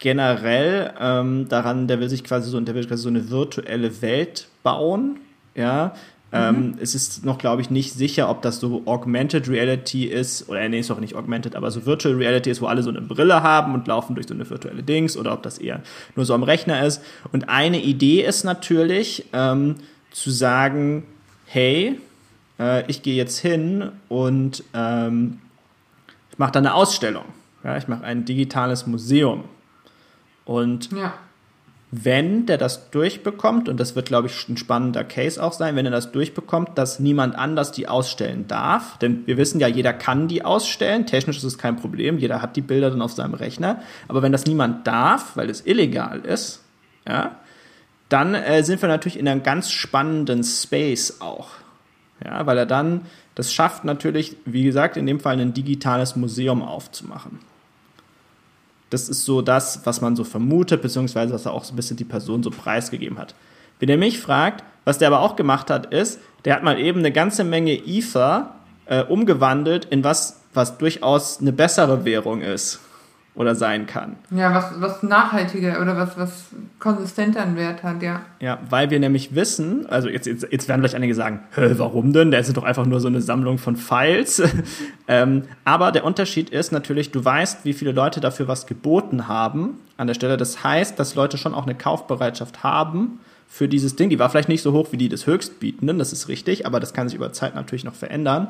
generell 0.00 0.92
ähm, 1.00 1.48
daran, 1.48 1.86
der 1.86 2.00
will 2.00 2.08
sich 2.08 2.24
quasi 2.24 2.50
so, 2.50 2.58
der 2.60 2.74
will 2.74 2.86
quasi 2.86 3.04
so 3.04 3.08
eine 3.08 3.30
virtuelle 3.30 4.02
Welt 4.02 4.48
bauen, 4.64 5.20
ja, 5.54 5.94
ähm, 6.32 6.56
mhm. 6.56 6.78
es 6.80 6.94
ist 6.94 7.24
noch, 7.24 7.38
glaube 7.38 7.62
ich, 7.62 7.70
nicht 7.70 7.92
sicher, 7.92 8.28
ob 8.28 8.42
das 8.42 8.58
so 8.58 8.82
Augmented 8.86 9.48
Reality 9.48 10.04
ist, 10.04 10.48
oder 10.48 10.68
nee, 10.68 10.80
ist 10.80 10.90
auch 10.90 10.98
nicht 10.98 11.14
Augmented, 11.14 11.54
aber 11.54 11.70
so 11.70 11.86
Virtual 11.86 12.14
Reality 12.16 12.50
ist, 12.50 12.60
wo 12.60 12.66
alle 12.66 12.82
so 12.82 12.90
eine 12.90 13.00
Brille 13.00 13.42
haben 13.42 13.74
und 13.74 13.86
laufen 13.86 14.14
durch 14.14 14.26
so 14.26 14.34
eine 14.34 14.48
virtuelle 14.48 14.82
Dings, 14.82 15.16
oder 15.16 15.32
ob 15.32 15.42
das 15.42 15.58
eher 15.58 15.82
nur 16.16 16.24
so 16.24 16.34
am 16.34 16.42
Rechner 16.42 16.84
ist. 16.84 17.02
Und 17.32 17.48
eine 17.48 17.80
Idee 17.80 18.22
ist 18.22 18.44
natürlich, 18.44 19.26
ähm, 19.32 19.76
zu 20.10 20.30
sagen, 20.30 21.04
hey, 21.46 22.00
äh, 22.58 22.90
ich 22.90 23.02
gehe 23.02 23.14
jetzt 23.14 23.38
hin 23.38 23.90
und 24.08 24.64
ähm, 24.74 25.38
ich 26.32 26.38
mache 26.38 26.52
da 26.52 26.58
eine 26.58 26.74
Ausstellung. 26.74 27.24
Ja, 27.62 27.76
ich 27.76 27.86
mache 27.86 28.04
ein 28.04 28.24
digitales 28.24 28.86
Museum. 28.86 29.44
Und 30.44 30.90
ja 30.92 31.14
wenn 31.90 32.46
der 32.46 32.58
das 32.58 32.90
durchbekommt, 32.90 33.68
und 33.68 33.78
das 33.78 33.94
wird, 33.94 34.06
glaube 34.06 34.28
ich, 34.28 34.48
ein 34.48 34.56
spannender 34.56 35.04
Case 35.04 35.42
auch 35.42 35.52
sein, 35.52 35.76
wenn 35.76 35.86
er 35.86 35.92
das 35.92 36.12
durchbekommt, 36.12 36.76
dass 36.76 36.98
niemand 36.98 37.36
anders 37.36 37.72
die 37.72 37.88
ausstellen 37.88 38.48
darf. 38.48 38.98
Denn 38.98 39.26
wir 39.26 39.36
wissen 39.36 39.60
ja, 39.60 39.68
jeder 39.68 39.92
kann 39.92 40.26
die 40.26 40.44
ausstellen. 40.44 41.06
Technisch 41.06 41.38
ist 41.38 41.44
es 41.44 41.58
kein 41.58 41.76
Problem. 41.76 42.18
Jeder 42.18 42.42
hat 42.42 42.56
die 42.56 42.60
Bilder 42.60 42.90
dann 42.90 43.02
auf 43.02 43.12
seinem 43.12 43.34
Rechner. 43.34 43.80
Aber 44.08 44.22
wenn 44.22 44.32
das 44.32 44.46
niemand 44.46 44.86
darf, 44.86 45.36
weil 45.36 45.48
es 45.48 45.64
illegal 45.64 46.20
ist, 46.20 46.62
ja, 47.06 47.36
dann 48.08 48.34
äh, 48.34 48.64
sind 48.64 48.82
wir 48.82 48.88
natürlich 48.88 49.18
in 49.18 49.28
einem 49.28 49.42
ganz 49.42 49.70
spannenden 49.70 50.42
Space 50.42 51.20
auch. 51.20 51.50
Ja, 52.24 52.46
weil 52.46 52.58
er 52.58 52.66
dann 52.66 53.02
das 53.36 53.52
schafft 53.52 53.84
natürlich, 53.84 54.34
wie 54.46 54.64
gesagt, 54.64 54.96
in 54.96 55.06
dem 55.06 55.20
Fall 55.20 55.38
ein 55.38 55.52
digitales 55.52 56.16
Museum 56.16 56.62
aufzumachen. 56.62 57.38
Das 58.96 59.10
ist 59.10 59.26
so 59.26 59.42
das, 59.42 59.82
was 59.84 60.00
man 60.00 60.16
so 60.16 60.24
vermutet, 60.24 60.80
beziehungsweise 60.80 61.34
was 61.34 61.46
auch 61.46 61.64
so 61.64 61.74
ein 61.74 61.76
bisschen 61.76 61.98
die 61.98 62.04
Person 62.04 62.42
so 62.42 62.48
preisgegeben 62.48 63.18
hat. 63.18 63.34
Wenn 63.78 63.90
er 63.90 63.98
mich 63.98 64.18
fragt, 64.18 64.64
was 64.86 64.96
der 64.96 65.08
aber 65.08 65.20
auch 65.20 65.36
gemacht 65.36 65.68
hat, 65.68 65.92
ist, 65.92 66.18
der 66.46 66.54
hat 66.54 66.62
mal 66.62 66.80
eben 66.80 67.00
eine 67.00 67.12
ganze 67.12 67.44
Menge 67.44 67.74
Ether 67.86 68.54
äh, 68.86 69.02
umgewandelt 69.02 69.84
in 69.84 70.02
was, 70.02 70.40
was 70.54 70.78
durchaus 70.78 71.42
eine 71.42 71.52
bessere 71.52 72.06
Währung 72.06 72.40
ist. 72.40 72.80
Oder 73.36 73.54
sein 73.54 73.86
kann. 73.86 74.16
Ja, 74.30 74.54
was, 74.54 74.80
was 74.80 75.02
nachhaltiger 75.02 75.80
oder 75.82 75.94
was, 75.96 76.16
was 76.16 76.46
konsistenter 76.78 77.42
einen 77.42 77.56
Wert 77.56 77.82
hat, 77.82 78.02
ja. 78.02 78.22
Ja, 78.40 78.58
weil 78.70 78.88
wir 78.90 78.98
nämlich 78.98 79.34
wissen, 79.34 79.86
also 79.86 80.08
jetzt, 80.08 80.26
jetzt, 80.26 80.46
jetzt 80.50 80.68
werden 80.68 80.80
vielleicht 80.80 80.94
einige 80.94 81.14
sagen, 81.14 81.40
warum 81.54 82.14
denn? 82.14 82.30
Der 82.30 82.40
ist 82.40 82.56
doch 82.56 82.64
einfach 82.64 82.86
nur 82.86 82.98
so 82.98 83.08
eine 83.08 83.20
Sammlung 83.20 83.58
von 83.58 83.76
Files. 83.76 84.42
ähm, 85.08 85.42
aber 85.64 85.92
der 85.92 86.04
Unterschied 86.04 86.48
ist 86.48 86.72
natürlich, 86.72 87.10
du 87.10 87.22
weißt, 87.22 87.66
wie 87.66 87.74
viele 87.74 87.92
Leute 87.92 88.20
dafür 88.20 88.48
was 88.48 88.66
geboten 88.66 89.28
haben 89.28 89.80
an 89.98 90.06
der 90.06 90.14
Stelle. 90.14 90.38
Das 90.38 90.64
heißt, 90.64 90.98
dass 90.98 91.14
Leute 91.14 91.36
schon 91.36 91.54
auch 91.54 91.66
eine 91.66 91.74
Kaufbereitschaft 91.74 92.64
haben 92.64 93.20
für 93.48 93.68
dieses 93.68 93.96
Ding. 93.96 94.10
Die 94.10 94.18
war 94.18 94.28
vielleicht 94.28 94.48
nicht 94.48 94.62
so 94.62 94.72
hoch 94.72 94.88
wie 94.92 94.96
die 94.96 95.08
des 95.08 95.26
Höchstbietenden, 95.26 95.98
das 95.98 96.12
ist 96.12 96.28
richtig, 96.28 96.66
aber 96.66 96.80
das 96.80 96.92
kann 96.92 97.08
sich 97.08 97.16
über 97.16 97.32
Zeit 97.32 97.54
natürlich 97.54 97.84
noch 97.84 97.94
verändern. 97.94 98.48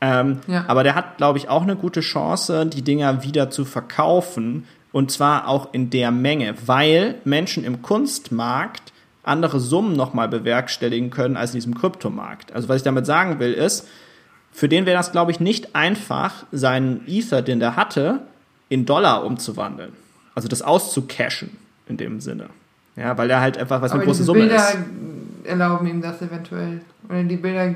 Ähm, 0.00 0.40
ja. 0.46 0.64
Aber 0.66 0.82
der 0.82 0.94
hat, 0.94 1.18
glaube 1.18 1.38
ich, 1.38 1.48
auch 1.48 1.62
eine 1.62 1.76
gute 1.76 2.00
Chance, 2.00 2.66
die 2.66 2.82
Dinger 2.82 3.22
wieder 3.22 3.50
zu 3.50 3.64
verkaufen. 3.64 4.66
Und 4.92 5.10
zwar 5.10 5.46
auch 5.46 5.72
in 5.72 5.90
der 5.90 6.10
Menge, 6.10 6.54
weil 6.66 7.16
Menschen 7.24 7.64
im 7.64 7.80
Kunstmarkt 7.82 8.92
andere 9.22 9.60
Summen 9.60 9.94
nochmal 9.94 10.28
bewerkstelligen 10.28 11.10
können 11.10 11.36
als 11.36 11.52
in 11.52 11.58
diesem 11.58 11.74
Kryptomarkt. 11.74 12.52
Also 12.52 12.68
was 12.68 12.78
ich 12.78 12.82
damit 12.82 13.06
sagen 13.06 13.38
will, 13.38 13.52
ist, 13.52 13.86
für 14.50 14.68
den 14.68 14.86
wäre 14.86 14.96
das, 14.96 15.12
glaube 15.12 15.30
ich, 15.30 15.38
nicht 15.38 15.76
einfach, 15.76 16.44
seinen 16.50 17.06
Ether, 17.06 17.42
den 17.42 17.60
der 17.60 17.76
hatte, 17.76 18.20
in 18.68 18.86
Dollar 18.86 19.24
umzuwandeln. 19.24 19.92
Also 20.34 20.48
das 20.48 20.62
auszucashen 20.62 21.56
in 21.86 21.96
dem 21.96 22.20
Sinne. 22.20 22.48
Ja, 22.96 23.16
weil 23.16 23.30
er 23.30 23.40
halt 23.40 23.58
einfach 23.58 23.80
was 23.82 23.92
eine 23.92 24.04
große 24.04 24.24
Summe 24.24 24.40
Bilder 24.40 24.56
ist. 24.56 24.76
erlauben 25.44 25.86
ihm 25.86 26.02
das 26.02 26.20
eventuell. 26.22 26.80
Oder 27.08 27.22
die 27.24 27.36
Bilder 27.36 27.74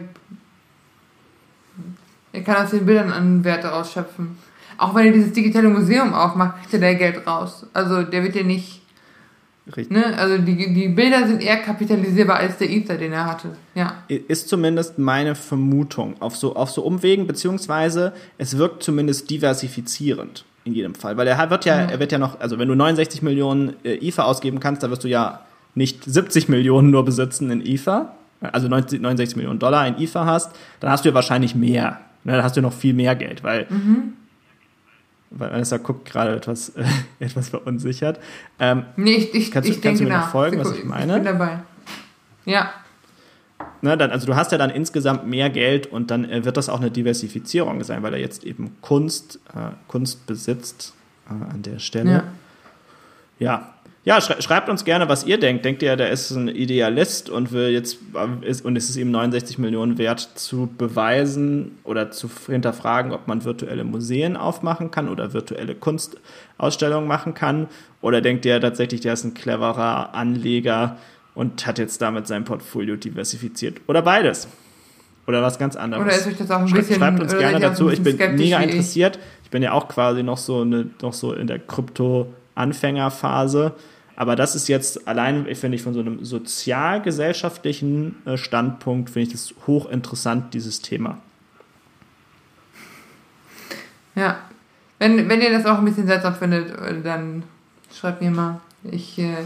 er 2.34 2.42
kann 2.42 2.64
aus 2.64 2.70
den 2.70 2.84
Bildern 2.84 3.12
einen 3.12 3.44
Wert 3.44 3.64
daraus 3.64 3.92
schöpfen. 3.92 4.36
Auch 4.76 4.94
wenn 4.94 5.06
er 5.06 5.12
dieses 5.12 5.32
digitale 5.32 5.68
Museum 5.68 6.12
aufmacht, 6.12 6.56
kriegt 6.62 6.74
er 6.74 6.80
da 6.80 6.92
Geld 6.94 7.26
raus. 7.26 7.66
Also 7.72 8.02
der 8.02 8.24
wird 8.24 8.34
ja 8.34 8.42
nicht. 8.42 8.82
Richtig. 9.66 9.90
Ne? 9.90 10.18
Also 10.18 10.36
die, 10.38 10.74
die 10.74 10.88
Bilder 10.88 11.26
sind 11.26 11.42
eher 11.42 11.56
kapitalisierbar 11.56 12.36
als 12.36 12.58
der 12.58 12.70
Ether, 12.70 12.96
den 12.98 13.12
er 13.12 13.24
hatte. 13.24 13.50
Ja. 13.74 14.02
Ist 14.08 14.48
zumindest 14.48 14.98
meine 14.98 15.34
Vermutung 15.34 16.20
auf 16.20 16.36
so, 16.36 16.54
auf 16.54 16.70
so 16.70 16.82
Umwegen, 16.82 17.26
beziehungsweise 17.26 18.12
es 18.36 18.58
wirkt 18.58 18.82
zumindest 18.82 19.30
diversifizierend 19.30 20.44
in 20.64 20.74
jedem 20.74 20.94
Fall. 20.94 21.16
Weil 21.16 21.28
er 21.28 21.50
wird 21.50 21.64
ja, 21.64 21.80
ja. 21.80 21.86
er 21.86 22.00
wird 22.00 22.12
ja 22.12 22.18
noch, 22.18 22.40
also 22.40 22.58
wenn 22.58 22.68
du 22.68 22.74
69 22.74 23.22
Millionen 23.22 23.74
äh, 23.84 24.06
Ether 24.06 24.26
ausgeben 24.26 24.60
kannst, 24.60 24.82
dann 24.82 24.90
wirst 24.90 25.04
du 25.04 25.08
ja 25.08 25.40
nicht 25.74 26.04
70 26.04 26.48
Millionen 26.48 26.90
nur 26.90 27.04
besitzen 27.04 27.50
in 27.50 27.64
Ether, 27.64 28.14
also 28.40 28.68
69 28.68 29.36
Millionen 29.36 29.58
Dollar 29.58 29.86
in 29.86 29.96
Ether 29.98 30.26
hast, 30.26 30.54
dann 30.80 30.90
hast 30.90 31.04
du 31.04 31.08
ja 31.08 31.14
wahrscheinlich 31.14 31.54
mehr 31.54 32.00
na, 32.24 32.36
dann 32.36 32.42
hast 32.42 32.56
du 32.56 32.62
noch 32.62 32.72
viel 32.72 32.94
mehr 32.94 33.14
Geld, 33.14 33.42
weil, 33.44 33.66
mhm. 33.68 34.14
weil 35.30 35.52
Vanessa 35.52 35.76
guckt 35.76 36.06
gerade 36.06 36.34
etwas, 36.34 36.70
äh, 36.70 36.84
etwas 37.20 37.50
verunsichert. 37.50 38.18
Ähm, 38.58 38.86
nee, 38.96 39.14
ich, 39.14 39.34
ich, 39.34 39.50
kannst, 39.50 39.68
ich 39.68 39.80
kannst 39.80 40.00
denke 40.00 40.04
du 40.04 40.10
mir 40.10 40.18
noch 40.18 40.30
folgen, 40.30 40.58
was 40.58 40.72
ich 40.72 40.84
meine? 40.84 41.18
Ich 41.18 41.22
bin 41.22 41.38
dabei. 41.38 41.60
Ja. 42.46 42.70
Na, 43.82 43.96
dann, 43.96 44.10
also 44.10 44.26
du 44.26 44.34
hast 44.34 44.52
ja 44.52 44.58
dann 44.58 44.70
insgesamt 44.70 45.26
mehr 45.26 45.50
Geld 45.50 45.86
und 45.86 46.10
dann 46.10 46.24
äh, 46.24 46.44
wird 46.44 46.56
das 46.56 46.68
auch 46.68 46.80
eine 46.80 46.90
Diversifizierung 46.90 47.84
sein, 47.84 48.02
weil 48.02 48.14
er 48.14 48.20
jetzt 48.20 48.44
eben 48.44 48.76
Kunst, 48.80 49.40
äh, 49.54 49.72
Kunst 49.88 50.26
besitzt 50.26 50.94
äh, 51.28 51.52
an 51.52 51.62
der 51.62 51.78
Stelle. 51.78 52.10
Ja. 52.10 52.24
ja. 53.38 53.73
Ja, 54.06 54.20
schreibt 54.20 54.68
uns 54.68 54.84
gerne, 54.84 55.08
was 55.08 55.24
ihr 55.24 55.38
denkt. 55.38 55.64
Denkt 55.64 55.82
ihr, 55.82 55.96
der 55.96 56.10
ist 56.10 56.30
ein 56.30 56.48
Idealist 56.48 57.30
und 57.30 57.52
will 57.52 57.70
jetzt 57.70 57.96
ist, 58.42 58.62
und 58.62 58.76
es 58.76 58.90
ist 58.90 58.96
ihm 58.96 59.10
69 59.10 59.56
Millionen 59.56 59.96
wert 59.96 60.28
zu 60.34 60.68
beweisen 60.76 61.78
oder 61.84 62.10
zu 62.10 62.28
hinterfragen, 62.46 63.12
ob 63.12 63.28
man 63.28 63.46
virtuelle 63.46 63.82
Museen 63.82 64.36
aufmachen 64.36 64.90
kann 64.90 65.08
oder 65.08 65.32
virtuelle 65.32 65.74
Kunstausstellungen 65.74 67.08
machen 67.08 67.32
kann? 67.32 67.68
Oder 68.02 68.20
denkt 68.20 68.44
ihr 68.44 68.60
tatsächlich, 68.60 69.00
der 69.00 69.14
ist 69.14 69.24
ein 69.24 69.32
cleverer 69.32 70.14
Anleger 70.14 70.98
und 71.34 71.66
hat 71.66 71.78
jetzt 71.78 72.02
damit 72.02 72.26
sein 72.26 72.44
Portfolio 72.44 72.96
diversifiziert? 72.96 73.80
Oder 73.86 74.02
beides? 74.02 74.48
Oder 75.26 75.40
was 75.40 75.58
ganz 75.58 75.76
anderes? 75.76 76.04
Oder 76.04 76.14
ist 76.14 76.26
euch 76.26 76.36
das 76.36 76.50
auch 76.50 76.60
ein 76.60 76.68
Schreibt, 76.68 76.82
bisschen, 76.82 77.00
schreibt 77.00 77.22
uns 77.22 77.34
gerne 77.34 77.58
dazu. 77.58 77.88
Ich 77.88 78.02
bin 78.02 78.18
mega 78.36 78.60
interessiert. 78.60 79.18
Ich 79.44 79.50
bin 79.50 79.62
ja 79.62 79.72
auch 79.72 79.88
quasi 79.88 80.22
noch 80.22 80.36
so, 80.36 80.60
eine, 80.60 80.90
noch 81.00 81.14
so 81.14 81.32
in 81.32 81.46
der 81.46 81.58
Krypto-Anfängerphase. 81.58 83.72
Aber 84.16 84.36
das 84.36 84.54
ist 84.54 84.68
jetzt 84.68 85.08
allein, 85.08 85.52
finde 85.56 85.76
ich, 85.76 85.82
von 85.82 85.92
so 85.92 86.00
einem 86.00 86.24
sozialgesellschaftlichen 86.24 88.16
äh, 88.26 88.36
Standpunkt, 88.36 89.10
finde 89.10 89.26
ich 89.26 89.32
das 89.32 89.54
hochinteressant, 89.66 90.54
dieses 90.54 90.80
Thema. 90.80 91.18
Ja. 94.14 94.38
Wenn, 95.00 95.28
wenn 95.28 95.40
ihr 95.40 95.50
das 95.50 95.66
auch 95.66 95.78
ein 95.78 95.84
bisschen 95.84 96.06
seltsam 96.06 96.36
findet, 96.36 96.70
äh, 96.70 97.02
dann 97.02 97.42
schreibt 97.92 98.22
mir 98.22 98.30
mal. 98.30 98.60
Ich 98.84 99.18
äh, 99.18 99.44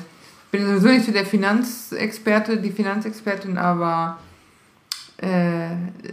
bin 0.50 0.66
sowieso 0.66 0.88
nicht 0.88 1.06
so 1.06 1.12
der 1.12 1.24
Finanzexperte, 1.24 2.58
die 2.58 2.70
Finanzexpertin, 2.70 3.56
aber 3.56 4.18
äh, 5.18 5.70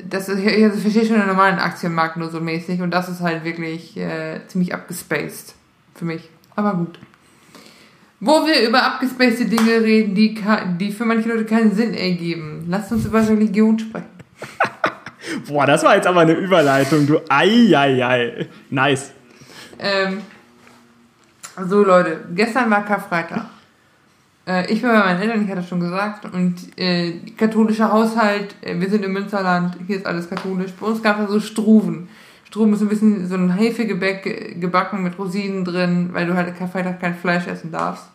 das 0.07 0.29
ist, 0.29 0.39
ich 0.39 0.63
also 0.63 0.79
verstehe 0.79 1.05
schon 1.05 1.17
den 1.17 1.27
normalen 1.27 1.59
Aktienmarkt 1.59 2.17
nur 2.17 2.29
so 2.29 2.39
mäßig 2.39 2.81
und 2.81 2.91
das 2.91 3.09
ist 3.09 3.21
halt 3.21 3.43
wirklich 3.43 3.97
äh, 3.97 4.39
ziemlich 4.47 4.73
abgespaced 4.73 5.53
für 5.93 6.05
mich. 6.05 6.29
Aber 6.55 6.73
gut. 6.73 6.99
Wo 8.25 8.43
wir 8.43 8.67
über 8.67 8.81
abgespacede 8.81 9.55
Dinge 9.55 9.81
reden, 9.81 10.15
die, 10.15 10.35
die 10.79 10.91
für 10.91 11.05
manche 11.05 11.29
Leute 11.29 11.45
keinen 11.45 11.75
Sinn 11.75 11.93
ergeben. 11.93 12.65
Lasst 12.67 12.91
uns 12.91 13.05
über 13.05 13.21
Religion 13.21 13.77
sprechen. 13.77 14.09
Boah, 15.47 15.67
das 15.67 15.83
war 15.83 15.95
jetzt 15.95 16.07
aber 16.07 16.21
eine 16.21 16.33
Überleitung, 16.33 17.05
du 17.05 17.19
Eieiei. 17.29 18.47
Nice. 18.71 19.11
Ähm, 19.77 20.21
so, 21.69 21.83
Leute, 21.83 22.21
gestern 22.33 22.71
war 22.71 22.83
Karfreitag. 22.83 23.45
Äh, 24.47 24.73
ich 24.73 24.81
bin 24.81 24.89
bei 24.89 24.97
meinen 24.97 25.21
Eltern, 25.21 25.45
ich 25.45 25.51
hatte 25.51 25.61
schon 25.61 25.81
gesagt, 25.81 26.25
und 26.33 26.55
äh, 26.79 27.19
katholischer 27.37 27.91
Haushalt, 27.91 28.55
äh, 28.61 28.79
wir 28.79 28.89
sind 28.89 29.05
im 29.05 29.13
Münsterland, 29.13 29.77
hier 29.85 29.97
ist 29.97 30.07
alles 30.07 30.27
katholisch. 30.27 30.71
Bei 30.71 30.87
uns 30.87 31.03
gab 31.03 31.19
es 31.19 31.29
so 31.29 31.39
Struven. 31.39 32.09
Strom 32.45 32.73
ist 32.73 32.81
ein 32.81 32.89
bisschen 32.89 33.27
so 33.27 33.35
ein 33.35 33.51
Hefegebäck 33.51 34.59
gebacken 34.59 35.03
mit 35.03 35.19
Rosinen 35.19 35.63
drin, 35.63 36.09
weil 36.11 36.25
du 36.25 36.33
halt 36.33 36.57
Karfreitag 36.57 36.99
kein 36.99 37.13
Fleisch 37.13 37.45
essen 37.45 37.71
darfst. 37.71 38.14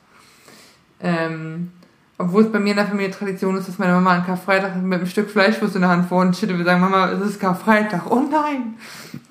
Ähm, 1.02 1.72
obwohl 2.18 2.42
es 2.42 2.52
bei 2.52 2.58
mir 2.58 2.70
in 2.70 2.76
der 2.76 2.86
Familie 2.86 3.10
Tradition 3.10 3.56
ist, 3.56 3.66
dass 3.66 3.78
meine 3.78 3.94
Mama 3.94 4.16
an 4.16 4.26
Karfreitag 4.26 4.76
mit 4.76 4.98
einem 4.98 5.06
Stück 5.06 5.30
Fleischwurst 5.30 5.74
in 5.74 5.80
der 5.80 5.90
Hand 5.90 6.06
vor 6.06 6.20
und 6.20 6.36
shit, 6.36 6.50
wir 6.50 6.64
sagen, 6.64 6.80
Mama, 6.80 7.10
es 7.12 7.20
ist 7.30 7.40
Karfreitag. 7.40 8.10
Oh 8.10 8.22
nein! 8.30 8.74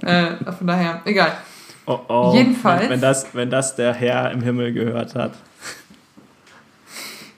äh, 0.01 0.51
von 0.51 0.65
daher, 0.65 1.01
egal. 1.05 1.33
Oh 1.85 1.99
oh. 2.07 2.31
Jedenfalls. 2.33 2.83
Wenn, 2.83 2.89
wenn, 2.89 3.01
das, 3.01 3.27
wenn 3.33 3.49
das 3.49 3.75
der 3.75 3.93
Herr 3.93 4.31
im 4.31 4.41
Himmel 4.41 4.73
gehört 4.73 5.13
hat. 5.13 5.33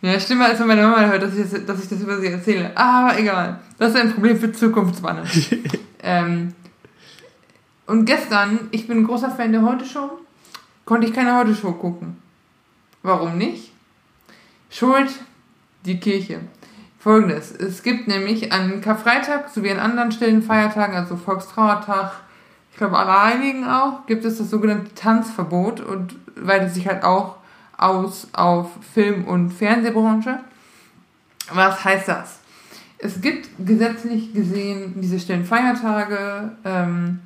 Ja, 0.02 0.20
schlimmer 0.20 0.46
als 0.46 0.60
wenn 0.60 0.68
meine 0.68 0.82
Mama 0.84 1.06
hört, 1.06 1.22
dass 1.22 1.36
ich 1.36 1.50
das, 1.50 1.66
dass 1.66 1.84
ich 1.84 1.90
das 1.90 2.02
über 2.02 2.18
sie 2.20 2.28
erzähle. 2.28 2.72
Aber 2.76 3.20
egal. 3.20 3.60
Das 3.78 3.94
ist 3.94 4.00
ein 4.00 4.14
Problem 4.14 4.40
für 4.40 4.52
Zukunftswanne. 4.52 5.24
ähm, 6.04 6.54
und 7.88 8.06
gestern, 8.06 8.70
ich 8.72 8.88
bin 8.88 9.00
ein 9.00 9.04
großer 9.06 9.32
Fan 9.32 9.52
der 9.52 9.64
Heute-Show, 9.64 10.10
konnte 10.86 11.08
ich 11.08 11.14
keine 11.14 11.38
Heute-Show 11.38 11.74
gucken. 11.74 12.18
Warum 13.04 13.38
nicht? 13.38 13.71
Schuld 14.72 15.12
die 15.86 16.00
Kirche. 16.00 16.40
Folgendes. 16.98 17.52
Es 17.52 17.84
gibt 17.84 18.08
nämlich 18.08 18.54
an 18.54 18.80
Karfreitag 18.80 19.50
sowie 19.50 19.72
an 19.72 19.80
anderen 19.80 20.12
stillen 20.12 20.42
Feiertagen, 20.42 20.96
also 20.96 21.18
Volkstrauertag, 21.18 22.14
ich 22.72 22.78
glaube 22.78 22.98
Allerheiligen 22.98 23.68
auch, 23.68 24.06
gibt 24.06 24.24
es 24.24 24.38
das 24.38 24.50
sogenannte 24.50 24.94
Tanzverbot 24.96 25.82
und 25.82 26.16
weitet 26.36 26.74
sich 26.74 26.88
halt 26.88 27.04
auch 27.04 27.36
aus 27.78 28.28
auf 28.34 28.70
Film- 28.94 29.26
und 29.26 29.52
Fernsehbranche. 29.52 30.40
Was 31.52 31.84
heißt 31.84 32.08
das? 32.08 32.40
Es 32.98 33.20
gibt 33.20 33.50
gesetzlich 33.60 34.34
gesehen 34.34 34.94
diese 35.02 35.20
stillen 35.20 35.44
Feiertage, 35.44 36.52
ähm, 36.64 37.20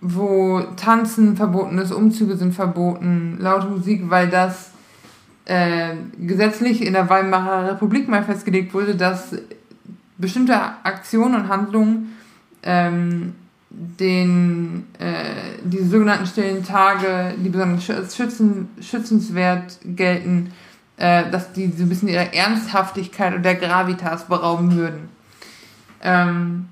wo 0.00 0.60
Tanzen 0.76 1.36
verboten 1.36 1.78
ist, 1.78 1.92
Umzüge 1.92 2.36
sind 2.36 2.54
verboten, 2.54 3.36
laute 3.38 3.68
Musik, 3.68 4.10
weil 4.10 4.28
das 4.28 4.71
äh, 5.44 5.94
gesetzlich 6.18 6.84
in 6.84 6.92
der 6.92 7.08
Weimarer 7.08 7.72
Republik 7.72 8.08
mal 8.08 8.22
festgelegt 8.22 8.74
wurde, 8.74 8.94
dass 8.94 9.36
bestimmte 10.18 10.54
Aktionen 10.84 11.34
und 11.34 11.48
Handlungen 11.48 12.16
ähm, 12.62 13.34
den 13.70 14.86
äh, 14.98 15.58
diese 15.64 15.88
sogenannten 15.88 16.26
stillen 16.26 16.64
Tage, 16.64 17.34
die 17.38 17.48
besonders 17.48 17.84
schützen, 18.14 18.68
schützenswert 18.80 19.78
gelten, 19.84 20.52
äh, 20.98 21.30
dass 21.30 21.52
die 21.52 21.72
so 21.72 21.84
ein 21.84 21.88
bisschen 21.88 22.08
ihrer 22.08 22.34
Ernsthaftigkeit 22.34 23.34
und 23.34 23.44
der 23.44 23.54
Gravitas 23.54 24.26
berauben 24.26 24.76
würden. 24.76 25.08
Ähm, 26.02 26.66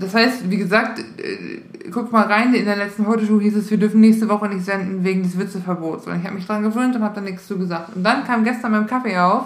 das 0.00 0.14
heißt, 0.14 0.50
wie 0.50 0.56
gesagt, 0.56 0.98
äh, 0.98 1.60
guck 1.90 2.10
mal 2.10 2.26
rein, 2.26 2.54
in 2.54 2.64
der 2.64 2.76
letzten 2.76 3.06
Heute-Show 3.06 3.38
hieß 3.38 3.56
es, 3.56 3.70
wir 3.70 3.76
dürfen 3.76 4.00
nächste 4.00 4.28
Woche 4.28 4.48
nicht 4.48 4.64
senden 4.64 5.04
wegen 5.04 5.22
des 5.22 5.38
Witzeverbots. 5.38 6.06
Und 6.06 6.18
ich 6.18 6.24
habe 6.24 6.34
mich 6.34 6.46
dran 6.46 6.62
gewöhnt 6.62 6.96
und 6.96 7.02
habe 7.02 7.14
da 7.14 7.20
nichts 7.20 7.46
zu 7.46 7.58
gesagt. 7.58 7.94
Und 7.94 8.02
dann 8.02 8.24
kam 8.24 8.42
gestern 8.42 8.72
beim 8.72 8.86
Kaffee 8.86 9.18
auf, 9.18 9.44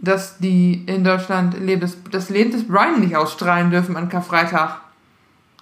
dass 0.00 0.38
die 0.38 0.84
in 0.86 1.04
Deutschland 1.04 1.54
das, 1.80 1.96
das 2.10 2.30
Leben 2.30 2.50
des 2.50 2.66
Brian 2.66 3.00
nicht 3.00 3.16
ausstrahlen 3.16 3.70
dürfen 3.70 3.96
an 3.96 4.08
Karfreitag. 4.08 4.80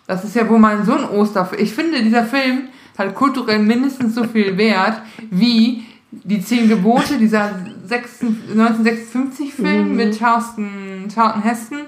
Das 0.07 0.25
ist 0.25 0.35
ja 0.35 0.49
wohl 0.49 0.59
mein 0.59 0.87
Sohn 0.87 1.05
Osterfilm. 1.05 1.63
Ich 1.63 1.75
finde, 1.75 2.03
dieser 2.03 2.25
Film 2.25 2.69
hat 2.97 3.15
kulturell 3.15 3.59
mindestens 3.59 4.15
so 4.15 4.25
viel 4.25 4.57
Wert 4.57 5.03
wie 5.31 5.85
die 6.11 6.43
Zehn 6.43 6.71
Gebote, 6.71 7.19
dieser 7.19 7.51
1956-Film 7.87 9.91
mhm. 9.91 9.97
mit 9.97 10.19
Charleston, 10.19 11.09
Charlton 11.13 11.43
Heston 11.43 11.81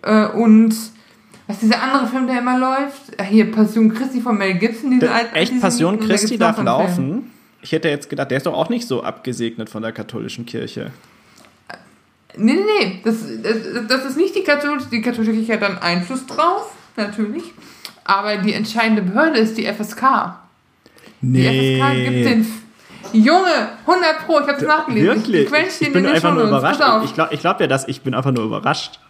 äh, 0.00 0.24
und 0.28 0.74
was 1.52 1.60
dieser 1.60 1.82
andere 1.82 2.06
Film, 2.06 2.26
der 2.26 2.38
immer 2.38 2.58
läuft? 2.58 3.18
Äh, 3.18 3.24
hier, 3.24 3.50
Passion 3.50 3.92
Christi 3.92 4.20
von 4.20 4.38
Mel 4.38 4.54
Gibson. 4.54 4.90
Diese 4.90 5.10
alten, 5.10 5.34
echt, 5.34 5.60
Passion 5.60 6.00
Christi 6.00 6.38
darf 6.38 6.62
laufen? 6.62 6.94
Film. 6.94 7.22
Ich 7.60 7.72
hätte 7.72 7.88
jetzt 7.88 8.08
gedacht, 8.08 8.30
der 8.30 8.38
ist 8.38 8.46
doch 8.46 8.54
auch 8.54 8.70
nicht 8.70 8.88
so 8.88 9.02
abgesegnet 9.02 9.68
von 9.68 9.82
der 9.82 9.92
katholischen 9.92 10.46
Kirche. 10.46 10.90
Nee, 12.36 12.54
nee, 12.54 12.60
nee. 12.80 13.00
Das, 13.04 13.16
das, 13.42 13.86
das 13.86 14.04
ist 14.06 14.16
nicht 14.16 14.34
die 14.34 14.42
katholische. 14.42 14.88
Die 14.90 15.02
katholische 15.02 15.32
Kirche 15.32 15.52
hat 15.52 15.62
dann 15.62 15.78
Einfluss 15.78 16.26
drauf, 16.26 16.72
natürlich. 16.96 17.44
Aber 18.04 18.38
die 18.38 18.54
entscheidende 18.54 19.02
Behörde 19.02 19.38
ist 19.38 19.56
die 19.58 19.66
FSK. 19.66 20.34
Nee. 21.20 21.42
Die 21.42 21.80
FSK 21.80 22.10
gibt 22.10 22.26
den. 22.26 22.62
Junge, 23.12 23.68
100 23.86 24.26
Pro, 24.26 24.40
ich 24.40 24.46
hab's 24.46 24.62
nachgelesen. 24.62 25.08
Wirklich? 25.08 25.52
Ich, 25.52 25.88
ich 25.88 25.92
bin 25.92 26.06
einfach 26.06 26.32
nur 26.32 26.44
überrascht. 26.44 26.80
Ich 27.04 27.14
glaube 27.14 27.34
ich 27.34 27.40
glaub 27.40 27.60
ja 27.60 27.66
das, 27.66 27.86
ich 27.86 28.00
bin 28.00 28.14
einfach 28.14 28.32
nur 28.32 28.44
überrascht. 28.44 29.00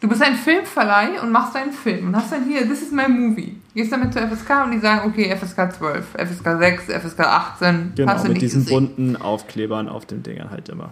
Du 0.00 0.08
bist 0.08 0.22
ein 0.22 0.36
Filmverleih 0.36 1.20
und 1.20 1.32
machst 1.32 1.56
einen 1.56 1.72
Film 1.72 2.08
und 2.08 2.16
hast 2.16 2.30
dann 2.30 2.44
hier, 2.44 2.68
this 2.68 2.82
is 2.82 2.92
my 2.92 3.08
movie. 3.08 3.60
Gehst 3.74 3.90
damit 3.90 4.12
zur 4.12 4.22
FSK 4.22 4.64
und 4.64 4.70
die 4.70 4.78
sagen, 4.78 5.10
okay, 5.10 5.34
FSK 5.36 5.72
12, 5.72 6.06
FSK 6.14 6.58
6, 6.58 6.84
FSK 6.84 7.20
18. 7.20 7.92
Genau, 7.96 8.12
hast 8.12 8.24
du 8.24 8.28
mit 8.28 8.40
diesen 8.40 8.62
gesehen. 8.62 8.74
bunten 8.74 9.16
Aufklebern 9.16 9.88
auf 9.88 10.06
den 10.06 10.22
Dingern 10.22 10.50
halt 10.50 10.68
immer. 10.68 10.90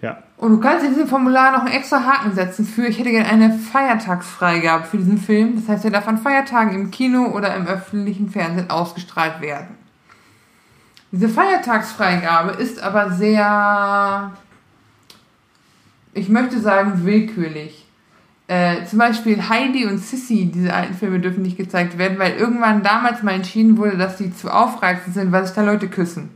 Ja. 0.00 0.22
Und 0.38 0.52
du 0.52 0.60
kannst 0.60 0.84
in 0.84 0.92
diesem 0.92 1.08
Formular 1.08 1.52
noch 1.52 1.60
einen 1.60 1.72
extra 1.74 2.04
Haken 2.04 2.34
setzen 2.34 2.64
für, 2.64 2.86
ich 2.86 2.98
hätte 2.98 3.10
gerne 3.10 3.28
eine 3.28 3.52
Feiertagsfreigabe 3.52 4.84
für 4.84 4.98
diesen 4.98 5.18
Film. 5.18 5.56
Das 5.56 5.68
heißt, 5.68 5.84
er 5.84 5.90
darf 5.90 6.08
an 6.08 6.18
Feiertagen 6.18 6.74
im 6.74 6.90
Kino 6.90 7.26
oder 7.34 7.54
im 7.56 7.66
öffentlichen 7.66 8.30
Fernsehen 8.30 8.70
ausgestrahlt 8.70 9.40
werden. 9.42 9.76
Diese 11.12 11.28
Feiertagsfreigabe 11.28 12.52
ist 12.52 12.82
aber 12.82 13.10
sehr, 13.12 14.32
ich 16.12 16.28
möchte 16.28 16.58
sagen, 16.60 17.04
willkürlich. 17.04 17.85
Äh, 18.48 18.84
zum 18.84 19.00
Beispiel 19.00 19.48
Heidi 19.48 19.86
und 19.86 19.98
Sissy, 19.98 20.50
diese 20.52 20.72
alten 20.72 20.94
Filme 20.94 21.18
dürfen 21.18 21.42
nicht 21.42 21.56
gezeigt 21.56 21.98
werden, 21.98 22.18
weil 22.18 22.36
irgendwann 22.36 22.82
damals 22.84 23.24
mal 23.24 23.32
entschieden 23.32 23.76
wurde, 23.76 23.96
dass 23.96 24.18
die 24.18 24.32
zu 24.32 24.48
aufreizend 24.48 25.14
sind, 25.14 25.32
weil 25.32 25.44
sich 25.44 25.54
da 25.54 25.62
Leute 25.62 25.88
küssen. 25.88 26.30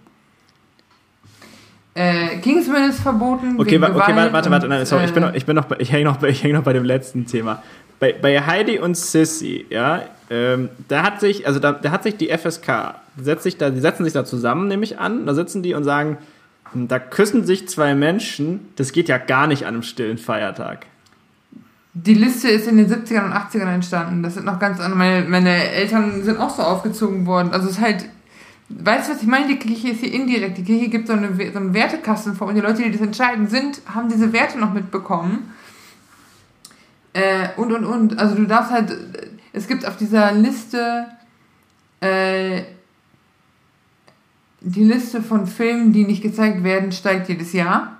Äh, 1.95 2.39
Kingsman 2.39 2.91
ist 2.91 3.01
verboten. 3.01 3.61
Okay, 3.61 3.81
wa 3.81 3.91
okay 3.91 4.15
warte, 4.33 4.51
warte, 4.51 4.69
nein, 4.69 4.87
sorry, 4.87 5.05
äh, 5.05 5.07
ich, 5.07 5.13
bin 5.13 5.23
noch, 5.23 5.35
ich, 5.35 5.47
bin 5.47 5.57
noch, 5.57 5.67
ich 5.79 5.93
hänge 5.93 6.05
noch, 6.05 6.21
häng 6.23 6.53
noch 6.53 6.63
bei 6.63 6.73
dem 6.73 6.85
letzten 6.85 7.27
Thema. 7.27 7.63
Bei, 8.01 8.13
bei 8.13 8.41
Heidi 8.41 8.79
und 8.79 8.97
Sissy, 8.97 9.67
ja, 9.71 10.03
ähm, 10.31 10.71
da 10.89 11.03
hat 11.03 11.21
sich, 11.21 11.47
also 11.47 11.61
da, 11.61 11.73
da 11.73 11.91
hat 11.91 12.03
sich 12.03 12.17
die 12.17 12.29
FSK, 12.29 12.95
setzt 13.21 13.43
sich 13.45 13.59
da, 13.59 13.71
die 13.71 13.81
setzen 13.81 14.05
sich 14.05 14.13
da 14.13 14.25
zusammen, 14.25 14.67
nehme 14.69 14.83
ich 14.83 14.99
an, 14.99 15.27
da 15.27 15.35
sitzen 15.35 15.63
die 15.63 15.75
und 15.75 15.85
sagen, 15.85 16.19
hm, 16.73 16.89
da 16.89 16.99
küssen 16.99 17.45
sich 17.45 17.69
zwei 17.69 17.95
Menschen, 17.95 18.69
das 18.77 18.93
geht 18.93 19.09
ja 19.09 19.19
gar 19.19 19.47
nicht 19.47 19.67
an 19.67 19.75
einem 19.75 19.83
stillen 19.83 20.19
Feiertag. 20.19 20.87
Die 21.93 22.15
Liste 22.15 22.49
ist 22.49 22.69
in 22.69 22.77
den 22.77 22.89
70ern 22.89 23.25
und 23.25 23.33
80ern 23.33 23.75
entstanden. 23.75 24.23
Das 24.23 24.35
sind 24.35 24.47
noch 24.47 24.59
ganz 24.59 24.79
andere. 24.79 24.97
Meine, 24.97 25.29
meine 25.29 25.71
Eltern 25.71 26.23
sind 26.23 26.39
auch 26.39 26.51
so 26.51 26.63
aufgezogen 26.63 27.27
worden. 27.27 27.53
Also 27.53 27.67
es 27.67 27.77
ist 27.77 27.81
halt, 27.81 28.09
weißt 28.69 29.09
du, 29.09 29.15
was 29.15 29.23
ich 29.23 29.29
meine? 29.29 29.49
Die 29.49 29.59
Kirche 29.59 29.89
ist 29.89 30.01
hier 30.01 30.13
indirekt. 30.13 30.59
Die 30.59 30.65
Kirche 30.65 30.89
gibt 30.89 31.09
so, 31.09 31.15
eine, 31.15 31.35
so 31.35 31.59
einen 31.59 31.75
Wertekasten 31.75 32.35
vor 32.35 32.49
und 32.49 32.55
die 32.55 32.61
Leute, 32.61 32.83
die 32.83 32.93
das 32.93 33.01
entscheiden, 33.01 33.49
sind, 33.49 33.81
haben 33.93 34.09
diese 34.09 34.33
Werte 34.33 34.59
noch 34.59 34.73
mitbekommen. 34.73 35.53
Äh, 37.13 37.49
und, 37.57 37.73
und, 37.73 37.85
und. 37.85 38.19
Also 38.19 38.37
du 38.37 38.47
darfst 38.47 38.71
halt, 38.71 38.97
es 39.53 39.67
gibt 39.67 39.85
auf 39.85 39.97
dieser 39.97 40.31
Liste 40.31 41.07
äh, 42.01 42.63
die 44.61 44.85
Liste 44.85 45.23
von 45.23 45.47
Filmen, 45.47 45.93
die 45.93 46.05
nicht 46.05 46.23
gezeigt 46.23 46.63
werden, 46.63 46.93
steigt 46.93 47.29
jedes 47.29 47.53
Jahr. 47.53 47.99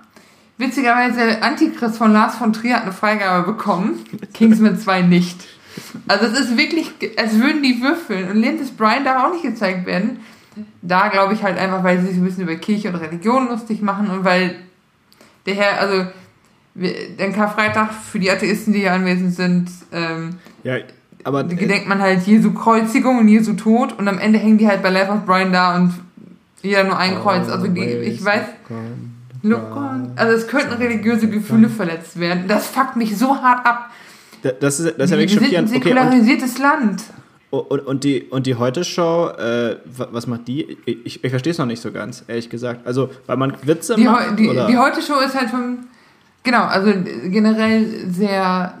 Witzigerweise, 0.61 1.41
Antichrist 1.41 1.97
von 1.97 2.13
Lars 2.13 2.35
von 2.35 2.53
Trier 2.53 2.75
hat 2.75 2.83
eine 2.83 2.91
Freigabe 2.91 3.51
bekommen. 3.51 4.05
Kingsman 4.35 4.77
2 4.77 5.01
nicht. 5.01 5.47
Also 6.07 6.27
es 6.27 6.39
ist 6.39 6.55
wirklich, 6.55 6.91
als 7.17 7.39
würden 7.39 7.63
die 7.63 7.81
würfeln. 7.81 8.29
Und 8.29 8.37
Lindes 8.37 8.69
Brian 8.69 9.03
darf 9.03 9.23
auch 9.23 9.33
nicht 9.33 9.43
gezeigt 9.43 9.87
werden. 9.87 10.19
Da 10.83 11.07
glaube 11.07 11.33
ich 11.33 11.41
halt 11.41 11.57
einfach, 11.57 11.83
weil 11.83 11.99
sie 11.99 12.09
sich 12.09 12.17
ein 12.17 12.23
bisschen 12.23 12.43
über 12.43 12.55
Kirche 12.57 12.89
und 12.89 12.95
Religion 12.95 13.47
lustig 13.47 13.81
machen 13.81 14.11
und 14.11 14.23
weil 14.23 14.55
der 15.47 15.55
Herr, 15.55 15.79
also 15.79 16.05
den 16.75 17.33
Karfreitag 17.33 17.91
für 17.91 18.19
die 18.19 18.29
Atheisten, 18.29 18.71
die 18.71 18.81
hier 18.81 18.93
anwesend 18.93 19.33
sind, 19.33 19.69
ähm, 19.91 20.35
ja, 20.63 20.75
aber 21.23 21.43
gedenkt 21.43 21.87
man 21.87 22.01
halt 22.01 22.27
Jesu 22.27 22.53
Kreuzigung 22.53 23.17
und 23.17 23.27
Jesu 23.27 23.53
Tod 23.53 23.97
und 23.97 24.07
am 24.07 24.19
Ende 24.19 24.37
hängen 24.37 24.59
die 24.59 24.67
halt 24.67 24.83
bei 24.83 24.89
Life 24.89 25.11
of 25.11 25.25
Brian 25.25 25.51
da 25.51 25.75
und 25.75 25.93
jeder 26.61 26.83
nur 26.83 26.97
ein 26.97 27.15
Kreuz. 27.15 27.49
Also 27.49 27.67
die, 27.67 27.81
ich 27.81 28.23
weiß. 28.23 28.43
Look 29.43 29.75
on. 29.75 30.11
Also 30.15 30.37
es 30.37 30.47
könnten 30.47 30.73
religiöse 30.73 31.27
Gefühle 31.27 31.69
verletzt 31.69 32.19
werden. 32.19 32.45
Das 32.47 32.67
fuckt 32.67 32.95
mich 32.95 33.17
so 33.17 33.35
hart 33.41 33.65
ab. 33.65 33.91
Das 34.59 34.79
ist, 34.79 34.97
das 34.97 35.05
ist 35.05 35.11
ja 35.11 35.17
wirklich. 35.17 35.39
Wir 35.39 35.47
sind 35.47 35.57
ein 35.57 35.67
säkularisiertes 35.67 36.53
okay, 36.55 36.63
Land. 36.63 37.03
Und, 37.51 37.85
und, 37.85 38.03
die, 38.05 38.23
und 38.23 38.47
die 38.47 38.55
Heute-Show, 38.55 39.27
äh, 39.37 39.77
was 39.85 40.25
macht 40.25 40.47
die? 40.47 40.77
Ich, 40.85 41.21
ich 41.21 41.29
verstehe 41.29 41.51
es 41.51 41.57
noch 41.57 41.65
nicht 41.65 41.81
so 41.81 41.91
ganz, 41.91 42.23
ehrlich 42.27 42.49
gesagt. 42.49 42.87
Also, 42.87 43.09
weil 43.25 43.35
man 43.35 43.53
Witze 43.63 43.95
die, 43.95 44.05
macht? 44.05 44.39
Die, 44.39 44.47
die 44.47 44.77
Heute-Show 44.77 45.19
ist 45.19 45.35
halt 45.37 45.49
vom, 45.49 45.79
genau, 46.43 46.63
also 46.63 46.93
generell 47.25 48.09
sehr, 48.09 48.73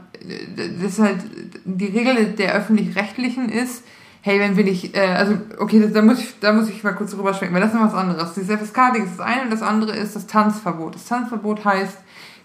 das 0.55 0.93
ist 0.93 0.99
halt, 0.99 1.17
die 1.65 1.87
Regel 1.87 2.27
der 2.37 2.55
Öffentlich-Rechtlichen 2.55 3.49
ist, 3.49 3.83
hey, 4.21 4.39
wenn 4.39 4.55
will 4.55 4.67
ich, 4.67 4.95
äh, 4.95 4.99
also, 4.99 5.35
okay, 5.59 5.89
da 5.91 6.01
muss 6.01 6.19
ich, 6.19 6.39
da 6.39 6.53
muss 6.53 6.69
ich 6.69 6.83
mal 6.83 6.93
kurz 6.93 7.11
drüber 7.11 7.33
schwenken, 7.33 7.55
weil 7.55 7.61
das 7.61 7.71
ist 7.71 7.79
noch 7.79 7.87
was 7.87 7.93
anderes. 7.93 8.33
Dieses 8.33 8.55
FSK-Ding 8.55 9.05
ist 9.05 9.19
das 9.19 9.25
eine 9.25 9.43
und 9.43 9.51
das 9.51 9.61
andere 9.61 9.95
ist 9.95 10.15
das 10.15 10.27
Tanzverbot. 10.27 10.95
Das 10.95 11.05
Tanzverbot 11.05 11.65
heißt 11.65 11.97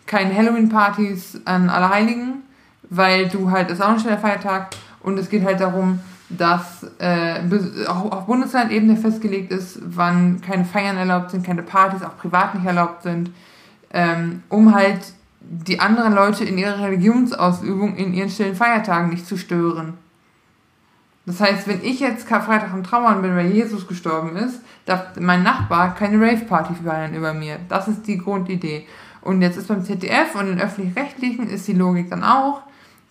keine 0.07 0.35
Halloween-Partys 0.35 1.43
an 1.45 1.69
Allerheiligen, 1.69 2.43
weil 2.89 3.29
du 3.29 3.51
halt, 3.51 3.71
das 3.71 3.79
ist 3.79 3.85
auch 3.85 3.91
ein 3.91 4.01
schneller 4.01 4.19
Feiertag 4.19 4.71
und 5.01 5.19
es 5.19 5.29
geht 5.29 5.45
halt 5.45 5.61
darum, 5.61 6.01
dass 6.29 6.85
äh, 6.99 7.41
auch 7.87 8.11
auf 8.11 8.27
Bundeslandebene 8.27 8.97
festgelegt 8.97 9.53
ist, 9.53 9.79
wann 9.85 10.41
keine 10.41 10.65
Feiern 10.65 10.97
erlaubt 10.97 11.31
sind, 11.31 11.47
keine 11.47 11.63
Partys 11.63 12.03
auch 12.03 12.17
privat 12.17 12.55
nicht 12.55 12.67
erlaubt 12.67 13.03
sind, 13.03 13.31
ähm, 13.93 14.43
um 14.49 14.75
halt 14.75 15.01
die 15.41 15.79
anderen 15.79 16.15
Leute 16.15 16.45
in 16.45 16.59
ihrer 16.59 16.83
Religionsausübung 16.83 17.97
in 17.97 18.13
ihren 18.15 18.31
stillen 18.31 18.57
Feiertagen 18.57 19.11
nicht 19.11 19.27
zu 19.27 19.37
stören. 19.37 19.95
Das 21.27 21.41
heißt, 21.41 21.67
wenn 21.67 21.83
ich 21.83 21.99
jetzt 21.99 22.29
Karfreitag 22.29 22.73
am 22.73 22.85
Trauern 22.85 23.21
bin, 23.21 23.37
weil 23.37 23.51
Jesus 23.51 23.87
gestorben 23.89 24.37
ist, 24.37 24.61
darf 24.85 25.17
mein 25.19 25.43
Nachbar 25.43 25.95
keine 25.95 26.21
Rave-Party 26.25 26.75
feiern 26.85 27.15
über 27.15 27.35
mir. 27.35 27.59
Das 27.69 27.89
ist 27.89 28.07
die 28.07 28.19
Grundidee. 28.19 28.87
Und 29.23 29.43
jetzt 29.43 29.57
ist 29.57 29.67
beim 29.67 29.85
ZDF 29.85 30.37
und 30.37 30.47
den 30.47 30.61
Öffentlich-Rechtlichen 30.61 31.49
ist 31.49 31.67
die 31.67 31.73
Logik 31.73 32.09
dann 32.11 32.23
auch, 32.23 32.63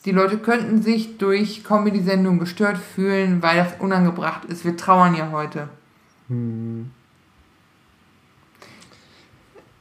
die 0.05 0.11
Leute 0.11 0.38
könnten 0.38 0.82
sich 0.82 1.18
durch 1.18 1.63
Comedy-Sendungen 1.63 2.39
gestört 2.39 2.78
fühlen, 2.78 3.41
weil 3.41 3.57
das 3.57 3.74
unangebracht 3.80 4.45
ist. 4.45 4.63
Wir 4.63 4.78
trauern 4.78 5.16
ja 5.16 5.32
heute. 5.32 5.68
Hm. 6.30 6.91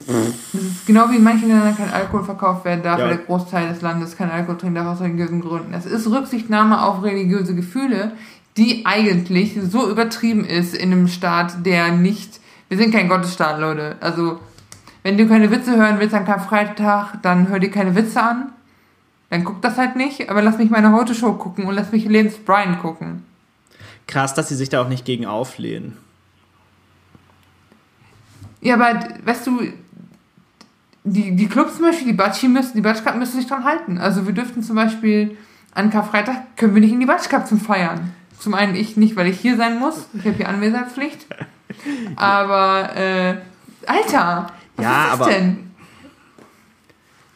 Das 0.06 0.62
ist 0.62 0.86
genau 0.86 1.10
wie 1.10 1.16
in 1.16 1.22
manchen 1.22 1.48
Ländern 1.48 1.76
kein 1.76 1.90
Alkohol 1.90 2.24
verkauft 2.24 2.64
werden 2.64 2.82
darf, 2.82 2.98
ja. 2.98 3.06
weil 3.06 3.16
der 3.16 3.24
Großteil 3.24 3.68
des 3.68 3.80
Landes 3.80 4.16
kein 4.16 4.30
Alkohol 4.30 4.58
trinkt 4.58 4.76
darf 4.76 4.86
aus 4.86 5.00
religiösen 5.00 5.40
Gründen. 5.40 5.72
Es 5.72 5.86
ist 5.86 6.06
Rücksichtnahme 6.10 6.82
auf 6.82 7.02
religiöse 7.02 7.54
Gefühle, 7.54 8.12
die 8.56 8.84
eigentlich 8.86 9.58
so 9.70 9.88
übertrieben 9.88 10.44
ist 10.44 10.74
in 10.74 10.92
einem 10.92 11.08
Staat, 11.08 11.64
der 11.64 11.92
nicht. 11.92 12.40
Wir 12.68 12.78
sind 12.78 12.92
kein 12.92 13.08
Gottesstaat, 13.08 13.58
Leute. 13.58 13.96
Also, 14.00 14.40
wenn 15.02 15.16
du 15.16 15.26
keine 15.26 15.50
Witze 15.50 15.76
hören 15.76 15.98
willst 15.98 16.14
an 16.14 16.24
Karfreitag, 16.24 17.16
dann 17.22 17.48
hör 17.48 17.58
dir 17.58 17.70
keine 17.70 17.94
Witze 17.94 18.22
an. 18.22 18.52
Dann 19.30 19.44
guck 19.44 19.62
das 19.62 19.78
halt 19.78 19.96
nicht, 19.96 20.28
aber 20.30 20.42
lass 20.42 20.58
mich 20.58 20.70
meine 20.70 20.92
Heute-Show 20.92 21.32
gucken 21.32 21.64
und 21.64 21.74
lass 21.74 21.92
mich 21.92 22.04
Lebens 22.04 22.36
Brian 22.36 22.78
gucken. 22.78 23.24
Krass, 24.06 24.34
dass 24.34 24.48
sie 24.48 24.54
sich 24.54 24.68
da 24.68 24.82
auch 24.82 24.88
nicht 24.88 25.04
gegen 25.04 25.26
auflehnen. 25.26 25.96
Ja, 28.60 28.74
aber 28.74 29.08
weißt 29.24 29.46
du, 29.46 29.60
die, 31.04 31.36
die 31.36 31.46
Clubs 31.46 31.76
zum 31.76 31.84
Beispiel, 31.84 32.06
die 32.08 32.14
Batschi 32.14 32.48
müssen, 32.48 32.74
die 32.74 32.80
Batsch 32.80 33.04
Cup 33.04 33.16
müssen 33.16 33.38
sich 33.38 33.46
dran 33.46 33.64
halten. 33.64 33.98
Also 33.98 34.26
wir 34.26 34.32
dürften 34.32 34.62
zum 34.62 34.76
Beispiel 34.76 35.36
an 35.72 35.90
Karfreitag 35.90 36.56
können 36.56 36.74
wir 36.74 36.80
nicht 36.80 36.92
in 36.92 37.00
die 37.00 37.06
Batsch 37.06 37.28
Cup 37.28 37.46
zum 37.46 37.60
Feiern. 37.60 38.12
Zum 38.38 38.54
einen 38.54 38.74
ich 38.74 38.96
nicht, 38.96 39.14
weil 39.14 39.26
ich 39.28 39.38
hier 39.38 39.56
sein 39.56 39.78
muss. 39.78 40.08
Ich 40.14 40.24
habe 40.24 40.36
hier 40.36 40.48
Anwesenheitspflicht. 40.48 41.26
Aber, 42.16 42.96
äh, 42.96 43.36
Alter, 43.86 44.46
was 44.76 44.84
ja, 44.84 45.04
ist 45.04 45.12
das 45.12 45.20
aber, 45.20 45.30
denn? 45.30 45.63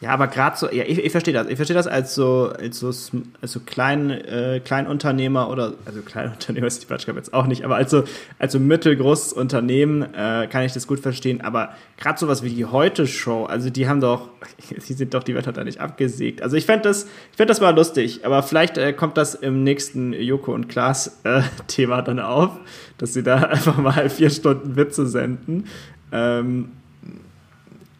Ja, 0.01 0.11
aber 0.11 0.27
gerade 0.27 0.55
so, 0.55 0.71
ja, 0.71 0.85
ich, 0.87 0.97
ich 0.97 1.11
verstehe 1.11 1.33
das. 1.33 1.47
Ich 1.47 1.57
verstehe 1.57 1.75
das 1.75 1.85
als 1.85 2.15
so, 2.15 2.53
als 2.57 2.79
so, 2.79 2.87
als 2.87 3.51
so 3.51 3.59
klein, 3.59 4.11
äh, 4.11 4.61
Kleinunternehmer 4.63 5.49
oder, 5.49 5.73
also 5.85 6.01
Kleinunternehmer 6.01 6.67
ist 6.67 6.81
die 6.81 6.87
Quatsch, 6.87 7.05
jetzt 7.05 7.33
auch 7.33 7.47
nicht, 7.47 7.65
aber 7.65 7.75
als 7.75 7.91
so, 7.91 8.03
als 8.37 8.53
so 8.53 8.59
mittelgroßes 8.59 9.33
Unternehmen 9.33 10.13
äh, 10.13 10.47
kann 10.49 10.63
ich 10.63 10.71
das 10.71 10.87
gut 10.87 11.01
verstehen. 11.01 11.41
Aber 11.41 11.73
gerade 11.97 12.17
sowas 12.17 12.43
wie 12.43 12.49
die 12.49 12.63
Heute-Show, 12.63 13.43
also 13.45 13.69
die 13.69 13.89
haben 13.89 13.99
doch, 13.99 14.29
sie 14.77 14.93
sind 14.93 15.13
doch, 15.13 15.23
die 15.23 15.35
wird 15.35 15.45
da 15.45 15.63
nicht 15.65 15.81
abgesägt. 15.81 16.41
Also 16.43 16.55
ich 16.55 16.65
fände 16.65 16.83
das, 16.83 17.03
ich 17.31 17.37
fände 17.37 17.51
das 17.51 17.59
mal 17.59 17.75
lustig, 17.75 18.25
aber 18.25 18.41
vielleicht 18.41 18.77
äh, 18.77 18.93
kommt 18.93 19.17
das 19.17 19.35
im 19.35 19.63
nächsten 19.63 20.13
Joko 20.13 20.53
und 20.53 20.69
Klaas 20.69 21.19
äh, 21.25 21.41
dann 21.77 22.19
auf, 22.19 22.51
dass 22.97 23.13
sie 23.13 23.23
da 23.23 23.37
einfach 23.37 23.77
mal 23.77 24.09
vier 24.09 24.29
Stunden 24.29 24.77
Witze 24.77 25.07
senden. 25.07 25.65
Ähm, 26.13 26.71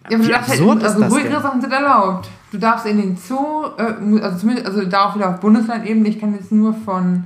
ja, 0.09 0.17
aber 0.17 0.25
du 0.25 0.31
darfst 0.31 0.49
halt, 0.49 0.83
also 0.83 1.03
ruhigere 1.05 1.41
Sachen 1.41 1.61
sind 1.61 1.71
erlaubt. 1.71 2.29
Du 2.51 2.57
darfst 2.57 2.85
in 2.85 2.97
den 2.97 3.17
Zoo, 3.17 3.65
äh, 3.77 4.21
also 4.21 4.39
zumindest, 4.39 4.67
also 4.67 4.85
da 4.85 5.05
auch 5.05 5.15
wieder 5.15 5.29
auf 5.29 5.39
Bundeslandebene, 5.39 6.09
ich 6.09 6.19
kann 6.19 6.33
jetzt 6.33 6.51
nur 6.51 6.73
von, 6.73 7.23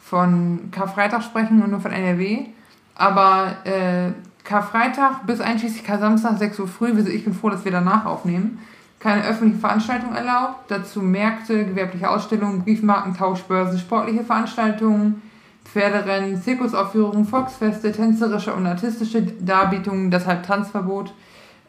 von 0.00 0.70
Karfreitag 0.70 1.22
sprechen 1.22 1.62
und 1.62 1.70
nur 1.70 1.80
von 1.80 1.92
NRW, 1.92 2.46
aber 2.94 3.56
äh, 3.64 4.12
Karfreitag 4.44 5.26
bis 5.26 5.40
einschließlich 5.40 5.84
Kar-Samstag 5.84 6.38
6 6.38 6.60
Uhr 6.60 6.68
früh, 6.68 6.92
also 6.92 7.08
ich 7.08 7.24
bin 7.24 7.34
froh, 7.34 7.50
dass 7.50 7.64
wir 7.64 7.72
danach 7.72 8.06
aufnehmen, 8.06 8.58
keine 8.98 9.24
öffentliche 9.24 9.60
Veranstaltung 9.60 10.14
erlaubt, 10.14 10.70
dazu 10.70 11.00
Märkte, 11.00 11.64
gewerbliche 11.64 12.08
Ausstellungen, 12.08 12.62
Briefmarken, 12.62 13.16
Tauschbörsen, 13.16 13.78
sportliche 13.78 14.24
Veranstaltungen, 14.24 15.22
Pferderennen, 15.64 16.40
Zirkusaufführungen, 16.42 17.24
Volksfeste, 17.24 17.92
tänzerische 17.92 18.52
und 18.52 18.66
artistische 18.66 19.22
Darbietungen, 19.22 20.10
deshalb 20.10 20.44
Tanzverbot, 20.44 21.14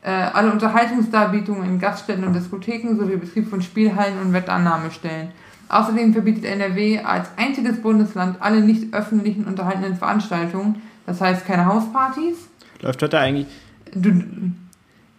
alle 0.09 0.51
Unterhaltungsdarbietungen 0.51 1.65
in 1.65 1.79
Gaststätten 1.79 2.23
und 2.25 2.33
Diskotheken 2.33 2.95
sowie 2.97 3.15
Betrieb 3.15 3.49
von 3.49 3.61
Spielhallen 3.61 4.19
und 4.19 4.33
Wettannahmestellen. 4.33 5.29
Außerdem 5.69 6.13
verbietet 6.13 6.45
NRW 6.45 6.99
als 6.99 7.29
einziges 7.37 7.81
Bundesland 7.81 8.41
alle 8.41 8.61
nicht 8.61 8.93
öffentlichen 8.93 9.45
unterhaltenden 9.45 9.95
Veranstaltungen, 9.95 10.81
das 11.05 11.21
heißt 11.21 11.45
keine 11.45 11.65
Hauspartys. 11.65 12.49
Läuft 12.81 13.01
heute 13.01 13.17
eigentlich. 13.17 13.47
Du, 13.95 14.11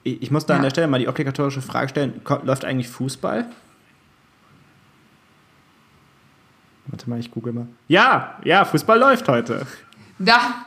ich 0.03 0.30
muss 0.30 0.45
da 0.45 0.55
ja. 0.55 0.59
an 0.59 0.62
der 0.62 0.70
Stelle 0.70 0.87
mal 0.87 1.01
die 1.01 1.09
obligatorische 1.09 1.62
Frage 1.62 1.89
stellen: 1.89 2.20
Läuft 2.43 2.64
eigentlich 2.64 2.89
Fußball? 2.89 3.47
Warte 6.87 7.09
mal, 7.09 7.18
ich 7.18 7.30
google 7.30 7.53
mal. 7.53 7.66
Ja, 7.89 8.39
ja, 8.45 8.64
Fußball 8.64 8.99
läuft 8.99 9.26
heute. 9.28 9.66
Da, 10.18 10.66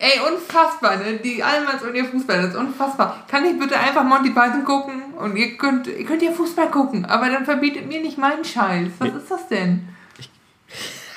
Ey, 0.00 0.20
unfassbar, 0.32 0.96
ne? 0.98 1.18
Die 1.24 1.42
Allmanns 1.42 1.82
und 1.82 1.92
ihr 1.92 2.04
Fußball, 2.04 2.36
das 2.36 2.50
ist 2.50 2.56
unfassbar. 2.56 3.24
Kann 3.28 3.44
ich 3.44 3.58
bitte 3.58 3.78
einfach 3.78 4.04
Monty 4.04 4.30
Python 4.30 4.64
gucken? 4.64 5.02
Und 5.18 5.36
ihr 5.36 5.56
könnt, 5.56 5.88
ihr 5.88 6.04
könnt 6.04 6.22
ja 6.22 6.30
Fußball 6.30 6.70
gucken, 6.70 7.04
aber 7.04 7.28
dann 7.28 7.44
verbietet 7.44 7.88
mir 7.88 8.00
nicht 8.00 8.16
meinen 8.16 8.44
Scheiß. 8.44 8.92
Was 9.00 9.08
ist 9.08 9.30
das 9.30 9.48
denn? 9.48 9.88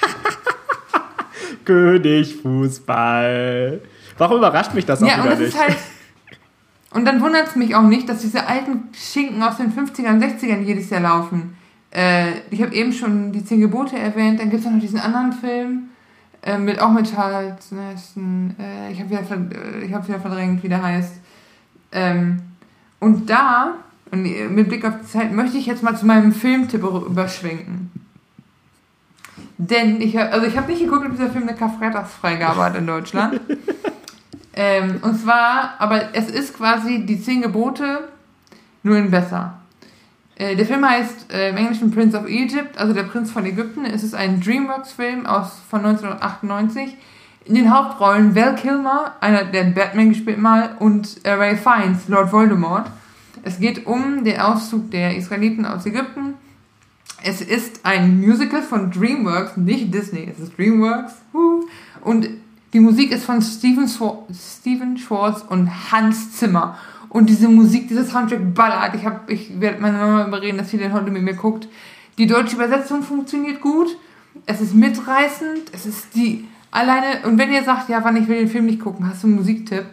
König 1.65 2.37
Fußball. 2.41 3.81
Warum 4.17 4.37
überrascht 4.37 4.73
mich 4.73 4.87
das 4.87 5.03
auch 5.03 5.07
ja, 5.07 5.23
wieder 5.23 5.35
nicht? 5.35 5.59
Halt, 5.59 5.77
und 6.91 7.05
dann 7.05 7.21
wundert 7.21 7.49
es 7.49 7.55
mich 7.55 7.75
auch 7.75 7.83
nicht, 7.83 8.09
dass 8.09 8.21
diese 8.21 8.47
alten 8.47 8.89
Schinken 8.93 9.43
aus 9.43 9.57
den 9.57 9.71
50ern, 9.71 10.19
60ern 10.19 10.63
jedes 10.63 10.89
Jahr 10.89 11.01
laufen. 11.01 11.55
Äh, 11.91 12.31
ich 12.49 12.63
habe 12.63 12.73
eben 12.73 12.93
schon 12.93 13.31
die 13.31 13.45
Zehn 13.45 13.61
Gebote 13.61 13.95
erwähnt, 13.95 14.39
dann 14.39 14.49
gibt 14.49 14.65
es 14.65 14.71
noch 14.71 14.79
diesen 14.79 14.99
anderen 14.99 15.33
Film 15.33 15.90
äh, 16.43 16.57
mit, 16.57 16.79
auch 16.79 16.91
mit 16.91 17.11
Charles 17.11 17.71
Neston. 17.71 18.55
Äh, 18.59 18.91
ich 18.91 18.99
habe 18.99 19.09
wieder, 19.09 19.21
äh, 19.21 19.85
ich 19.85 19.93
hab 19.93 20.07
wieder 20.07 20.19
verdrängt, 20.19 20.63
wie 20.63 20.69
der 20.69 20.81
heißt. 20.81 21.13
Ähm, 21.91 22.41
und 22.99 23.29
da, 23.29 23.75
und 24.11 24.23
mit 24.23 24.67
Blick 24.67 24.85
auf 24.85 24.95
die 25.01 25.07
Zeit, 25.07 25.31
möchte 25.31 25.57
ich 25.57 25.65
jetzt 25.65 25.83
mal 25.83 25.95
zu 25.95 26.05
meinem 26.05 26.31
Filmtipp 26.31 26.83
überschwenken. 26.83 27.91
Denn 29.57 30.01
ich 30.01 30.17
habe, 30.17 30.31
also 30.31 30.47
ich 30.47 30.57
habe 30.57 30.71
nicht 30.71 30.83
geguckt, 30.83 31.05
ob 31.05 31.11
dieser 31.11 31.29
Film 31.29 31.47
eine 31.47 31.55
Karfreitagsfreigabe 31.55 32.63
hat 32.63 32.75
in 32.75 32.87
Deutschland. 32.87 33.39
ähm, 34.53 34.99
und 35.03 35.19
zwar, 35.19 35.75
aber 35.79 36.15
es 36.15 36.29
ist 36.29 36.57
quasi 36.57 37.05
die 37.05 37.21
zehn 37.21 37.43
Gebote, 37.43 38.07
nur 38.81 38.97
in 38.97 39.11
besser. 39.11 39.60
Äh, 40.41 40.55
der 40.55 40.65
Film 40.65 40.83
heißt 40.83 41.31
äh, 41.31 41.51
im 41.51 41.57
Englischen 41.57 41.91
Prince 41.91 42.17
of 42.17 42.25
Egypt, 42.27 42.75
also 42.75 42.93
der 42.93 43.03
Prinz 43.03 43.29
von 43.29 43.45
Ägypten. 43.45 43.85
Es 43.85 44.01
ist 44.01 44.15
ein 44.15 44.41
DreamWorks-Film 44.41 45.27
von 45.69 45.85
1998. 45.85 46.97
In 47.45 47.53
den 47.53 47.71
Hauptrollen 47.71 48.33
Val 48.33 48.55
Kilmer, 48.55 49.13
einer 49.19 49.45
der 49.45 49.65
Batman 49.65 50.09
gespielt 50.09 50.39
mal, 50.39 50.75
und 50.79 51.23
äh, 51.25 51.31
Ray 51.31 51.55
Fiennes, 51.55 52.07
Lord 52.07 52.31
Voldemort. 52.31 52.87
Es 53.43 53.59
geht 53.59 53.85
um 53.85 54.23
den 54.23 54.39
Auszug 54.39 54.89
der 54.89 55.15
Israeliten 55.15 55.63
aus 55.63 55.85
Ägypten. 55.85 56.33
Es 57.23 57.41
ist 57.41 57.85
ein 57.85 58.19
Musical 58.19 58.63
von 58.63 58.89
DreamWorks, 58.89 59.57
nicht 59.57 59.93
Disney, 59.93 60.27
es 60.31 60.39
ist 60.39 60.57
DreamWorks. 60.57 61.13
Und 62.01 62.29
die 62.73 62.79
Musik 62.79 63.11
ist 63.11 63.25
von 63.25 63.43
Steven, 63.43 63.87
Steven 63.87 64.97
Schwartz 64.97 65.43
und 65.47 65.91
Hans 65.91 66.31
Zimmer. 66.31 66.77
Und 67.11 67.27
diese 67.27 67.49
Musik, 67.49 67.89
dieses 67.89 68.09
Soundtrack 68.09 68.53
ballert. 68.55 68.95
Ich, 68.95 69.01
ich 69.27 69.59
werde 69.59 69.81
meine 69.81 69.97
Mama 69.97 70.25
überreden, 70.25 70.57
dass 70.57 70.69
sie 70.69 70.77
den 70.77 70.93
heute 70.93 71.11
mit 71.11 71.23
mir 71.23 71.33
guckt. 71.33 71.67
Die 72.17 72.25
deutsche 72.25 72.55
Übersetzung 72.55 73.03
funktioniert 73.03 73.59
gut. 73.59 73.97
Es 74.45 74.61
ist 74.61 74.73
mitreißend. 74.73 75.73
Es 75.73 75.85
ist 75.85 76.15
die 76.15 76.47
alleine. 76.71 77.25
Und 77.25 77.37
wenn 77.37 77.51
ihr 77.51 77.63
sagt, 77.63 77.89
ja, 77.89 78.01
wann 78.05 78.15
ich 78.15 78.29
will 78.29 78.37
den 78.37 78.47
Film 78.47 78.65
nicht 78.65 78.79
gucken, 78.79 79.05
hast 79.09 79.23
du 79.23 79.27
einen 79.27 79.35
Musiktipp? 79.35 79.87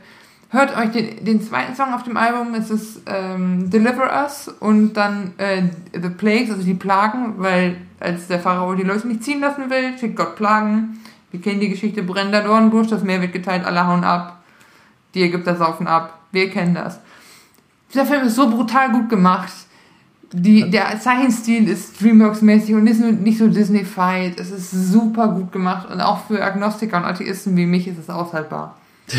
Hört 0.51 0.79
euch 0.79 0.93
den, 0.93 1.25
den 1.25 1.43
zweiten 1.43 1.75
Song 1.75 1.93
auf 1.93 2.05
dem 2.05 2.17
Album. 2.17 2.55
Es 2.55 2.71
ist 2.71 3.03
ähm, 3.07 3.69
Deliver 3.69 4.13
Us 4.23 4.47
und 4.61 4.95
dann 4.95 5.33
äh, 5.39 5.65
The 5.93 6.11
Plagues, 6.11 6.53
also 6.53 6.63
die 6.63 6.75
Plagen, 6.75 7.35
weil 7.39 7.79
als 7.99 8.29
der 8.29 8.39
Pharao 8.39 8.77
die 8.77 8.85
Leute 8.85 9.09
nicht 9.09 9.25
ziehen 9.25 9.41
lassen 9.41 9.69
will, 9.71 9.99
schickt 9.99 10.15
Gott 10.15 10.37
Plagen. 10.37 11.01
Wir 11.33 11.41
kennen 11.41 11.59
die 11.59 11.69
Geschichte 11.69 12.05
brennender 12.05 12.43
Dornbusch, 12.43 12.87
das 12.87 13.03
Meer 13.03 13.21
wird 13.21 13.33
geteilt, 13.33 13.65
alle 13.65 13.89
hauen 13.89 14.05
ab. 14.05 14.45
Die 15.15 15.23
Ägypter 15.25 15.57
saufen 15.57 15.89
ab. 15.89 16.21
Wir 16.31 16.49
kennen 16.49 16.75
das. 16.75 17.01
Dieser 17.93 18.07
Film 18.07 18.27
ist 18.27 18.35
so 18.37 18.51
brutal 18.51 18.93
gut 18.93 19.09
gemacht. 19.09 19.53
Die, 20.33 20.69
der 20.71 21.01
Zeichenstil 21.01 21.69
ist 21.69 22.03
Dreamworks-mäßig 22.03 22.75
und 22.75 22.87
ist 22.87 23.01
nicht 23.01 23.39
so 23.39 23.49
Disney-fied. 23.49 24.39
Es 24.39 24.51
ist 24.51 24.71
super 24.71 25.29
gut 25.29 25.53
gemacht 25.53 25.91
und 25.91 26.03
auch 26.03 26.27
für 26.27 26.45
Agnostiker 26.45 26.99
und 26.99 27.05
Atheisten 27.05 27.57
wie 27.57 27.65
mich 27.65 27.89
ist 27.89 27.99
es 27.99 28.11
aushaltbar. 28.11 28.77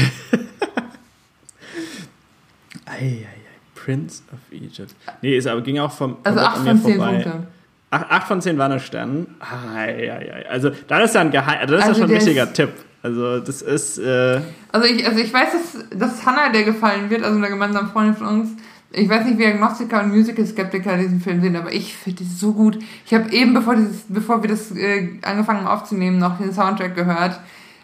Eieiei, 2.85 3.25
Prince 3.73 4.21
of 4.31 4.39
Egypt. 4.51 4.93
Nee, 5.23 5.37
es 5.37 5.47
aber 5.47 5.61
ging 5.61 5.79
auch 5.79 5.91
vom. 5.91 6.17
Also 6.23 6.39
8 6.39 6.57
von 6.57 6.83
10 6.83 6.97
Punkte. 6.97 7.47
8 7.91 8.27
von 8.27 8.41
10 8.41 8.57
waren 8.59 8.79
Sterne. 8.79 9.25
Eieiei. 9.75 10.47
Also, 10.47 10.69
das 10.87 11.05
ist 11.05 11.15
ja 11.15 11.21
ein 11.21 11.31
Geheim. 11.31 11.57
Also, 11.61 11.73
das 11.73 11.85
ist 11.85 11.89
also 11.89 12.01
ja 12.01 12.07
schon 12.07 12.15
ein 12.15 12.17
richtiger 12.17 12.53
Tipp. 12.53 12.69
Also 13.01 13.39
das 13.39 13.61
ist. 13.61 13.97
Äh 13.97 14.41
also 14.71 14.87
ich, 14.87 15.05
also 15.07 15.19
ich 15.19 15.33
weiß, 15.33 15.49
dass, 15.53 15.99
dass 15.99 16.25
Hannah 16.25 16.49
der 16.49 16.63
gefallen 16.63 17.09
wird, 17.09 17.23
also 17.23 17.37
eine 17.37 17.49
gemeinsame 17.49 17.89
Freundin 17.89 18.15
von 18.15 18.27
uns. 18.27 18.49
Ich 18.91 19.07
weiß 19.07 19.25
nicht, 19.25 19.37
wie 19.37 19.45
Agnostiker 19.45 20.01
und 20.01 20.09
Musical-Skeptiker 20.09 20.97
diesen 20.97 21.21
Film 21.21 21.41
sehen, 21.41 21.55
aber 21.55 21.71
ich 21.71 21.95
finde 21.95 22.23
die 22.23 22.29
so 22.29 22.53
gut. 22.53 22.79
Ich 23.05 23.13
habe 23.13 23.31
eben, 23.31 23.53
bevor, 23.53 23.75
dieses, 23.75 24.05
bevor 24.09 24.41
wir 24.41 24.49
das 24.49 24.71
äh, 24.71 25.19
angefangen 25.21 25.59
haben 25.59 25.67
aufzunehmen, 25.67 26.17
noch 26.17 26.39
den 26.39 26.51
Soundtrack 26.51 26.95
gehört. 26.95 27.39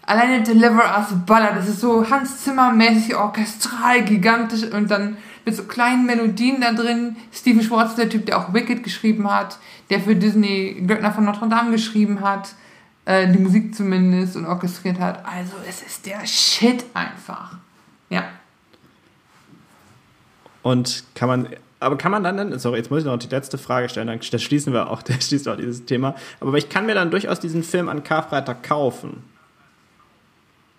Alleine 0.08 0.42
Deliver 0.42 0.98
Us 0.98 1.16
Baller, 1.28 1.54
das 1.56 1.70
ist 1.70 1.80
so 1.80 2.10
Hans 2.10 2.44
Zimmer-mäßig, 2.44 3.16
orchestral, 3.16 4.04
gigantisch 4.04 4.64
und 4.64 4.90
dann 4.90 5.18
mit 5.46 5.56
so 5.56 5.64
kleinen 5.64 6.08
Melodien 6.08 6.60
da 6.62 6.74
drin. 6.74 7.18
Steven 7.32 7.62
Schwartz, 7.62 7.96
der 7.96 8.10
Typ, 8.10 8.26
der 8.26 8.40
auch 8.40 8.54
Wicked 8.54 8.84
geschrieben 8.84 9.32
hat, 9.32 9.60
der 9.92 10.00
für 10.00 10.16
Disney 10.16 10.84
Glöckner 10.88 11.12
von 11.12 11.24
Notre 11.24 11.48
Dame 11.50 11.72
geschrieben 11.72 12.22
hat 12.22 12.56
äh, 13.06 13.32
die 13.32 13.40
Musik 13.40 13.76
zumindest 13.76 14.36
und 14.36 14.46
orchestriert 14.46 15.00
hat. 15.00 15.24
Also 15.26 15.54
es 15.68 15.82
ist 15.82 16.06
der 16.06 16.26
Shit 16.26 16.84
einfach. 16.94 17.58
Ja. 18.10 18.26
Und 20.64 21.04
kann 21.14 21.30
man, 21.30 21.48
aber 21.80 21.98
kann 21.98 22.12
man 22.12 22.24
dann, 22.24 22.58
sorry, 22.58 22.78
jetzt 22.78 22.90
muss 22.90 23.02
ich 23.02 23.06
noch 23.06 23.18
die 23.18 23.28
letzte 23.28 23.60
Frage 23.60 23.88
stellen, 23.90 24.08
dann 24.08 24.22
schließen 24.22 24.74
wir 24.74 24.90
auch, 24.90 25.02
das 25.04 25.28
schließt 25.28 25.48
auch 25.48 25.58
dieses 25.58 25.86
Thema. 25.86 26.16
Aber 26.40 26.58
ich 26.58 26.70
kann 26.70 26.88
mir 26.88 26.96
dann 26.96 27.12
durchaus 27.12 27.40
diesen 27.40 27.64
Film 27.64 27.90
an 27.90 28.04
Karfreitag 28.04 28.64
kaufen. 28.64 29.24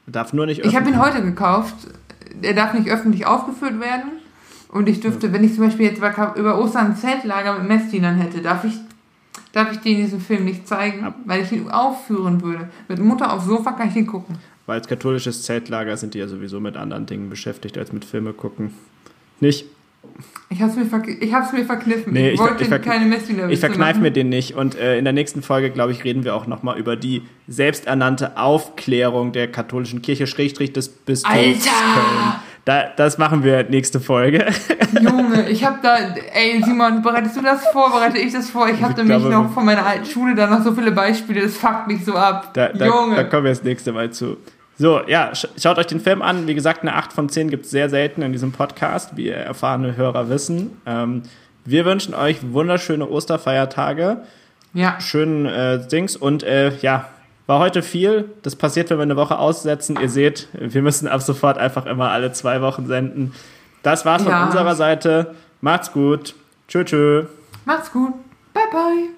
Darf 0.07 0.33
nur 0.33 0.47
nicht. 0.47 0.65
Ich 0.65 0.77
habe 0.77 0.89
ihn 0.89 1.01
heute 1.01 1.23
gekauft. 1.23 1.75
Er 2.43 2.55
darf 2.55 2.75
nicht 2.75 2.89
öffentlich 2.89 3.27
aufgeführt 3.27 3.81
werden. 3.81 4.13
Und 4.69 4.89
ich 4.89 5.01
dürfte, 5.01 5.29
ja. 5.29 5.33
wenn 5.33 5.43
ich 5.43 5.55
zum 5.55 5.65
Beispiel 5.65 5.87
jetzt 5.87 5.99
über 5.99 6.59
Ostern 6.59 6.87
ein 6.87 6.97
Zeltlager 6.97 7.59
mit 7.59 7.69
Messdienern 7.69 8.17
hätte, 8.17 8.41
darf 8.41 8.65
ich 8.65 8.75
darf 9.53 9.73
ich 9.73 9.79
dir 9.79 9.97
diesen 9.97 10.21
Film 10.21 10.45
nicht 10.45 10.67
zeigen, 10.69 11.01
ja. 11.01 11.15
weil 11.25 11.43
ich 11.43 11.53
ihn 11.53 11.69
aufführen 11.71 12.43
würde. 12.43 12.69
Mit 12.89 12.99
Mutter 12.99 13.33
aufs 13.33 13.47
Sofa 13.47 13.73
kann 13.73 13.89
ich 13.89 13.97
ihn 13.97 14.07
gucken. 14.07 14.37
Weil 14.67 14.79
als 14.79 14.89
katholisches 14.89 15.43
Zeltlager 15.45 15.97
sind 15.97 16.15
die 16.15 16.19
ja 16.19 16.29
sowieso 16.29 16.61
mit 16.61 16.77
anderen 16.77 17.07
Dingen 17.07 17.31
beschäftigt 17.31 17.79
als 17.79 17.93
mit 17.93 18.05
Filme 18.05 18.33
gucken. 18.33 18.75
Nicht? 19.41 19.67
Ich 20.49 20.63
hab's 20.63 20.77
mir, 20.77 20.87
ich 21.21 21.35
hab's 21.35 21.53
mir 21.53 21.65
verkniffen. 21.65 22.13
Nee, 22.13 22.31
ich, 22.31 22.39
wollte 22.39 22.63
ich, 22.63 22.71
ich 22.71 22.83
keine 22.83 23.07
Messdiener 23.07 23.49
Ich 23.49 23.61
verkneife 23.61 24.01
mir 24.01 24.11
den 24.11 24.29
nicht. 24.29 24.55
Und 24.55 24.77
äh, 24.77 24.99
in 24.99 25.05
der 25.05 25.13
nächsten 25.13 25.43
Folge, 25.43 25.71
glaube 25.71 25.93
ich, 25.93 26.05
reden 26.05 26.25
wir 26.25 26.35
auch 26.35 26.47
nochmal 26.47 26.79
über 26.79 26.97
die 26.97 27.23
selbsternannte 27.49 28.37
Aufklärung 28.37 29.33
der 29.33 29.51
katholischen 29.51 30.03
Kirche, 30.03 30.27
Schrägstrich 30.27 30.73
des 30.73 30.89
Bistums 30.89 31.35
Alter! 31.35 31.71
Köln. 31.95 32.35
Da, 32.67 32.87
das 32.97 33.17
machen 33.17 33.45
wir 33.45 33.63
nächste 33.63 34.01
Folge. 34.01 34.45
Junge, 35.01 35.49
ich 35.49 35.65
habe 35.65 35.79
da, 35.85 35.99
ey 36.35 36.61
Simon, 36.65 37.01
bereitest 37.01 37.37
du 37.37 37.41
das 37.41 37.65
vor, 37.69 37.93
bereite 37.93 38.19
ich 38.19 38.33
das 38.33 38.51
vor? 38.51 38.69
Ich 38.69 38.83
habe 38.83 38.93
nämlich 38.95 39.19
glaube, 39.19 39.45
noch 39.45 39.53
von 39.53 39.65
meiner 39.65 39.87
alten 39.87 40.05
Schule 40.05 40.35
da 40.35 40.49
noch 40.49 40.65
so 40.65 40.73
viele 40.73 40.91
Beispiele, 40.91 41.43
das 41.43 41.57
fuckt 41.57 41.87
mich 41.87 42.05
so 42.05 42.17
ab. 42.17 42.51
Da, 42.55 42.71
da, 42.71 42.87
Junge. 42.87 43.15
Da 43.15 43.23
kommen 43.23 43.45
wir 43.45 43.53
das 43.53 43.63
nächste 43.63 43.93
Mal 43.93 44.11
zu. 44.11 44.39
So, 44.77 45.01
ja, 45.07 45.31
schaut 45.33 45.79
euch 45.79 45.87
den 45.87 46.01
Film 46.01 46.23
an. 46.23 46.49
Wie 46.49 46.57
gesagt, 46.57 46.83
eine 46.83 46.97
8 46.97 47.13
von 47.13 47.29
10 47.29 47.51
gibt 47.51 47.67
es 47.67 47.71
sehr 47.71 47.89
selten 47.89 48.23
in 48.23 48.33
diesem 48.33 48.51
Podcast, 48.51 49.17
wie 49.17 49.29
erfahrene 49.29 49.97
Hörer 49.97 50.29
wissen. 50.29 50.81
Ähm, 50.87 51.23
wir 51.65 51.85
wünschen 51.85 52.15
euch 52.15 52.39
wunderschöne 52.53 53.09
Osterfeiertage. 53.09 54.23
Ja. 54.75 55.01
Schönen 55.01 55.47
äh, 55.47 55.87
Dings 55.87 56.17
und 56.17 56.43
äh, 56.43 56.77
ja, 56.79 57.09
war 57.47 57.59
heute 57.59 57.83
viel. 57.83 58.31
Das 58.43 58.57
passiert, 58.57 58.91
wenn 58.91 58.99
wir 58.99 59.03
eine 59.03 59.17
Woche 59.17 59.39
aussetzen. 59.39 59.99
Ihr 60.01 60.09
seht, 60.09 60.49
wir 60.53 60.83
müssen 60.83 61.09
ab 61.09 61.23
sofort 61.23 61.59
einfach 61.59 61.87
immer 61.87 62.11
alle 62.11 62.33
zwei 62.33 62.61
Wochen 62.61 62.87
senden. 62.87 63.35
Das 63.83 64.05
war's 64.05 64.25
ja. 64.25 64.31
von 64.31 64.49
unserer 64.49 64.75
Seite. 64.75 65.35
Macht's 65.61 65.93
gut. 65.93 66.35
Tschö, 66.69 66.85
tschö. 66.85 67.25
Macht's 67.65 67.93
gut. 67.93 68.13
Bye, 68.53 68.65
bye. 68.73 69.16